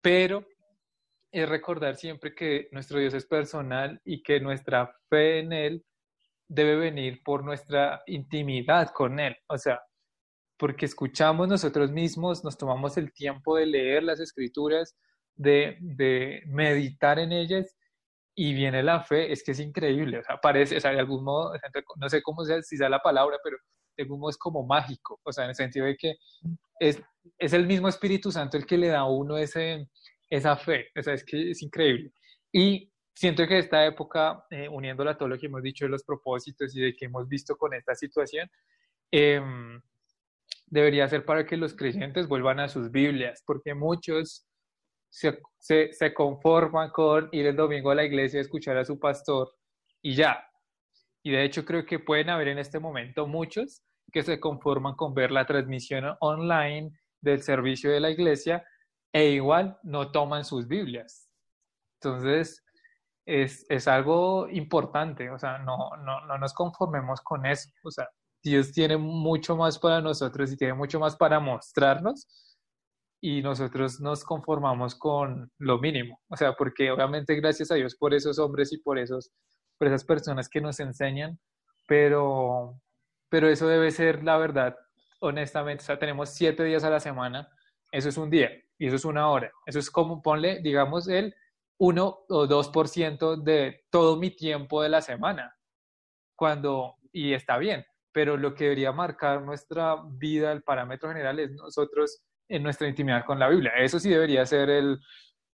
Pero 0.00 0.46
es 1.30 1.48
recordar 1.48 1.96
siempre 1.96 2.34
que 2.34 2.68
nuestro 2.72 2.98
Dios 2.98 3.14
es 3.14 3.26
personal 3.26 4.00
y 4.04 4.22
que 4.22 4.40
nuestra 4.40 4.94
fe 5.10 5.40
en 5.40 5.52
Él 5.52 5.84
debe 6.48 6.76
venir 6.76 7.22
por 7.22 7.44
nuestra 7.44 8.02
intimidad 8.06 8.90
con 8.90 9.20
Él. 9.20 9.36
O 9.48 9.58
sea, 9.58 9.80
porque 10.58 10.86
escuchamos 10.86 11.48
nosotros 11.48 11.90
mismos, 11.90 12.44
nos 12.44 12.58
tomamos 12.58 12.96
el 12.96 13.12
tiempo 13.12 13.56
de 13.56 13.66
leer 13.66 14.02
las 14.02 14.20
escrituras, 14.20 14.96
de, 15.36 15.78
de 15.80 16.42
meditar 16.46 17.18
en 17.18 17.32
ellas 17.32 17.76
y 18.34 18.54
viene 18.54 18.82
la 18.82 19.02
fe, 19.02 19.32
es 19.32 19.42
que 19.42 19.52
es 19.52 19.60
increíble, 19.60 20.18
o 20.18 20.22
sea, 20.22 20.36
parece, 20.36 20.76
o 20.76 20.80
sea, 20.80 20.92
de 20.92 21.00
algún 21.00 21.24
modo, 21.24 21.52
no 21.96 22.08
sé 22.08 22.22
cómo 22.22 22.44
sea, 22.44 22.62
si 22.62 22.76
sea 22.76 22.88
la 22.88 23.00
palabra, 23.00 23.36
pero 23.42 23.56
de 23.96 24.02
algún 24.02 24.20
modo 24.20 24.30
es 24.30 24.36
como 24.36 24.64
mágico, 24.64 25.20
o 25.24 25.32
sea, 25.32 25.44
en 25.44 25.50
el 25.50 25.56
sentido 25.56 25.86
de 25.86 25.96
que 25.96 26.16
es, 26.78 27.02
es 27.38 27.52
el 27.52 27.66
mismo 27.66 27.88
Espíritu 27.88 28.30
Santo 28.30 28.56
el 28.56 28.66
que 28.66 28.78
le 28.78 28.88
da 28.88 29.00
a 29.00 29.10
uno 29.10 29.36
ese, 29.36 29.88
esa 30.30 30.56
fe, 30.56 30.86
o 30.96 31.02
sea, 31.02 31.14
es 31.14 31.24
que 31.24 31.50
es 31.50 31.62
increíble. 31.62 32.12
Y 32.52 32.92
siento 33.14 33.46
que 33.46 33.58
esta 33.58 33.84
época, 33.84 34.44
eh, 34.50 34.68
uniéndola 34.68 35.12
a 35.12 35.18
todo 35.18 35.28
lo 35.28 35.38
que 35.38 35.46
hemos 35.46 35.62
dicho 35.62 35.84
de 35.84 35.90
los 35.90 36.04
propósitos 36.04 36.74
y 36.76 36.80
de 36.80 36.94
que 36.94 37.06
hemos 37.06 37.28
visto 37.28 37.56
con 37.56 37.74
esta 37.74 37.94
situación, 37.94 38.48
em, 39.10 39.80
debería 40.70 41.08
ser 41.08 41.24
para 41.24 41.46
que 41.46 41.56
los 41.56 41.74
creyentes 41.74 42.28
vuelvan 42.28 42.60
a 42.60 42.68
sus 42.68 42.90
Biblias, 42.90 43.42
porque 43.46 43.74
muchos 43.74 44.46
se, 45.10 45.40
se, 45.58 46.14
conforman 46.14 46.90
con 46.90 47.28
ir 47.32 47.46
el 47.46 47.56
domingo 47.56 47.90
a 47.90 47.94
la 47.94 48.04
iglesia 48.04 48.38
a 48.38 48.42
escuchar 48.42 48.76
a 48.76 48.84
su 48.84 48.98
pastor 48.98 49.54
y 50.02 50.14
ya. 50.14 50.44
Y 51.22 51.32
de 51.32 51.44
hecho 51.44 51.64
creo 51.64 51.84
que 51.86 51.98
pueden 51.98 52.30
haber 52.30 52.48
en 52.48 52.58
este 52.58 52.78
momento 52.78 53.26
muchos 53.26 53.82
que 54.12 54.22
se 54.22 54.38
conforman 54.38 54.94
con 54.94 55.14
ver 55.14 55.30
la 55.30 55.46
transmisión 55.46 56.16
online 56.20 56.92
del 57.20 57.42
servicio 57.42 57.90
de 57.90 58.00
la 58.00 58.10
iglesia 58.10 58.64
e 59.12 59.30
igual 59.30 59.78
no 59.82 60.12
toman 60.12 60.44
sus 60.44 60.68
Biblias. 60.68 61.28
Entonces, 62.00 62.64
es, 63.26 63.66
es, 63.68 63.88
algo 63.88 64.48
importante, 64.48 65.28
o 65.30 65.38
sea, 65.38 65.58
no, 65.58 65.90
no, 65.98 66.24
no 66.26 66.38
nos 66.38 66.54
conformemos 66.54 67.20
con 67.20 67.44
eso, 67.44 67.68
o 67.82 67.90
sea, 67.90 68.08
Dios 68.42 68.72
tiene 68.72 68.96
mucho 68.96 69.56
más 69.56 69.78
para 69.78 70.00
nosotros 70.00 70.52
y 70.52 70.56
tiene 70.56 70.74
mucho 70.74 71.00
más 71.00 71.16
para 71.16 71.40
mostrarnos 71.40 72.26
y 73.20 73.42
nosotros 73.42 74.00
nos 74.00 74.22
conformamos 74.24 74.94
con 74.94 75.50
lo 75.58 75.78
mínimo, 75.78 76.20
o 76.28 76.36
sea, 76.36 76.54
porque 76.54 76.90
obviamente 76.90 77.34
gracias 77.34 77.70
a 77.70 77.74
Dios 77.74 77.96
por 77.96 78.14
esos 78.14 78.38
hombres 78.38 78.72
y 78.72 78.78
por, 78.78 78.98
esos, 78.98 79.32
por 79.76 79.88
esas 79.88 80.04
personas 80.04 80.48
que 80.48 80.60
nos 80.60 80.78
enseñan, 80.78 81.38
pero, 81.88 82.80
pero 83.28 83.48
eso 83.48 83.66
debe 83.66 83.90
ser 83.90 84.22
la 84.22 84.36
verdad, 84.36 84.76
honestamente, 85.20 85.82
o 85.82 85.86
sea, 85.86 85.98
tenemos 85.98 86.30
siete 86.30 86.62
días 86.62 86.84
a 86.84 86.90
la 86.90 87.00
semana, 87.00 87.48
eso 87.90 88.08
es 88.08 88.16
un 88.16 88.30
día 88.30 88.50
y 88.78 88.86
eso 88.86 88.96
es 88.96 89.04
una 89.04 89.28
hora, 89.28 89.50
eso 89.66 89.80
es 89.80 89.90
como, 89.90 90.22
ponle, 90.22 90.60
digamos, 90.62 91.08
el 91.08 91.34
1 91.78 92.24
o 92.28 92.46
2% 92.46 93.42
de 93.42 93.84
todo 93.90 94.16
mi 94.16 94.30
tiempo 94.30 94.82
de 94.82 94.88
la 94.88 95.00
semana. 95.00 95.56
Cuando, 96.36 96.96
y 97.12 97.32
está 97.32 97.56
bien, 97.56 97.84
pero 98.12 98.36
lo 98.36 98.54
que 98.54 98.64
debería 98.64 98.92
marcar 98.92 99.42
nuestra 99.42 99.96
vida, 100.08 100.52
el 100.52 100.62
parámetro 100.62 101.08
general, 101.08 101.38
es 101.38 101.52
nosotros 101.52 102.22
en 102.48 102.62
nuestra 102.62 102.88
intimidad 102.88 103.24
con 103.24 103.38
la 103.38 103.48
Biblia. 103.48 103.72
Eso 103.78 104.00
sí 104.00 104.10
debería 104.10 104.44
ser 104.46 104.70
el, 104.70 104.98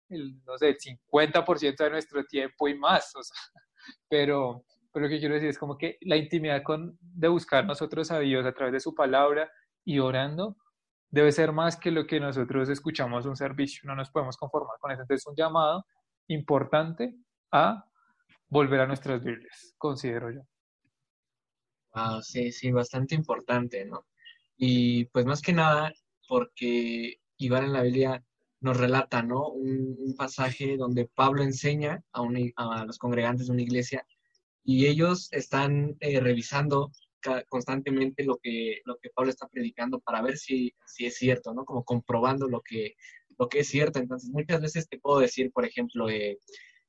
no 0.08 0.58
sé, 0.58 0.68
el 0.68 0.78
50% 0.78 1.76
de 1.76 1.90
nuestro 1.90 2.24
tiempo 2.24 2.68
y 2.68 2.78
más. 2.78 3.12
Pero, 4.08 4.64
pero 4.90 5.04
lo 5.04 5.10
que 5.10 5.18
quiero 5.18 5.34
decir 5.34 5.50
es 5.50 5.58
como 5.58 5.76
que 5.76 5.98
la 6.00 6.16
intimidad 6.16 6.62
con, 6.62 6.96
de 7.00 7.28
buscar 7.28 7.66
nosotros 7.66 8.10
a 8.10 8.18
Dios 8.18 8.46
a 8.46 8.52
través 8.54 8.72
de 8.72 8.80
su 8.80 8.94
palabra 8.94 9.50
y 9.84 9.98
orando 9.98 10.56
debe 11.10 11.30
ser 11.32 11.52
más 11.52 11.76
que 11.76 11.90
lo 11.90 12.06
que 12.06 12.18
nosotros 12.18 12.70
escuchamos 12.70 13.26
un 13.26 13.36
servicio. 13.36 13.82
No 13.84 13.94
nos 13.94 14.10
podemos 14.10 14.38
conformar 14.38 14.78
con 14.80 14.90
eso. 14.90 15.02
Entonces, 15.02 15.26
un 15.26 15.36
llamado 15.36 15.84
importante 16.28 17.14
a 17.52 17.84
volver 18.48 18.80
a 18.80 18.86
nuestras 18.86 19.22
Biblias, 19.22 19.74
considero 19.76 20.30
yo. 20.30 20.40
Sí, 22.22 22.52
sí, 22.52 22.72
bastante 22.72 23.14
importante, 23.14 23.84
¿no? 23.84 24.06
Y 24.56 25.06
pues 25.06 25.26
más 25.26 25.42
que 25.42 25.52
nada, 25.52 25.92
porque 26.28 27.20
igual 27.38 27.64
en 27.64 27.72
la 27.72 27.82
Biblia 27.82 28.24
nos 28.60 28.76
relata, 28.76 29.22
¿no? 29.22 29.48
Un, 29.48 30.14
pasaje 30.16 30.76
donde 30.76 31.06
Pablo 31.06 31.42
enseña 31.42 32.02
a, 32.12 32.22
a, 32.56 32.84
los 32.84 32.98
congregantes 32.98 33.46
de 33.46 33.52
una 33.52 33.62
iglesia 33.62 34.06
y 34.64 34.86
ellos 34.86 35.28
están 35.32 35.96
eh, 36.00 36.20
revisando 36.20 36.90
constantemente 37.48 38.24
lo 38.24 38.36
que, 38.36 38.80
lo 38.84 38.96
que 38.98 39.10
Pablo 39.10 39.30
está 39.30 39.48
predicando 39.48 39.98
para 40.00 40.22
ver 40.22 40.36
si, 40.36 40.74
si 40.86 41.06
es 41.06 41.16
cierto, 41.16 41.54
¿no? 41.54 41.64
Como 41.64 41.84
comprobando 41.84 42.48
lo 42.48 42.60
que, 42.60 42.96
lo 43.38 43.48
que 43.48 43.60
es 43.60 43.68
cierto. 43.68 43.98
Entonces, 43.98 44.30
muchas 44.30 44.60
veces 44.60 44.88
te 44.88 44.98
puedo 44.98 45.20
decir, 45.20 45.50
por 45.52 45.64
ejemplo, 45.64 46.08
eh, 46.10 46.38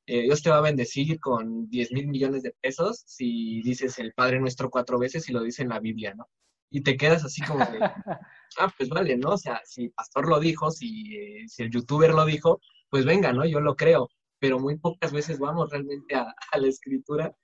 eh, 0.08 0.22
Dios 0.24 0.41
te 0.41 0.49
va 0.49 0.58
a 0.58 0.62
bendecir 0.62 1.20
con 1.20 1.70
10 1.70 1.91
mil 1.91 2.08
millones 2.08 2.43
de 2.43 2.56
pesos 2.62 3.03
si 3.06 3.62
dices 3.62 3.97
el 3.99 4.14
Padre 4.14 4.39
Nuestro 4.39 4.70
cuatro 4.70 4.99
veces 4.99 5.28
y 5.30 5.34
lo 5.34 5.41
dice 5.41 5.64
en 5.64 5.70
la 5.70 5.80
Biblia, 5.80 6.14
¿no? 6.14 6.30
Y 6.70 6.82
te 6.82 6.97
quedas 6.97 7.24
así 7.24 7.41
como 7.41 7.60
de, 7.60 7.80
ah, 8.60 8.74
pues 8.78 8.89
vale, 8.89 9.18
¿no? 9.18 9.30
O 9.30 9.38
sea, 9.38 9.62
si 9.64 9.86
el 9.86 9.91
pastor 9.91 10.28
lo 10.28 10.39
dijo, 10.39 10.72
si, 10.72 11.16
eh, 11.16 11.47
si 11.47 11.64
el 11.64 11.72
youtuber 11.72 12.14
lo 12.14 12.26
dijo, 12.26 12.60
pues 12.89 13.06
venga, 13.06 13.34
¿no? 13.34 13.45
Yo 13.45 13.60
lo 13.60 13.76
creo, 13.76 14.10
pero 14.39 14.60
muy 14.60 14.78
pocas 14.78 15.12
veces 15.12 15.39
vamos 15.39 15.72
realmente 15.72 16.16
a, 16.16 16.34
a 16.51 16.58
la 16.58 16.68
escritura 16.68 17.36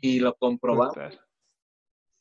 y 0.00 0.20
lo 0.20 0.34
comprobamos. 0.34 0.94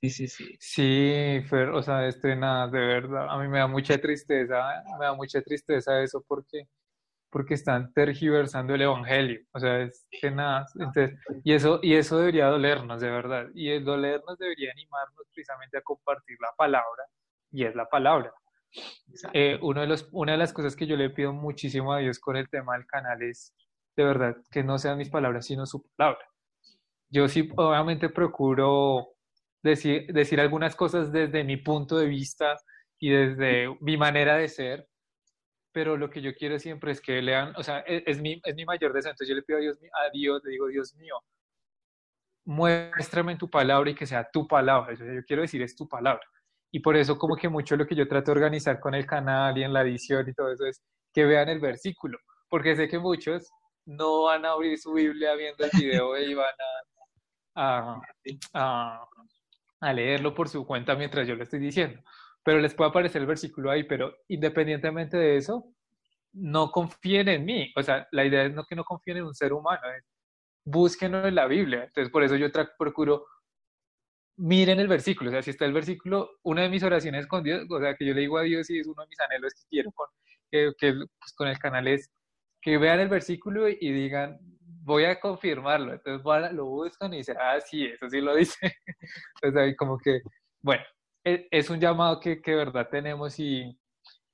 Sí, 0.02 0.10
sí, 0.12 0.28
sí. 0.28 0.58
Sí, 0.60 1.42
Fer, 1.50 1.70
o 1.70 1.82
sea, 1.82 2.08
este 2.08 2.36
nada, 2.36 2.68
de 2.68 2.80
verdad, 2.80 3.28
a 3.30 3.40
mí 3.40 3.48
me 3.48 3.58
da 3.58 3.68
mucha 3.68 3.98
tristeza, 4.00 4.84
me 5.00 5.06
da 5.06 5.16
mucha 5.16 5.42
tristeza 5.42 6.02
eso 6.04 6.24
porque, 6.28 6.68
porque 7.30 7.56
están 7.56 7.94
tergiversando 7.94 8.74
el 8.74 8.82
evangelio, 8.82 9.42
o 9.52 9.60
sea, 9.60 9.82
es 9.82 10.08
que 10.10 10.32
nada, 10.32 10.66
entonces, 10.76 11.20
y 11.44 11.54
eso, 11.54 11.80
y 11.82 11.96
eso 11.96 12.18
debería 12.18 12.48
dolernos, 12.48 13.02
de 13.02 13.10
verdad, 13.10 13.48
y 13.54 13.70
el 13.70 13.84
dolernos 13.84 14.38
debería 14.38 14.72
animarnos 14.72 15.26
precisamente 15.34 15.78
a 15.78 15.82
compartir 15.82 16.38
la 16.40 16.50
palabra 16.58 17.04
y 17.52 17.66
es 17.66 17.76
la 17.76 17.88
palabra. 17.88 18.32
Eh, 19.34 19.58
uno 19.62 19.82
de 19.82 19.88
los, 19.88 20.08
una 20.12 20.34
de 20.34 20.38
las 20.38 20.54
cosas 20.54 20.76
que 20.76 20.88
yo 20.88 20.96
le 20.96 21.10
pido 21.10 21.34
muchísimo 21.34 21.94
a 21.94 22.00
Dios 22.00 22.20
con 22.20 22.38
el 22.38 22.50
tema 22.50 22.76
del 22.76 22.86
canal 22.86 23.22
es, 23.22 23.54
de 23.96 24.04
verdad, 24.04 24.38
que 24.52 24.64
no 24.64 24.78
sean 24.78 24.98
mis 24.98 25.10
palabras, 25.10 25.46
sino 25.46 25.66
su 25.66 25.84
palabra. 25.96 26.26
Yo 27.10 27.28
sí, 27.28 27.50
obviamente, 27.56 28.10
procuro 28.10 29.10
decir, 29.64 30.12
decir 30.14 30.40
algunas 30.40 30.76
cosas 30.76 31.12
desde 31.12 31.44
mi 31.44 31.58
punto 31.58 31.98
de 31.98 32.08
vista 32.08 32.58
y 33.00 33.10
desde 33.10 33.76
mi 33.80 33.98
manera 33.98 34.36
de 34.36 34.50
ser, 34.50 34.87
pero 35.78 35.96
lo 35.96 36.10
que 36.10 36.24
yo 36.24 36.34
quiero 36.34 36.58
siempre 36.58 36.92
es 36.92 37.00
que 37.00 37.22
lean, 37.22 37.54
o 37.56 37.62
sea, 37.62 37.84
e, 37.86 38.02
es, 38.08 38.20
mi, 38.20 38.42
es 38.44 38.56
mi 38.56 38.66
mayor 38.66 38.92
deseo, 38.94 39.12
entonces 39.12 39.30
yo 39.30 39.36
le 39.36 39.44
pido 39.44 39.60
a 39.60 39.62
Dios, 39.62 39.78
a 39.78 40.10
Dios, 40.12 40.42
le 40.44 40.50
digo, 40.50 40.66
Dios 40.66 40.96
mío, 40.96 41.24
muéstrame 42.46 43.36
tu 43.36 43.48
palabra 43.48 43.88
y 43.92 43.94
que 43.94 44.08
sea 44.08 44.28
tu 44.28 44.48
palabra, 44.48 44.96
yo 44.96 45.24
quiero 45.28 45.44
decir 45.44 45.62
es 45.62 45.76
tu 45.76 45.88
palabra. 45.88 46.26
Y 46.72 46.80
por 46.80 46.96
eso 46.98 47.16
como 47.20 47.36
que 47.36 47.48
mucho 47.48 47.76
lo 47.76 47.86
que 47.86 47.94
yo 47.94 48.08
trato 48.08 48.32
de 48.32 48.38
organizar 48.40 48.80
con 48.80 48.96
el 48.96 49.06
canal 49.06 49.56
y 49.56 49.64
en 49.66 49.72
la 49.72 49.84
edición 49.84 50.28
y 50.28 50.34
todo 50.34 50.52
eso 50.52 50.66
es 50.66 50.82
que 51.14 51.26
vean 51.26 51.48
el 51.48 51.60
versículo, 51.60 52.18
porque 52.50 52.76
sé 52.76 52.88
que 52.88 52.98
muchos 52.98 53.48
no 53.86 54.24
van 54.24 54.46
a 54.46 54.54
abrir 54.54 54.80
su 54.80 54.94
Biblia 54.94 55.36
viendo 55.36 55.64
el 55.64 55.70
video 55.76 56.18
y 56.18 56.34
van 56.34 56.56
a, 57.54 58.02
a, 59.80 59.94
leerlo 59.94 60.34
por 60.34 60.50
su 60.50 60.66
cuenta 60.66 60.96
mientras 60.96 61.28
yo 61.28 61.36
lo 61.36 61.44
estoy 61.44 61.60
diciendo. 61.60 62.02
Pero 62.48 62.62
les 62.62 62.74
puede 62.74 62.92
aparecer 62.92 63.20
el 63.20 63.28
versículo 63.28 63.70
ahí, 63.70 63.84
pero 63.84 64.16
independientemente 64.30 65.18
de 65.18 65.36
eso, 65.36 65.66
no 66.32 66.72
confíen 66.72 67.28
en 67.28 67.44
mí. 67.44 67.74
O 67.76 67.84
sea, 67.84 68.08
la 68.12 68.24
idea 68.24 68.46
es 68.46 68.54
no 68.54 68.64
que 68.64 68.74
no 68.74 68.86
confíen 68.86 69.18
en 69.18 69.26
un 69.26 69.36
ser 69.36 69.52
humano, 69.52 69.82
es 69.92 70.06
búsquenlo 70.64 71.28
en 71.28 71.36
la 71.36 71.46
Biblia. 71.46 71.84
Entonces, 71.84 72.10
por 72.10 72.24
eso 72.24 72.38
yo 72.38 72.48
procuro 72.78 73.26
miren 74.38 74.80
el 74.80 74.88
versículo, 74.88 75.30
o 75.30 75.34
sea, 75.34 75.42
si 75.44 75.50
está 75.50 75.66
el 75.66 75.74
versículo, 75.74 76.38
una 76.44 76.62
de 76.62 76.70
mis 76.70 76.84
oraciones 76.84 77.28
con 77.28 77.44
Dios, 77.44 77.66
o 77.70 77.82
sea, 77.82 77.96
que 77.98 78.06
yo 78.06 78.14
le 78.14 78.22
digo 78.22 78.38
a 78.38 78.44
Dios 78.44 78.70
y 78.70 78.80
es 78.80 78.88
uno 78.88 79.02
de 79.02 79.10
mis 79.10 79.20
anhelos 79.20 79.54
que 79.54 79.68
quiero 79.70 79.92
con, 79.92 80.08
que, 80.50 80.72
pues, 80.80 81.34
con 81.36 81.50
el 81.50 81.60
canal 81.60 81.86
es 81.90 82.10
que 82.62 82.78
vean 82.78 83.02
el 83.02 83.10
versículo 83.10 83.68
y 83.68 83.92
digan, 83.92 84.38
voy 84.62 85.04
a 85.04 85.20
confirmarlo, 85.20 85.92
entonces 85.92 86.54
lo 86.54 86.66
buscan 86.66 87.14
y 87.14 87.18
dicen, 87.18 87.36
ah, 87.42 87.60
sí, 87.60 87.88
eso 87.88 88.10
sí 88.10 88.22
lo 88.22 88.34
dice. 88.34 88.56
entonces 89.36 89.62
ahí 89.62 89.76
como 89.76 89.98
que, 89.98 90.22
bueno, 90.62 90.86
es, 91.52 91.70
un 91.70 91.80
llamado 91.80 92.20
que, 92.20 92.42
que 92.42 92.56
verdad 92.56 92.88
tenemos 92.90 93.40
y, 93.40 93.78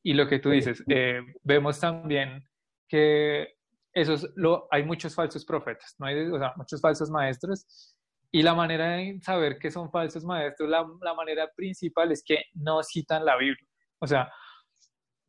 y 0.03 0.13
lo 0.13 0.27
que 0.27 0.39
tú 0.39 0.49
dices, 0.49 0.83
eh, 0.89 1.21
vemos 1.43 1.79
también 1.79 2.43
que 2.87 3.55
esos, 3.93 4.29
lo, 4.35 4.67
hay 4.71 4.83
muchos 4.83 5.15
falsos 5.15 5.45
profetas, 5.45 5.95
¿no? 5.99 6.07
hay, 6.07 6.19
o 6.27 6.37
sea, 6.37 6.53
muchos 6.55 6.81
falsos 6.81 7.09
maestros 7.09 7.95
y 8.31 8.41
la 8.41 8.55
manera 8.55 8.95
de 8.95 9.19
saber 9.21 9.59
que 9.59 9.69
son 9.69 9.91
falsos 9.91 10.23
maestros, 10.23 10.69
la, 10.69 10.85
la, 11.01 11.13
manera 11.13 11.47
principal 11.55 12.11
es 12.11 12.23
que 12.23 12.45
no 12.55 12.81
citan 12.81 13.23
la 13.23 13.37
Biblia. 13.37 13.67
O 13.99 14.07
sea, 14.07 14.31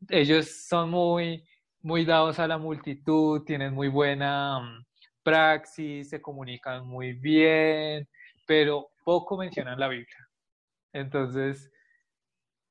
ellos 0.09 0.67
son 0.67 0.89
muy, 0.89 1.47
muy 1.83 2.07
dados 2.07 2.39
a 2.39 2.49
la 2.49 2.57
multitud, 2.57 3.43
tienen 3.45 3.75
muy 3.75 3.89
buena 3.89 4.59
um, 4.59 4.85
praxis, 5.23 6.09
se 6.09 6.23
comunican 6.23 6.87
muy 6.87 7.13
bien, 7.13 8.09
pero 8.47 8.89
poco 9.05 9.37
mencionan 9.37 9.79
la 9.79 9.89
Biblia. 9.89 10.24
Entonces, 10.95 11.71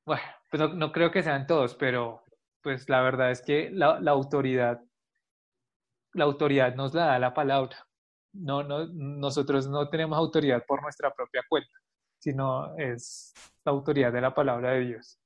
bueno, 0.06 0.24
pues 0.50 0.60
no, 0.60 0.70
no 0.70 0.92
creo 0.92 1.12
que 1.12 1.22
sean 1.22 1.46
todos, 1.46 1.76
pero 1.76 2.24
pues 2.64 2.90
la 2.90 3.02
verdad 3.02 3.30
es 3.30 3.44
que 3.44 3.70
la, 3.72 4.00
la 4.00 4.12
autoridad, 4.12 4.82
la 6.14 6.24
autoridad 6.24 6.74
nos 6.74 6.96
la 6.96 7.06
da 7.06 7.20
la 7.20 7.34
palabra 7.36 7.78
no, 8.34 8.64
no, 8.64 8.88
nosotros 8.88 9.68
no 9.68 9.88
tenemos 9.90 10.18
autoridad 10.18 10.64
por 10.66 10.82
nuestra 10.82 11.14
propia 11.14 11.44
cuenta, 11.48 11.72
sino 12.20 12.76
es 12.78 13.34
la 13.64 13.72
autoridad 13.72 14.12
de 14.12 14.22
la 14.22 14.34
palabra 14.34 14.72
de 14.72 14.86
Dios. 14.86 15.20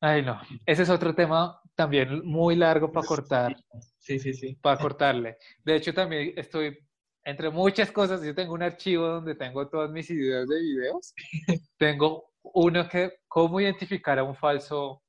Ay, 0.00 0.22
no, 0.22 0.40
ese 0.66 0.82
es 0.82 0.90
otro 0.90 1.14
tema 1.14 1.60
también 1.74 2.24
muy 2.24 2.56
largo 2.56 2.92
para 2.92 3.06
cortar. 3.06 3.56
Sí, 3.98 4.18
sí, 4.18 4.34
sí. 4.34 4.54
Para 4.60 4.78
cortarle. 4.78 5.38
De 5.64 5.76
hecho, 5.76 5.94
también 5.94 6.34
estoy, 6.36 6.78
entre 7.24 7.50
muchas 7.50 7.90
cosas, 7.90 8.22
yo 8.22 8.34
tengo 8.34 8.54
un 8.54 8.62
archivo 8.62 9.06
donde 9.06 9.34
tengo 9.34 9.68
todas 9.68 9.90
mis 9.90 10.08
ideas 10.10 10.48
de 10.48 10.60
videos. 10.60 11.14
tengo 11.78 12.32
uno 12.42 12.88
que, 12.88 13.18
cómo 13.28 13.60
identificar 13.60 14.18
a 14.18 14.24
un 14.24 14.34
falso 14.34 15.02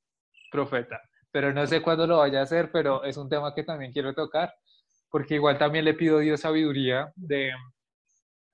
profeta. 0.52 1.02
Pero 1.32 1.54
no 1.54 1.68
sé 1.68 1.82
cuándo 1.82 2.08
lo 2.08 2.20
vaya 2.20 2.40
a 2.40 2.44
hacer, 2.44 2.72
pero 2.72 3.04
es 3.04 3.18
un 3.18 3.28
tema 3.28 3.54
que 3.54 3.64
también 3.64 3.92
quiero 3.92 4.14
tocar 4.14 4.54
porque 5.16 5.36
igual 5.36 5.58
también 5.58 5.86
le 5.86 5.94
pido 5.94 6.18
a 6.18 6.20
Dios 6.20 6.42
sabiduría 6.42 7.10
de, 7.16 7.54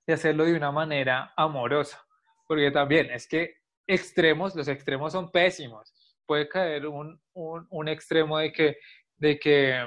de 0.06 0.14
hacerlo 0.14 0.44
de 0.44 0.54
una 0.54 0.70
manera 0.70 1.32
amorosa, 1.36 2.00
porque 2.46 2.70
también 2.70 3.10
es 3.10 3.26
que 3.26 3.56
extremos, 3.84 4.54
los 4.54 4.68
extremos 4.68 5.12
son 5.12 5.32
pésimos. 5.32 5.92
Puede 6.24 6.48
caer 6.48 6.86
un, 6.86 7.20
un, 7.32 7.66
un, 7.68 7.88
extremo 7.88 8.38
de 8.38 8.52
que, 8.52 8.76
de 9.16 9.40
que, 9.40 9.84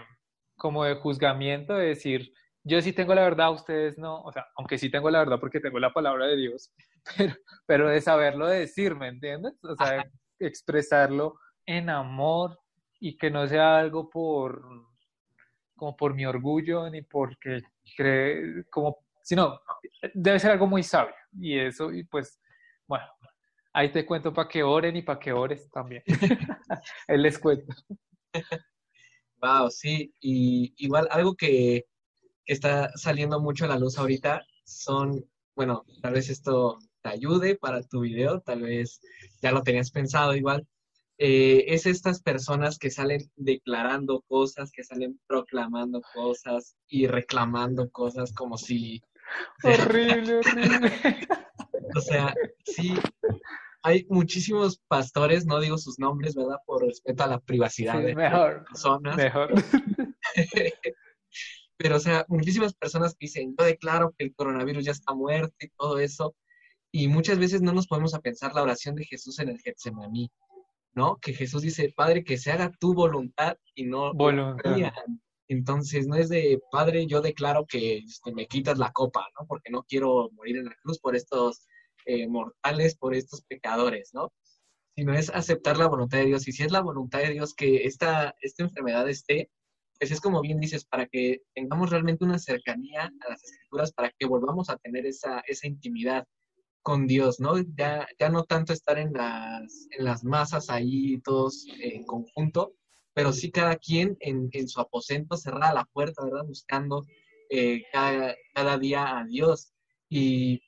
como 0.57 0.83
de 0.83 0.95
juzgamiento, 0.95 1.75
de 1.75 1.87
decir, 1.87 2.33
yo 2.65 2.81
sí 2.81 2.93
tengo 2.93 3.13
la 3.13 3.21
verdad, 3.21 3.51
ustedes 3.53 3.97
no, 3.97 4.21
o 4.21 4.31
sea, 4.31 4.47
aunque 4.57 4.77
sí 4.77 4.89
tengo 4.89 5.09
la 5.11 5.19
verdad 5.19 5.39
porque 5.39 5.59
tengo 5.59 5.79
la 5.79 5.93
palabra 5.93 6.25
de 6.25 6.35
Dios, 6.35 6.73
pero, 7.17 7.35
pero 7.65 7.89
de 7.89 8.01
saberlo 8.01 8.47
decir, 8.47 8.95
¿me 8.95 9.07
entiendes? 9.07 9.53
O 9.63 9.75
sea, 9.75 10.03
expresarlo 10.39 11.39
en 11.65 11.89
amor 11.89 12.59
y 12.99 13.17
que 13.17 13.29
no 13.29 13.47
sea 13.47 13.77
algo 13.77 14.09
por, 14.09 14.63
como 15.75 15.95
por 15.95 16.15
mi 16.15 16.25
orgullo 16.25 16.89
ni 16.89 17.03
porque 17.03 17.61
cree, 17.95 18.63
como, 18.71 18.97
sino 19.21 19.61
debe 20.13 20.39
ser 20.39 20.51
algo 20.51 20.65
muy 20.65 20.81
sabio. 20.81 21.13
Y 21.39 21.59
eso, 21.59 21.91
y 21.91 22.03
pues, 22.03 22.39
bueno, 22.87 23.05
ahí 23.73 23.91
te 23.91 24.05
cuento 24.05 24.33
para 24.33 24.49
que 24.49 24.63
oren 24.63 24.95
y 24.95 25.03
para 25.03 25.19
que 25.19 25.31
ores 25.31 25.69
también. 25.69 26.01
Él 27.07 27.21
les 27.21 27.37
cuento. 27.37 27.75
Wow, 29.41 29.69
sí, 29.69 30.11
y 30.19 30.73
igual 30.77 31.07
algo 31.11 31.35
que, 31.35 31.85
que 32.45 32.53
está 32.53 32.91
saliendo 32.95 33.39
mucho 33.39 33.65
a 33.65 33.69
la 33.69 33.79
luz 33.79 33.97
ahorita 33.97 34.45
son, 34.63 35.25
bueno, 35.55 35.85
tal 36.01 36.13
vez 36.13 36.29
esto 36.29 36.79
te 37.01 37.09
ayude 37.09 37.55
para 37.55 37.81
tu 37.83 38.01
video, 38.01 38.41
tal 38.41 38.61
vez 38.61 38.99
ya 39.41 39.51
lo 39.51 39.61
tenías 39.61 39.91
pensado 39.91 40.35
igual, 40.35 40.67
eh, 41.17 41.65
es 41.67 41.85
estas 41.85 42.21
personas 42.21 42.77
que 42.77 42.89
salen 42.89 43.31
declarando 43.35 44.21
cosas, 44.27 44.71
que 44.71 44.83
salen 44.83 45.19
proclamando 45.27 46.01
cosas 46.13 46.75
y 46.87 47.07
reclamando 47.07 47.89
cosas 47.89 48.33
como 48.33 48.57
si... 48.57 49.01
Horrible, 49.63 50.35
horrible. 50.35 50.91
o 51.95 52.01
sea, 52.01 52.33
sí, 52.63 52.93
hay 53.81 54.05
muchísimos 54.09 54.81
pastores, 54.87 55.45
no 55.45 55.59
digo 55.59 55.77
sus 55.77 55.99
nombres, 55.99 56.35
¿verdad? 56.35 56.57
Por 56.65 56.83
respeto 56.83 57.23
a 57.23 57.27
la 57.27 57.39
privacidad 57.39 58.01
de 58.01 58.15
mejor, 58.15 58.65
personas. 58.65 59.15
Mejor. 59.15 59.53
Pero, 61.77 61.97
o 61.97 61.99
sea, 61.99 62.25
muchísimas 62.29 62.73
personas 62.73 63.17
dicen, 63.17 63.55
yo 63.57 63.65
declaro 63.65 64.13
que 64.17 64.25
el 64.25 64.35
coronavirus 64.35 64.85
ya 64.85 64.91
está 64.91 65.13
muerto 65.13 65.55
y 65.59 65.69
todo 65.69 65.99
eso. 65.99 66.35
Y 66.91 67.07
muchas 67.07 67.37
veces 67.39 67.61
no 67.61 67.73
nos 67.73 67.87
podemos 67.87 68.13
a 68.13 68.21
pensar 68.21 68.53
la 68.53 68.63
oración 68.63 68.95
de 68.95 69.05
Jesús 69.05 69.39
en 69.39 69.49
el 69.49 69.59
Getsemaní. 69.59 70.31
¿no? 70.95 71.17
Que 71.17 71.33
Jesús 71.33 71.61
dice, 71.61 71.93
Padre, 71.95 72.23
que 72.23 72.37
se 72.37 72.51
haga 72.51 72.71
tu 72.79 72.93
voluntad 72.93 73.57
y 73.75 73.85
no 73.85 74.13
voluntad. 74.13 74.77
Entonces, 75.47 76.07
no 76.07 76.15
es 76.15 76.29
de, 76.29 76.59
Padre, 76.71 77.05
yo 77.05 77.21
declaro 77.21 77.67
que 77.67 77.97
este, 77.97 78.33
me 78.33 78.47
quitas 78.47 78.79
la 78.79 78.91
copa, 78.91 79.27
¿no? 79.39 79.45
Porque 79.45 79.69
no 79.69 79.83
quiero 79.83 80.31
morir 80.31 80.57
en 80.57 80.65
la 80.65 80.75
cruz 80.81 80.97
por 80.99 81.15
estos 81.15 81.67
eh, 82.05 82.27
mortales, 82.27 82.95
por 82.95 83.13
estos 83.13 83.43
pecadores, 83.43 84.09
¿no? 84.13 84.33
Sino 84.95 85.13
es 85.13 85.29
aceptar 85.29 85.77
la 85.77 85.87
voluntad 85.87 86.17
de 86.19 86.25
Dios. 86.25 86.47
Y 86.47 86.51
si 86.51 86.63
es 86.63 86.71
la 86.71 86.81
voluntad 86.81 87.19
de 87.19 87.31
Dios 87.31 87.53
que 87.53 87.83
esta, 87.83 88.33
esta 88.41 88.63
enfermedad 88.63 89.07
esté, 89.07 89.51
pues 89.99 90.11
es 90.11 90.21
como 90.21 90.41
bien 90.41 90.59
dices, 90.59 90.85
para 90.85 91.05
que 91.07 91.41
tengamos 91.53 91.89
realmente 91.89 92.25
una 92.25 92.39
cercanía 92.39 93.11
a 93.21 93.29
las 93.29 93.43
escrituras, 93.43 93.93
para 93.93 94.11
que 94.11 94.25
volvamos 94.25 94.69
a 94.69 94.77
tener 94.77 95.05
esa, 95.05 95.41
esa 95.47 95.67
intimidad 95.67 96.25
con 96.81 97.07
Dios, 97.07 97.39
¿no? 97.39 97.57
Ya, 97.75 98.07
ya 98.19 98.29
no 98.29 98.43
tanto 98.43 98.73
estar 98.73 98.99
en 98.99 99.13
las, 99.13 99.87
en 99.97 100.05
las 100.05 100.23
masas 100.23 100.69
ahí 100.69 101.19
todos 101.21 101.65
en 101.79 102.03
conjunto, 102.03 102.75
pero 103.13 103.33
sí 103.33 103.49
cada 103.49 103.77
quien 103.77 104.17
en, 104.19 104.49
en 104.51 104.67
su 104.67 104.79
aposento 104.79 105.37
cerrada 105.37 105.73
la 105.73 105.85
puerta, 105.85 106.23
¿verdad? 106.23 106.45
Buscando 106.45 107.05
eh, 107.49 107.83
cada, 107.91 108.35
cada, 108.53 108.77
día 108.77 109.17
a 109.17 109.25
Dios. 109.25 109.73
Y 110.09 110.61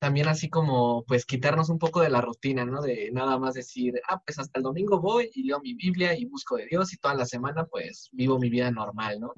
también 0.00 0.28
así 0.28 0.48
como, 0.48 1.04
pues, 1.04 1.26
quitarnos 1.26 1.68
un 1.68 1.78
poco 1.78 2.00
de 2.00 2.10
la 2.10 2.22
rutina, 2.22 2.64
¿no? 2.64 2.82
De 2.82 3.10
nada 3.12 3.38
más 3.38 3.54
decir, 3.54 3.94
ah, 4.08 4.20
pues 4.24 4.38
hasta 4.38 4.58
el 4.58 4.64
domingo 4.64 5.00
voy 5.00 5.30
y 5.34 5.44
leo 5.44 5.60
mi 5.60 5.74
Biblia 5.74 6.18
y 6.18 6.24
busco 6.24 6.56
de 6.56 6.66
Dios 6.66 6.92
y 6.92 6.98
toda 6.98 7.14
la 7.14 7.26
semana, 7.26 7.66
pues, 7.66 8.08
vivo 8.12 8.38
mi 8.38 8.50
vida 8.50 8.70
normal, 8.70 9.20
¿no? 9.20 9.34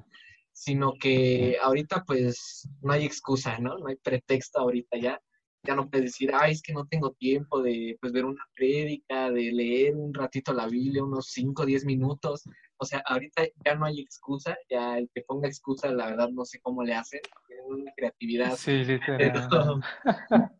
Sino 0.53 0.93
que 0.99 1.57
ahorita, 1.61 2.03
pues, 2.05 2.69
no 2.81 2.93
hay 2.93 3.05
excusa, 3.05 3.59
¿no? 3.59 3.77
No 3.77 3.87
hay 3.87 3.97
pretexto 3.97 4.59
ahorita 4.59 4.97
ya 4.97 5.21
ya 5.65 5.75
no 5.75 5.89
puedes 5.89 6.07
decir, 6.11 6.31
ay, 6.33 6.51
es 6.51 6.61
que 6.61 6.73
no 6.73 6.85
tengo 6.85 7.13
tiempo 7.13 7.61
de 7.61 7.97
pues, 8.01 8.11
ver 8.11 8.25
una 8.25 8.43
prédica, 8.55 9.31
de 9.31 9.51
leer 9.51 9.95
un 9.95 10.13
ratito 10.13 10.53
la 10.53 10.67
Biblia, 10.67 11.03
unos 11.03 11.27
5 11.27 11.63
o 11.63 11.65
10 11.65 11.85
minutos. 11.85 12.43
O 12.83 12.85
sea, 12.85 13.01
ahorita 13.05 13.43
ya 13.65 13.75
no 13.75 13.85
hay 13.85 14.01
excusa, 14.01 14.57
ya 14.69 14.97
el 14.97 15.09
que 15.13 15.21
ponga 15.21 15.47
excusa, 15.47 15.89
la 15.89 16.07
verdad 16.07 16.27
no 16.29 16.43
sé 16.43 16.59
cómo 16.61 16.83
le 16.83 16.93
hacen, 16.93 17.21
tienen 17.47 17.65
una 17.65 17.91
creatividad. 17.95 18.55
Sí, 18.57 18.83
literal. 18.83 19.81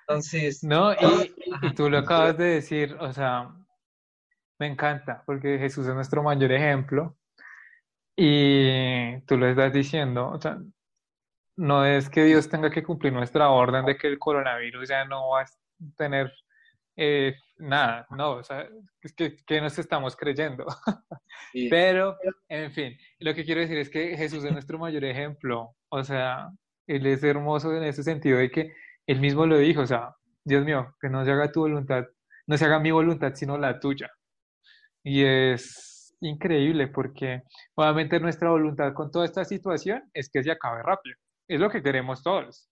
Entonces... 0.00 0.64
No, 0.64 0.92
y, 0.92 1.34
y 1.62 1.74
tú 1.74 1.88
lo 1.88 1.98
acabas 1.98 2.36
de 2.36 2.44
decir, 2.46 2.96
o 2.98 3.12
sea, 3.12 3.54
me 4.58 4.66
encanta, 4.66 5.22
porque 5.24 5.58
Jesús 5.58 5.86
es 5.86 5.94
nuestro 5.94 6.24
mayor 6.24 6.50
ejemplo. 6.50 7.16
Y 8.16 9.20
tú 9.26 9.36
lo 9.36 9.46
estás 9.46 9.72
diciendo, 9.72 10.28
o 10.28 10.40
sea, 10.40 10.58
no 11.54 11.84
es 11.84 12.10
que 12.10 12.24
Dios 12.24 12.48
tenga 12.48 12.68
que 12.68 12.82
cumplir 12.82 13.12
nuestra 13.12 13.50
orden 13.50 13.86
de 13.86 13.96
que 13.96 14.08
el 14.08 14.18
coronavirus 14.18 14.88
ya 14.88 15.04
no 15.04 15.30
va 15.30 15.42
a 15.42 15.46
tener 15.96 16.32
eh, 16.96 17.36
nada, 17.58 18.06
no, 18.10 18.32
o 18.32 18.42
sea, 18.42 18.68
es 19.02 19.12
que, 19.12 19.36
que 19.46 19.60
nos 19.60 19.78
estamos 19.78 20.16
creyendo. 20.16 20.66
Pero, 21.70 22.16
en 22.48 22.72
fin, 22.72 22.96
lo 23.18 23.34
que 23.34 23.44
quiero 23.44 23.60
decir 23.60 23.78
es 23.78 23.90
que 23.90 24.16
Jesús 24.16 24.44
es 24.44 24.52
nuestro 24.52 24.78
mayor 24.78 25.04
ejemplo, 25.04 25.74
o 25.88 26.04
sea, 26.04 26.48
Él 26.86 27.06
es 27.06 27.22
hermoso 27.22 27.74
en 27.74 27.84
ese 27.84 28.02
sentido 28.02 28.38
de 28.38 28.50
que 28.50 28.72
Él 29.06 29.20
mismo 29.20 29.46
lo 29.46 29.58
dijo, 29.58 29.82
o 29.82 29.86
sea, 29.86 30.14
Dios 30.44 30.64
mío, 30.64 30.94
que 31.00 31.08
no 31.08 31.24
se 31.24 31.32
haga 31.32 31.52
tu 31.52 31.60
voluntad, 31.60 32.04
no 32.46 32.56
se 32.56 32.64
haga 32.64 32.78
mi 32.80 32.90
voluntad, 32.90 33.34
sino 33.34 33.58
la 33.58 33.78
tuya. 33.80 34.10
Y 35.02 35.24
es 35.24 36.14
increíble 36.20 36.88
porque 36.88 37.42
obviamente 37.74 38.20
nuestra 38.20 38.50
voluntad 38.50 38.92
con 38.94 39.10
toda 39.10 39.24
esta 39.24 39.44
situación 39.44 40.02
es 40.12 40.28
que 40.30 40.42
se 40.42 40.50
acabe 40.50 40.82
rápido. 40.82 41.16
Es 41.46 41.60
lo 41.60 41.70
que 41.70 41.82
queremos 41.82 42.22
todos. 42.22 42.68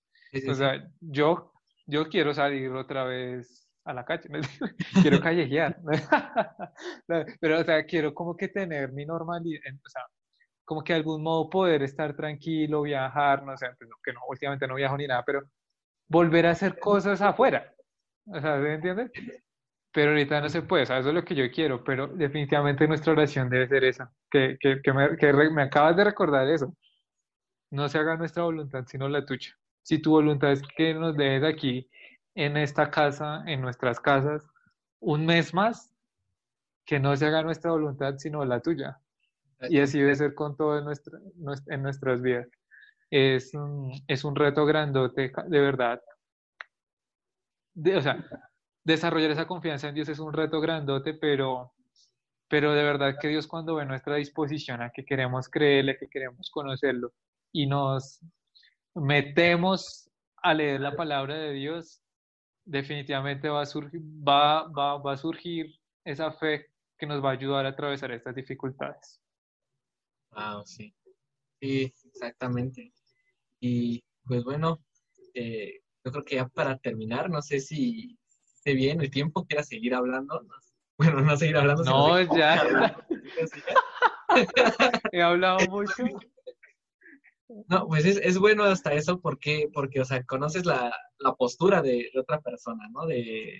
o 0.49 0.55
sea, 0.55 0.82
yo, 1.01 1.53
yo 1.87 2.09
quiero 2.09 2.34
salir 2.34 2.70
otra 2.72 3.05
vez 3.05 3.65
a 3.87 3.95
la 3.95 4.05
calle, 4.05 4.28
quiero 5.03 5.20
callejear, 5.20 5.78
pero 7.41 7.61
o 7.61 7.64
sea, 7.64 7.84
quiero 7.87 8.12
como 8.12 8.37
que 8.37 8.49
tener 8.49 8.93
mi 8.93 9.07
normalidad, 9.07 9.62
o 9.84 9.89
sea, 9.89 10.03
como 10.64 10.82
que 10.82 10.93
de 10.93 10.99
algún 10.99 11.22
modo 11.22 11.49
poder 11.49 11.82
estar 11.84 12.14
tranquilo, 12.16 12.82
viajar, 12.82 13.45
no 13.45 13.57
sé, 13.57 13.68
pues 13.78 13.89
que 14.05 14.12
no, 14.12 14.20
últimamente 14.28 14.66
no 14.66 14.74
viajo 14.74 14.97
ni 14.97 15.07
nada, 15.07 15.22
pero 15.24 15.43
volver 16.09 16.47
a 16.47 16.51
hacer 16.51 16.78
cosas 16.80 17.22
afuera, 17.22 17.72
o 18.26 18.41
sea, 18.41 18.57
¿me 18.57 18.74
entiendes? 18.74 19.11
Pero 19.93 20.11
ahorita 20.11 20.41
no 20.41 20.49
se 20.49 20.62
puede, 20.62 20.82
o 20.82 20.87
sea, 20.87 20.99
eso 20.99 21.11
es 21.11 21.14
lo 21.14 21.24
que 21.24 21.37
yo 21.37 21.51
quiero, 21.53 21.84
pero 21.84 22.09
definitivamente 22.09 22.89
nuestra 22.89 23.12
oración 23.12 23.49
debe 23.49 23.68
ser 23.68 23.84
esa, 23.84 24.12
que, 24.28 24.57
que, 24.59 24.80
que, 24.82 24.93
me, 24.93 25.16
que 25.16 25.32
me 25.32 25.62
acabas 25.62 25.97
de 25.97 26.05
recordar 26.05 26.49
eso, 26.49 26.76
no 27.70 27.89
se 27.89 27.99
haga 27.99 28.16
nuestra 28.16 28.43
voluntad, 28.43 28.84
sino 28.89 29.09
la 29.09 29.24
tuya. 29.24 29.57
Si 29.82 30.03
tu 30.03 30.11
voluntad 30.11 30.51
es 30.51 30.62
que 30.76 30.95
nos 30.95 31.16
dejes 31.16 31.45
aquí 31.45 31.89
en 32.37 32.57
esta 32.57 32.91
casa, 32.91 33.43
en 33.47 33.62
nuestras 33.62 33.99
casas, 33.99 34.47
un 35.01 35.26
mes 35.26 35.53
más, 35.55 35.91
que 36.84 37.01
no 37.01 37.16
se 37.16 37.26
haga 37.26 37.43
nuestra 37.43 37.72
voluntad, 37.72 38.14
sino 38.18 38.45
la 38.45 38.61
tuya. 38.61 39.01
Y 39.68 39.80
así 39.80 39.99
debe 39.99 40.14
ser 40.14 40.34
con 40.34 40.57
todo 40.57 40.78
en, 40.78 40.84
nuestra, 40.84 41.18
en 41.66 41.82
nuestras 41.82 42.22
vidas. 42.22 42.47
Es 43.11 43.55
un, 43.55 43.91
es 44.07 44.22
un 44.22 44.37
reto 44.37 44.66
grandote, 44.66 45.32
de 45.49 45.61
verdad. 45.61 46.01
o 47.74 48.01
sea, 48.03 48.24
desarrollar 48.84 49.30
esa 49.30 49.47
confianza 49.47 49.89
en 49.89 49.95
Dios 49.95 50.09
es 50.11 50.18
un 50.18 50.32
reto 50.32 50.61
grandote, 50.61 51.14
pero, 51.14 51.72
pero 52.49 52.74
de 52.74 52.84
verdad 52.84 53.16
que 53.18 53.28
Dios 53.28 53.47
cuando 53.47 53.76
ve 53.76 53.87
nuestra 53.87 54.16
disposición 54.16 54.82
a 54.82 54.91
que 54.91 55.07
queremos 55.07 55.49
creerle, 55.49 55.97
que 55.97 56.09
queremos 56.09 56.51
conocerlo 56.51 57.12
y 57.51 57.66
nos 57.66 58.20
metemos 58.95 60.11
a 60.43 60.53
leer 60.53 60.80
la 60.80 60.95
palabra 60.95 61.34
de 61.34 61.53
Dios, 61.53 62.03
definitivamente 62.66 63.48
va 63.48 63.62
a, 63.62 63.66
surgir, 63.66 64.00
va, 64.02 64.68
va, 64.68 64.98
va 64.98 65.12
a 65.12 65.16
surgir 65.16 65.74
esa 66.04 66.30
fe 66.32 66.66
que 66.98 67.06
nos 67.06 67.24
va 67.24 67.30
a 67.30 67.32
ayudar 67.32 67.64
a 67.64 67.70
atravesar 67.70 68.10
estas 68.10 68.34
dificultades. 68.34 69.20
Wow, 70.32 70.66
sí. 70.66 70.94
Sí, 71.60 71.94
exactamente. 72.12 72.92
Y 73.60 74.04
pues 74.24 74.44
bueno, 74.44 74.82
eh, 75.34 75.80
yo 76.04 76.12
creo 76.12 76.24
que 76.24 76.34
ya 76.36 76.48
para 76.48 76.76
terminar, 76.78 77.30
no 77.30 77.40
sé 77.40 77.60
si 77.60 78.18
esté 78.44 78.74
bien 78.74 79.00
el 79.00 79.10
tiempo, 79.10 79.46
quiera 79.46 79.62
seguir 79.62 79.94
hablando. 79.94 80.44
Bueno, 80.98 81.20
no 81.20 81.36
seguir 81.36 81.56
hablando. 81.56 81.84
No, 81.84 82.36
ya. 82.36 82.96
He 85.12 85.22
hablado 85.22 85.66
mucho. 85.68 86.04
No, 87.68 87.86
pues 87.86 88.05
es, 88.05 88.16
es, 88.18 88.38
bueno 88.38 88.64
hasta 88.64 88.92
eso 88.94 89.20
porque, 89.20 89.68
porque, 89.72 90.01
o 90.01 90.05
sea, 90.05 90.24
conoces 90.24 90.66
la, 90.66 90.92
la 91.18 91.34
postura 91.34 91.80
de, 91.80 92.11
otra 92.18 92.40
persona, 92.40 92.88
¿no? 92.90 93.07
De, 93.07 93.53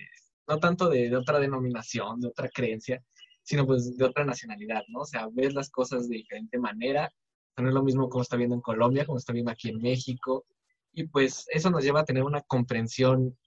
no 0.47 0.59
tanto 0.59 0.89
de, 0.89 1.15
otra 1.15 1.39
denominación, 1.39 2.19
de 2.19 2.27
otra 2.27 2.49
creencia, 2.49 3.01
sino 3.43 3.65
pues 3.65 3.95
de 3.95 4.03
otra 4.03 4.25
nacionalidad, 4.25 4.83
¿no? 4.89 5.01
O 5.01 5.05
sea, 5.05 5.27
ves 5.31 5.53
las 5.53 5.69
cosas 5.69 6.09
de 6.09 6.17
diferente 6.17 6.59
manera, 6.59 7.13
no 7.55 7.69
es 7.69 7.73
lo 7.73 7.83
mismo 7.83 8.09
como 8.09 8.21
está 8.21 8.35
viendo 8.35 8.55
en 8.55 8.61
Colombia, 8.61 9.05
como 9.05 9.17
está 9.17 9.31
viendo 9.31 9.51
aquí 9.51 9.69
en 9.69 9.81
México, 9.81 10.45
y 10.91 11.07
pues 11.07 11.45
eso 11.49 11.69
nos 11.69 11.83
lleva 11.83 12.01
a 12.01 12.05
tener 12.05 12.23
una 12.23 12.41
comprensión, 12.41 13.37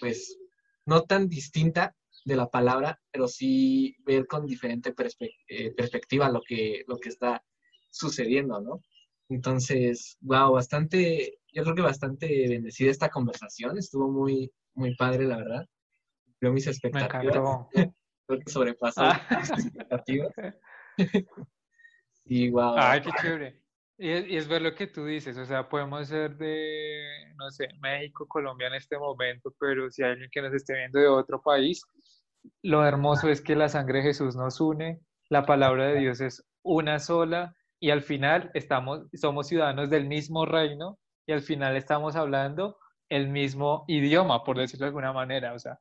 pues, 0.00 0.38
no 0.86 1.02
tan 1.02 1.28
distinta 1.28 1.94
de 2.24 2.36
la 2.36 2.48
palabra, 2.48 3.00
pero 3.10 3.28
sí 3.28 3.96
ver 4.04 4.26
con 4.26 4.46
diferente 4.46 4.94
eh, 5.48 5.72
perspectiva 5.72 6.30
lo 6.30 6.40
que, 6.46 6.84
lo 6.86 6.96
que 6.96 7.10
está 7.10 7.44
sucediendo, 7.90 8.60
¿no? 8.60 8.82
Entonces, 9.28 10.16
wow, 10.20 10.52
bastante, 10.52 11.38
yo 11.52 11.62
creo 11.62 11.74
que 11.74 11.82
bastante 11.82 12.48
bendecida 12.48 12.90
esta 12.90 13.10
conversación, 13.10 13.76
estuvo 13.78 14.10
muy, 14.10 14.50
muy 14.74 14.94
padre, 14.96 15.24
la 15.24 15.36
verdad. 15.36 15.66
Cumplió 16.24 16.52
mis 16.52 16.66
expectativas. 16.66 17.66
creo 18.26 18.40
que 18.40 18.50
sobrepasó 18.50 19.02
ah. 19.02 19.20
mis 19.30 19.50
expectativas. 19.50 20.32
y 22.24 22.50
wow. 22.50 22.74
Ay, 22.76 23.02
qué 23.02 23.10
chévere. 23.20 23.62
Y 24.00 24.10
es, 24.10 24.28
y 24.28 24.36
es, 24.36 24.48
ver 24.48 24.62
lo 24.62 24.74
que 24.76 24.86
tú 24.86 25.04
dices, 25.04 25.36
o 25.38 25.44
sea, 25.44 25.68
podemos 25.68 26.06
ser 26.06 26.36
de, 26.36 27.02
no 27.36 27.50
sé, 27.50 27.66
México, 27.80 28.28
Colombia 28.28 28.68
en 28.68 28.74
este 28.74 28.96
momento, 28.96 29.52
pero 29.58 29.90
si 29.90 30.04
hay 30.04 30.12
alguien 30.12 30.30
que 30.30 30.40
nos 30.40 30.54
esté 30.54 30.74
viendo 30.74 31.00
de 31.00 31.08
otro 31.08 31.42
país, 31.42 31.82
lo 32.62 32.86
hermoso 32.86 33.28
es 33.28 33.40
que 33.40 33.56
la 33.56 33.68
sangre 33.68 33.98
de 33.98 34.04
Jesús 34.04 34.36
nos 34.36 34.60
une, 34.60 35.00
la 35.28 35.46
palabra 35.46 35.86
de 35.86 35.98
Dios 35.98 36.20
es 36.20 36.46
una 36.62 36.98
sola, 37.00 37.56
y 37.80 37.90
al 37.90 38.02
final 38.02 38.50
estamos, 38.54 39.06
somos 39.14 39.48
ciudadanos 39.48 39.90
del 39.90 40.06
mismo 40.06 40.46
reino 40.46 40.98
y 41.26 41.32
al 41.32 41.42
final 41.42 41.76
estamos 41.76 42.16
hablando 42.16 42.78
el 43.08 43.28
mismo 43.28 43.84
idioma, 43.88 44.44
por 44.44 44.58
decirlo 44.58 44.84
de 44.84 44.88
alguna 44.88 45.12
manera. 45.12 45.54
O 45.54 45.58
sea, 45.58 45.78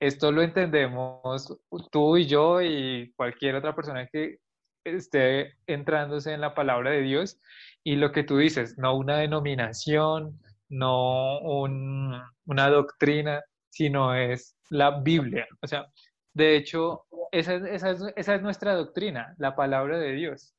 esto 0.00 0.32
lo 0.32 0.42
entendemos 0.42 1.58
tú 1.90 2.16
y 2.16 2.26
yo 2.26 2.62
y 2.62 3.12
cualquier 3.16 3.56
otra 3.56 3.74
persona 3.74 4.06
que 4.06 4.38
esté 4.84 5.54
entrándose 5.66 6.32
en 6.32 6.40
la 6.40 6.54
palabra 6.54 6.90
de 6.90 7.02
Dios 7.02 7.40
y 7.84 7.96
lo 7.96 8.12
que 8.12 8.24
tú 8.24 8.38
dices, 8.38 8.78
no 8.78 8.96
una 8.96 9.18
denominación, 9.18 10.40
no 10.68 11.40
un, 11.40 12.20
una 12.46 12.68
doctrina, 12.70 13.42
sino 13.70 14.14
es 14.14 14.56
la 14.70 15.00
Biblia. 15.00 15.46
O 15.62 15.66
sea, 15.66 15.86
de 16.34 16.56
hecho, 16.56 17.06
esa, 17.32 17.56
esa, 17.56 17.90
esa 18.16 18.34
es 18.34 18.42
nuestra 18.42 18.74
doctrina, 18.74 19.34
la 19.38 19.56
palabra 19.56 19.98
de 19.98 20.12
Dios 20.12 20.54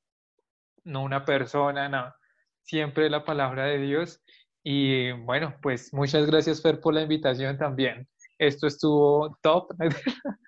no 0.84 1.04
una 1.04 1.26
persona, 1.26 1.90
no, 1.90 2.14
siempre 2.64 3.10
la 3.10 3.26
palabra 3.26 3.66
de 3.66 3.80
Dios. 3.80 4.22
Y 4.64 5.12
bueno, 5.12 5.56
pues 5.62 5.94
muchas 5.94 6.26
gracias 6.26 6.62
Fer 6.62 6.80
por 6.80 6.94
la 6.94 7.02
invitación 7.02 7.58
también. 7.58 8.08
Esto 8.38 8.68
estuvo 8.68 9.38
top. 9.42 9.74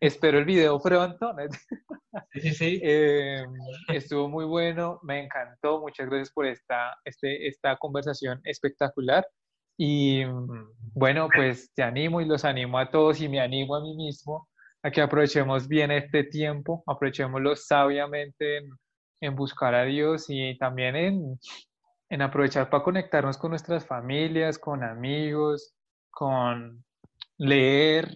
Espero 0.00 0.38
el 0.38 0.44
video 0.44 0.80
pronto. 0.80 1.34
sí, 2.32 2.54
sí. 2.54 2.80
Eh, 2.82 3.44
estuvo 3.88 4.28
muy 4.28 4.44
bueno, 4.44 4.98
me 5.02 5.24
encantó. 5.24 5.80
Muchas 5.80 6.08
gracias 6.08 6.30
por 6.32 6.46
esta, 6.46 6.96
este, 7.04 7.46
esta 7.46 7.76
conversación 7.76 8.40
espectacular. 8.44 9.26
Y 9.78 10.24
bueno, 10.94 11.28
pues 11.34 11.72
te 11.74 11.82
animo 11.82 12.20
y 12.20 12.24
los 12.24 12.44
animo 12.44 12.78
a 12.78 12.90
todos 12.90 13.20
y 13.20 13.28
me 13.28 13.40
animo 13.40 13.76
a 13.76 13.80
mí 13.80 13.94
mismo 13.94 14.48
a 14.82 14.90
que 14.90 15.00
aprovechemos 15.00 15.68
bien 15.68 15.90
este 15.90 16.24
tiempo, 16.24 16.82
aprovechémoslo 16.86 17.54
sabiamente 17.56 18.58
en, 18.58 18.70
en 19.20 19.34
buscar 19.34 19.74
a 19.74 19.84
Dios 19.84 20.26
y 20.28 20.56
también 20.58 20.96
en, 20.96 21.38
en 22.10 22.22
aprovechar 22.22 22.70
para 22.70 22.84
conectarnos 22.84 23.38
con 23.38 23.50
nuestras 23.50 23.86
familias, 23.86 24.58
con 24.58 24.82
amigos, 24.82 25.74
con 26.10 26.84
leer. 27.38 28.08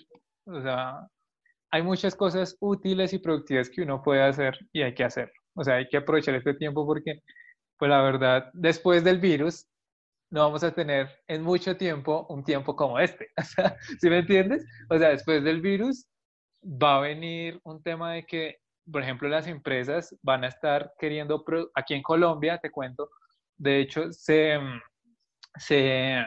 O 0.47 0.61
sea, 0.61 1.07
hay 1.71 1.83
muchas 1.83 2.15
cosas 2.15 2.57
útiles 2.61 3.13
y 3.13 3.19
productivas 3.19 3.71
que 3.71 3.83
uno 3.83 4.03
puede 4.03 4.23
hacer 4.23 4.59
y 4.73 4.83
hay 4.83 4.95
que 4.95 5.05
hacer. 5.05 5.33
O 5.55 5.65
sea, 5.65 5.77
hay 5.77 5.89
que 5.89 5.99
aprovechar 5.99 6.35
este 6.35 6.55
tiempo 6.55 6.87
porque, 6.87 7.21
pues 7.79 7.89
la 7.91 8.03
verdad, 8.03 8.51
después 8.55 9.05
del 9.05 9.19
virus, 9.21 9.67
no 10.31 10.41
vamos 10.41 10.65
a 10.65 10.73
tener 10.75 11.11
en 11.29 11.43
mucho 11.43 11.77
tiempo 11.77 12.27
un 12.31 12.43
tiempo 12.45 12.75
como 12.75 12.99
este. 12.99 13.29
¿sí 14.01 14.09
me 14.09 14.19
entiendes? 14.21 14.65
O 14.89 14.99
sea, 14.99 15.11
después 15.11 15.45
del 15.45 15.61
virus 15.61 16.07
va 16.65 16.97
a 16.99 17.01
venir 17.01 17.61
un 17.65 17.83
tema 17.83 18.13
de 18.15 18.25
que 18.25 18.62
por 18.91 19.03
ejemplo, 19.03 19.29
las 19.29 19.47
empresas 19.47 20.17
van 20.23 20.45
a 20.45 20.49
estar 20.49 20.93
queriendo, 20.99 21.45
aquí 21.75 21.95
en 21.95 22.03
Colombia, 22.03 22.59
te 22.59 22.71
cuento, 22.71 23.11
de 23.57 23.81
hecho, 23.81 24.13
se, 24.13 24.59
se 25.57 26.19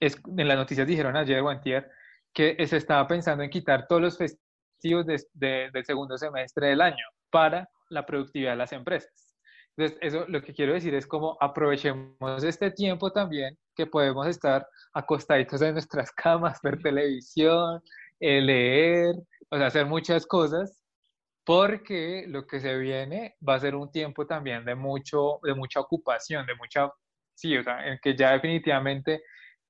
en 0.00 0.48
las 0.48 0.56
noticias 0.56 0.86
dijeron 0.86 1.16
ayer 1.16 1.40
o 1.40 1.48
antier 1.48 1.90
que 2.32 2.66
se 2.66 2.76
estaba 2.76 3.06
pensando 3.06 3.42
en 3.42 3.50
quitar 3.50 3.86
todos 3.86 4.02
los 4.02 4.18
festivos 4.18 5.06
de, 5.06 5.70
del 5.72 5.84
segundo 5.84 6.18
semestre 6.18 6.68
del 6.68 6.80
año 6.80 7.04
para 7.30 7.68
la 7.90 8.04
productividad 8.04 8.52
de 8.52 8.56
las 8.56 8.72
empresas. 8.72 9.34
Entonces, 9.76 9.98
eso 10.02 10.24
lo 10.28 10.40
que 10.42 10.52
quiero 10.52 10.74
decir 10.74 10.94
es 10.94 11.06
como 11.06 11.36
aprovechemos 11.40 12.44
este 12.44 12.70
tiempo 12.70 13.10
también 13.10 13.56
que 13.74 13.86
podemos 13.86 14.26
estar 14.26 14.66
acostaditos 14.92 15.62
en 15.62 15.72
nuestras 15.72 16.12
camas, 16.16 16.60
ver 16.62 16.78
televisión, 16.80 17.80
eh, 18.20 18.40
leer, 18.40 19.14
o 19.50 19.56
sea, 19.56 19.66
hacer 19.66 19.86
muchas 19.86 20.26
cosas, 20.26 20.83
porque 21.44 22.24
lo 22.26 22.46
que 22.46 22.60
se 22.60 22.76
viene 22.78 23.36
va 23.46 23.54
a 23.54 23.60
ser 23.60 23.74
un 23.74 23.90
tiempo 23.90 24.26
también 24.26 24.64
de 24.64 24.74
mucho, 24.74 25.40
de 25.42 25.54
mucha 25.54 25.80
ocupación, 25.80 26.46
de 26.46 26.54
mucha, 26.54 26.90
sí, 27.34 27.56
o 27.56 27.62
sea, 27.62 27.86
en 27.86 27.98
que 28.02 28.16
ya 28.16 28.32
definitivamente 28.32 29.22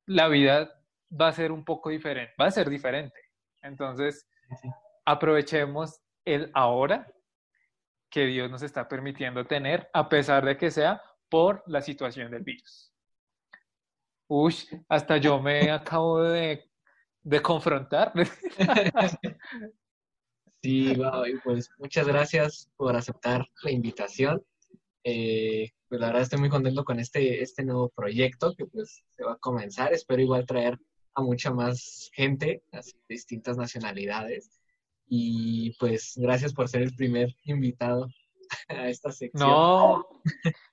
la 0.07 0.29
vida 0.29 0.73
va 1.21 1.29
a 1.29 1.33
ser 1.33 1.51
un 1.51 1.65
poco 1.65 1.91
diferente, 1.91 2.33
va 2.41 2.47
a 2.47 2.51
ser 2.53 2.71
diferente. 2.71 3.19
Entonces, 3.63 4.29
aprovechemos 5.05 6.01
el 6.25 6.51
ahora 6.55 7.07
que 8.09 8.27
Dios 8.27 8.51
nos 8.51 8.63
está 8.63 8.89
permitiendo 8.89 9.45
tener, 9.45 9.91
a 9.93 10.09
pesar 10.09 10.45
de 10.45 10.57
que 10.57 10.71
sea 10.71 11.03
por 11.29 11.65
la 11.67 11.83
situación 11.83 12.31
del 12.31 12.45
virus. 12.45 12.93
Uy, 14.29 14.55
hasta 14.89 15.17
yo 15.17 15.41
me 15.41 15.71
acabo 15.71 16.23
de, 16.23 16.71
confrontar. 17.43 18.13
Sí, 20.65 20.97
pues 21.45 21.71
muchas 21.77 22.07
gracias 22.07 22.71
por 22.79 22.97
aceptar 22.97 23.47
la 23.63 23.71
invitación. 23.71 24.43
Eh, 25.05 25.73
pues 25.91 26.01
la 26.01 26.07
verdad 26.07 26.23
estoy 26.23 26.41
muy 26.41 26.49
contento 26.49 26.87
con 26.87 26.99
este, 26.99 27.43
este 27.43 27.65
nuevo 27.65 27.91
proyecto 27.91 28.55
que 28.57 28.65
pues 28.65 29.05
se 29.11 29.25
va 29.25 29.35
a 29.35 29.39
comenzar. 29.39 29.93
Espero 29.93 30.23
igual 30.23 30.47
traer 30.47 30.79
a 31.17 31.21
mucha 31.21 31.53
más 31.53 32.09
gente, 32.15 32.63
de 32.73 32.81
distintas 33.11 33.59
nacionalidades. 33.59 34.59
Y 35.07 35.77
pues 35.79 36.15
gracias 36.17 36.55
por 36.55 36.67
ser 36.67 36.81
el 36.81 36.97
primer 36.97 37.37
invitado 37.43 38.09
a 38.71 38.89
esta 38.89 39.13
sección. 39.13 39.47
No, 39.47 40.09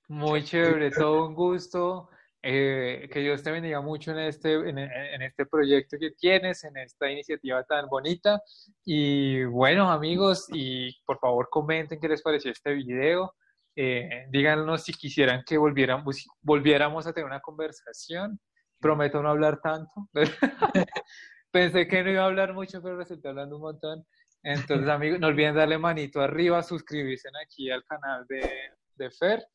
muy 0.08 0.46
chévere, 0.46 0.92
todo 0.92 1.28
un 1.28 1.36
gusto. 1.36 2.08
Eh, 2.44 3.08
que 3.12 3.20
Dios 3.20 3.44
te 3.44 3.52
bendiga 3.52 3.82
mucho 3.82 4.12
en 4.12 4.20
este, 4.20 4.54
en, 4.54 4.80
este 5.22 5.46
proyecto 5.46 5.98
que 6.00 6.12
tienes, 6.12 6.64
en 6.64 6.76
esta 6.78 7.10
iniciativa 7.10 7.64
tan 7.64 7.88
bonita. 7.88 8.42
Y 8.84 9.44
bueno, 9.44 9.92
amigos, 9.92 10.48
y 10.52 10.92
por 11.06 11.20
favor 11.20 11.50
comenten 11.52 12.00
qué 12.00 12.10
les 12.10 12.22
pareció 12.22 12.52
este 12.52 12.74
video. 12.74 13.36
Eh, 13.76 14.26
díganos 14.30 14.84
si 14.84 14.94
quisieran 14.94 15.44
que 15.46 15.58
volviéramos, 15.58 16.28
volviéramos 16.42 17.06
a 17.06 17.14
tener 17.14 17.28
una 17.28 17.42
conversación. 17.42 18.40
Prometo 18.80 19.22
no 19.22 19.30
hablar 19.30 19.62
tanto. 19.62 19.92
Pensé 21.52 21.88
que 21.88 22.04
no 22.04 22.10
iba 22.10 22.24
a 22.24 22.26
hablar 22.26 22.54
mucho, 22.54 22.82
pero 22.82 22.98
resulté 22.98 23.28
hablando 23.28 23.58
un 23.58 23.62
montón. 23.62 24.06
Entonces, 24.42 24.90
amigos, 24.90 25.20
no 25.20 25.28
olviden 25.28 25.54
darle 25.54 25.78
manito 25.78 26.22
arriba, 26.22 26.64
suscribirse 26.64 27.30
aquí 27.46 27.70
al 27.70 27.84
canal 27.86 28.26
de, 28.28 28.50
de 28.96 29.12
Fer. 29.12 29.46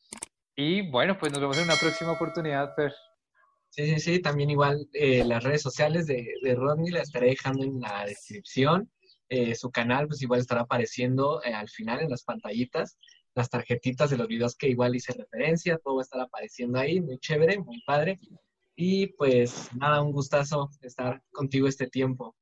Y 0.57 0.91
bueno, 0.91 1.19
pues 1.19 1.33
nos 1.33 1.41
vemos 1.41 1.59
en 1.59 1.65
una 1.65 1.79
próxima 1.79 2.13
oportunidad, 2.13 2.75
Fer. 2.75 2.95
Sí, 3.69 3.87
sí, 3.87 4.01
sí, 4.01 4.23
también 4.23 4.49
igual 4.49 4.89
eh, 4.95 5.23
las 5.23 5.45
redes 5.45 5.61
sociales 5.61 6.07
de, 6.07 6.27
de 6.43 6.55
Rodney 6.55 6.91
las 6.91 7.05
estaré 7.05 7.29
dejando 7.29 7.63
en 7.63 7.79
la 7.79 8.07
descripción. 8.07 8.91
Eh, 9.29 9.55
su 9.55 9.71
canal, 9.71 10.07
pues 10.07 10.23
igual 10.23 10.41
estará 10.41 10.63
apareciendo 10.63 11.43
eh, 11.43 11.53
al 11.53 11.69
final 11.69 12.01
en 12.01 12.11
las 12.11 12.23
pantallitas, 12.23 12.97
las 13.35 13.51
tarjetitas 13.51 14.09
de 14.09 14.17
los 14.17 14.29
videos 14.29 14.57
que 14.57 14.69
igual 14.69 14.95
hice 14.95 15.13
referencia, 15.13 15.79
todo 15.79 15.97
va 15.97 16.03
a 16.03 16.05
estar 16.05 16.21
apareciendo 16.21 16.79
ahí, 16.79 17.01
muy 17.01 17.19
chévere, 17.19 17.59
muy 17.59 17.83
padre. 17.83 18.21
Y 18.77 19.09
pues 19.09 19.69
nada, 19.75 20.01
un 20.01 20.13
gustazo 20.13 20.71
estar 20.81 21.23
contigo 21.33 21.67
este 21.67 21.89
tiempo. 21.89 22.37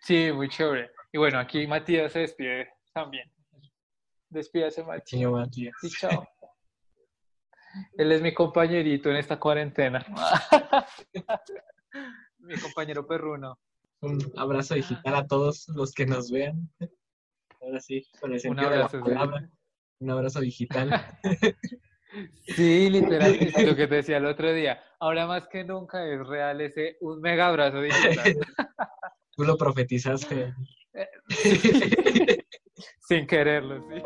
Sí, 0.00 0.32
muy 0.32 0.48
chévere. 0.48 0.90
Y 1.12 1.18
bueno, 1.18 1.38
aquí 1.38 1.66
Matías 1.66 2.12
se 2.12 2.20
despide 2.20 2.68
también. 2.94 3.30
Despídase, 4.30 4.82
Matías. 4.82 5.30
Matías. 5.30 5.74
Y 5.82 5.90
chao. 5.90 6.26
Él 7.96 8.12
es 8.12 8.22
mi 8.22 8.34
compañerito 8.34 9.10
en 9.10 9.16
esta 9.16 9.38
cuarentena. 9.38 10.04
mi 12.38 12.56
compañero 12.56 13.06
perruno. 13.06 13.58
Un 14.00 14.18
abrazo 14.36 14.74
digital 14.74 15.14
a 15.14 15.26
todos 15.26 15.68
los 15.68 15.92
que 15.92 16.06
nos 16.06 16.30
vean. 16.30 16.70
Ahora 17.60 17.80
sí, 17.80 18.06
con 18.20 18.32
el 18.32 18.40
sentido 18.40 18.68
un 18.68 18.74
abrazo, 18.74 18.96
de 18.96 19.02
la 19.02 19.20
palabra. 19.20 19.50
Un 20.00 20.10
abrazo 20.10 20.40
digital. 20.40 21.18
Sí, 22.42 22.90
literal, 22.90 23.38
lo 23.66 23.76
que 23.76 23.86
te 23.86 23.94
decía 23.94 24.16
el 24.16 24.26
otro 24.26 24.52
día. 24.52 24.82
Ahora 24.98 25.28
más 25.28 25.46
que 25.46 25.62
nunca 25.62 26.04
es 26.04 26.26
real 26.26 26.60
ese 26.60 26.96
un 27.00 27.20
mega 27.20 27.46
abrazo 27.46 27.80
digital. 27.80 28.36
Tú 29.36 29.44
lo 29.44 29.56
profetizaste. 29.56 30.52
Sin 33.06 33.26
quererlo, 33.28 33.86
sí. 33.88 34.02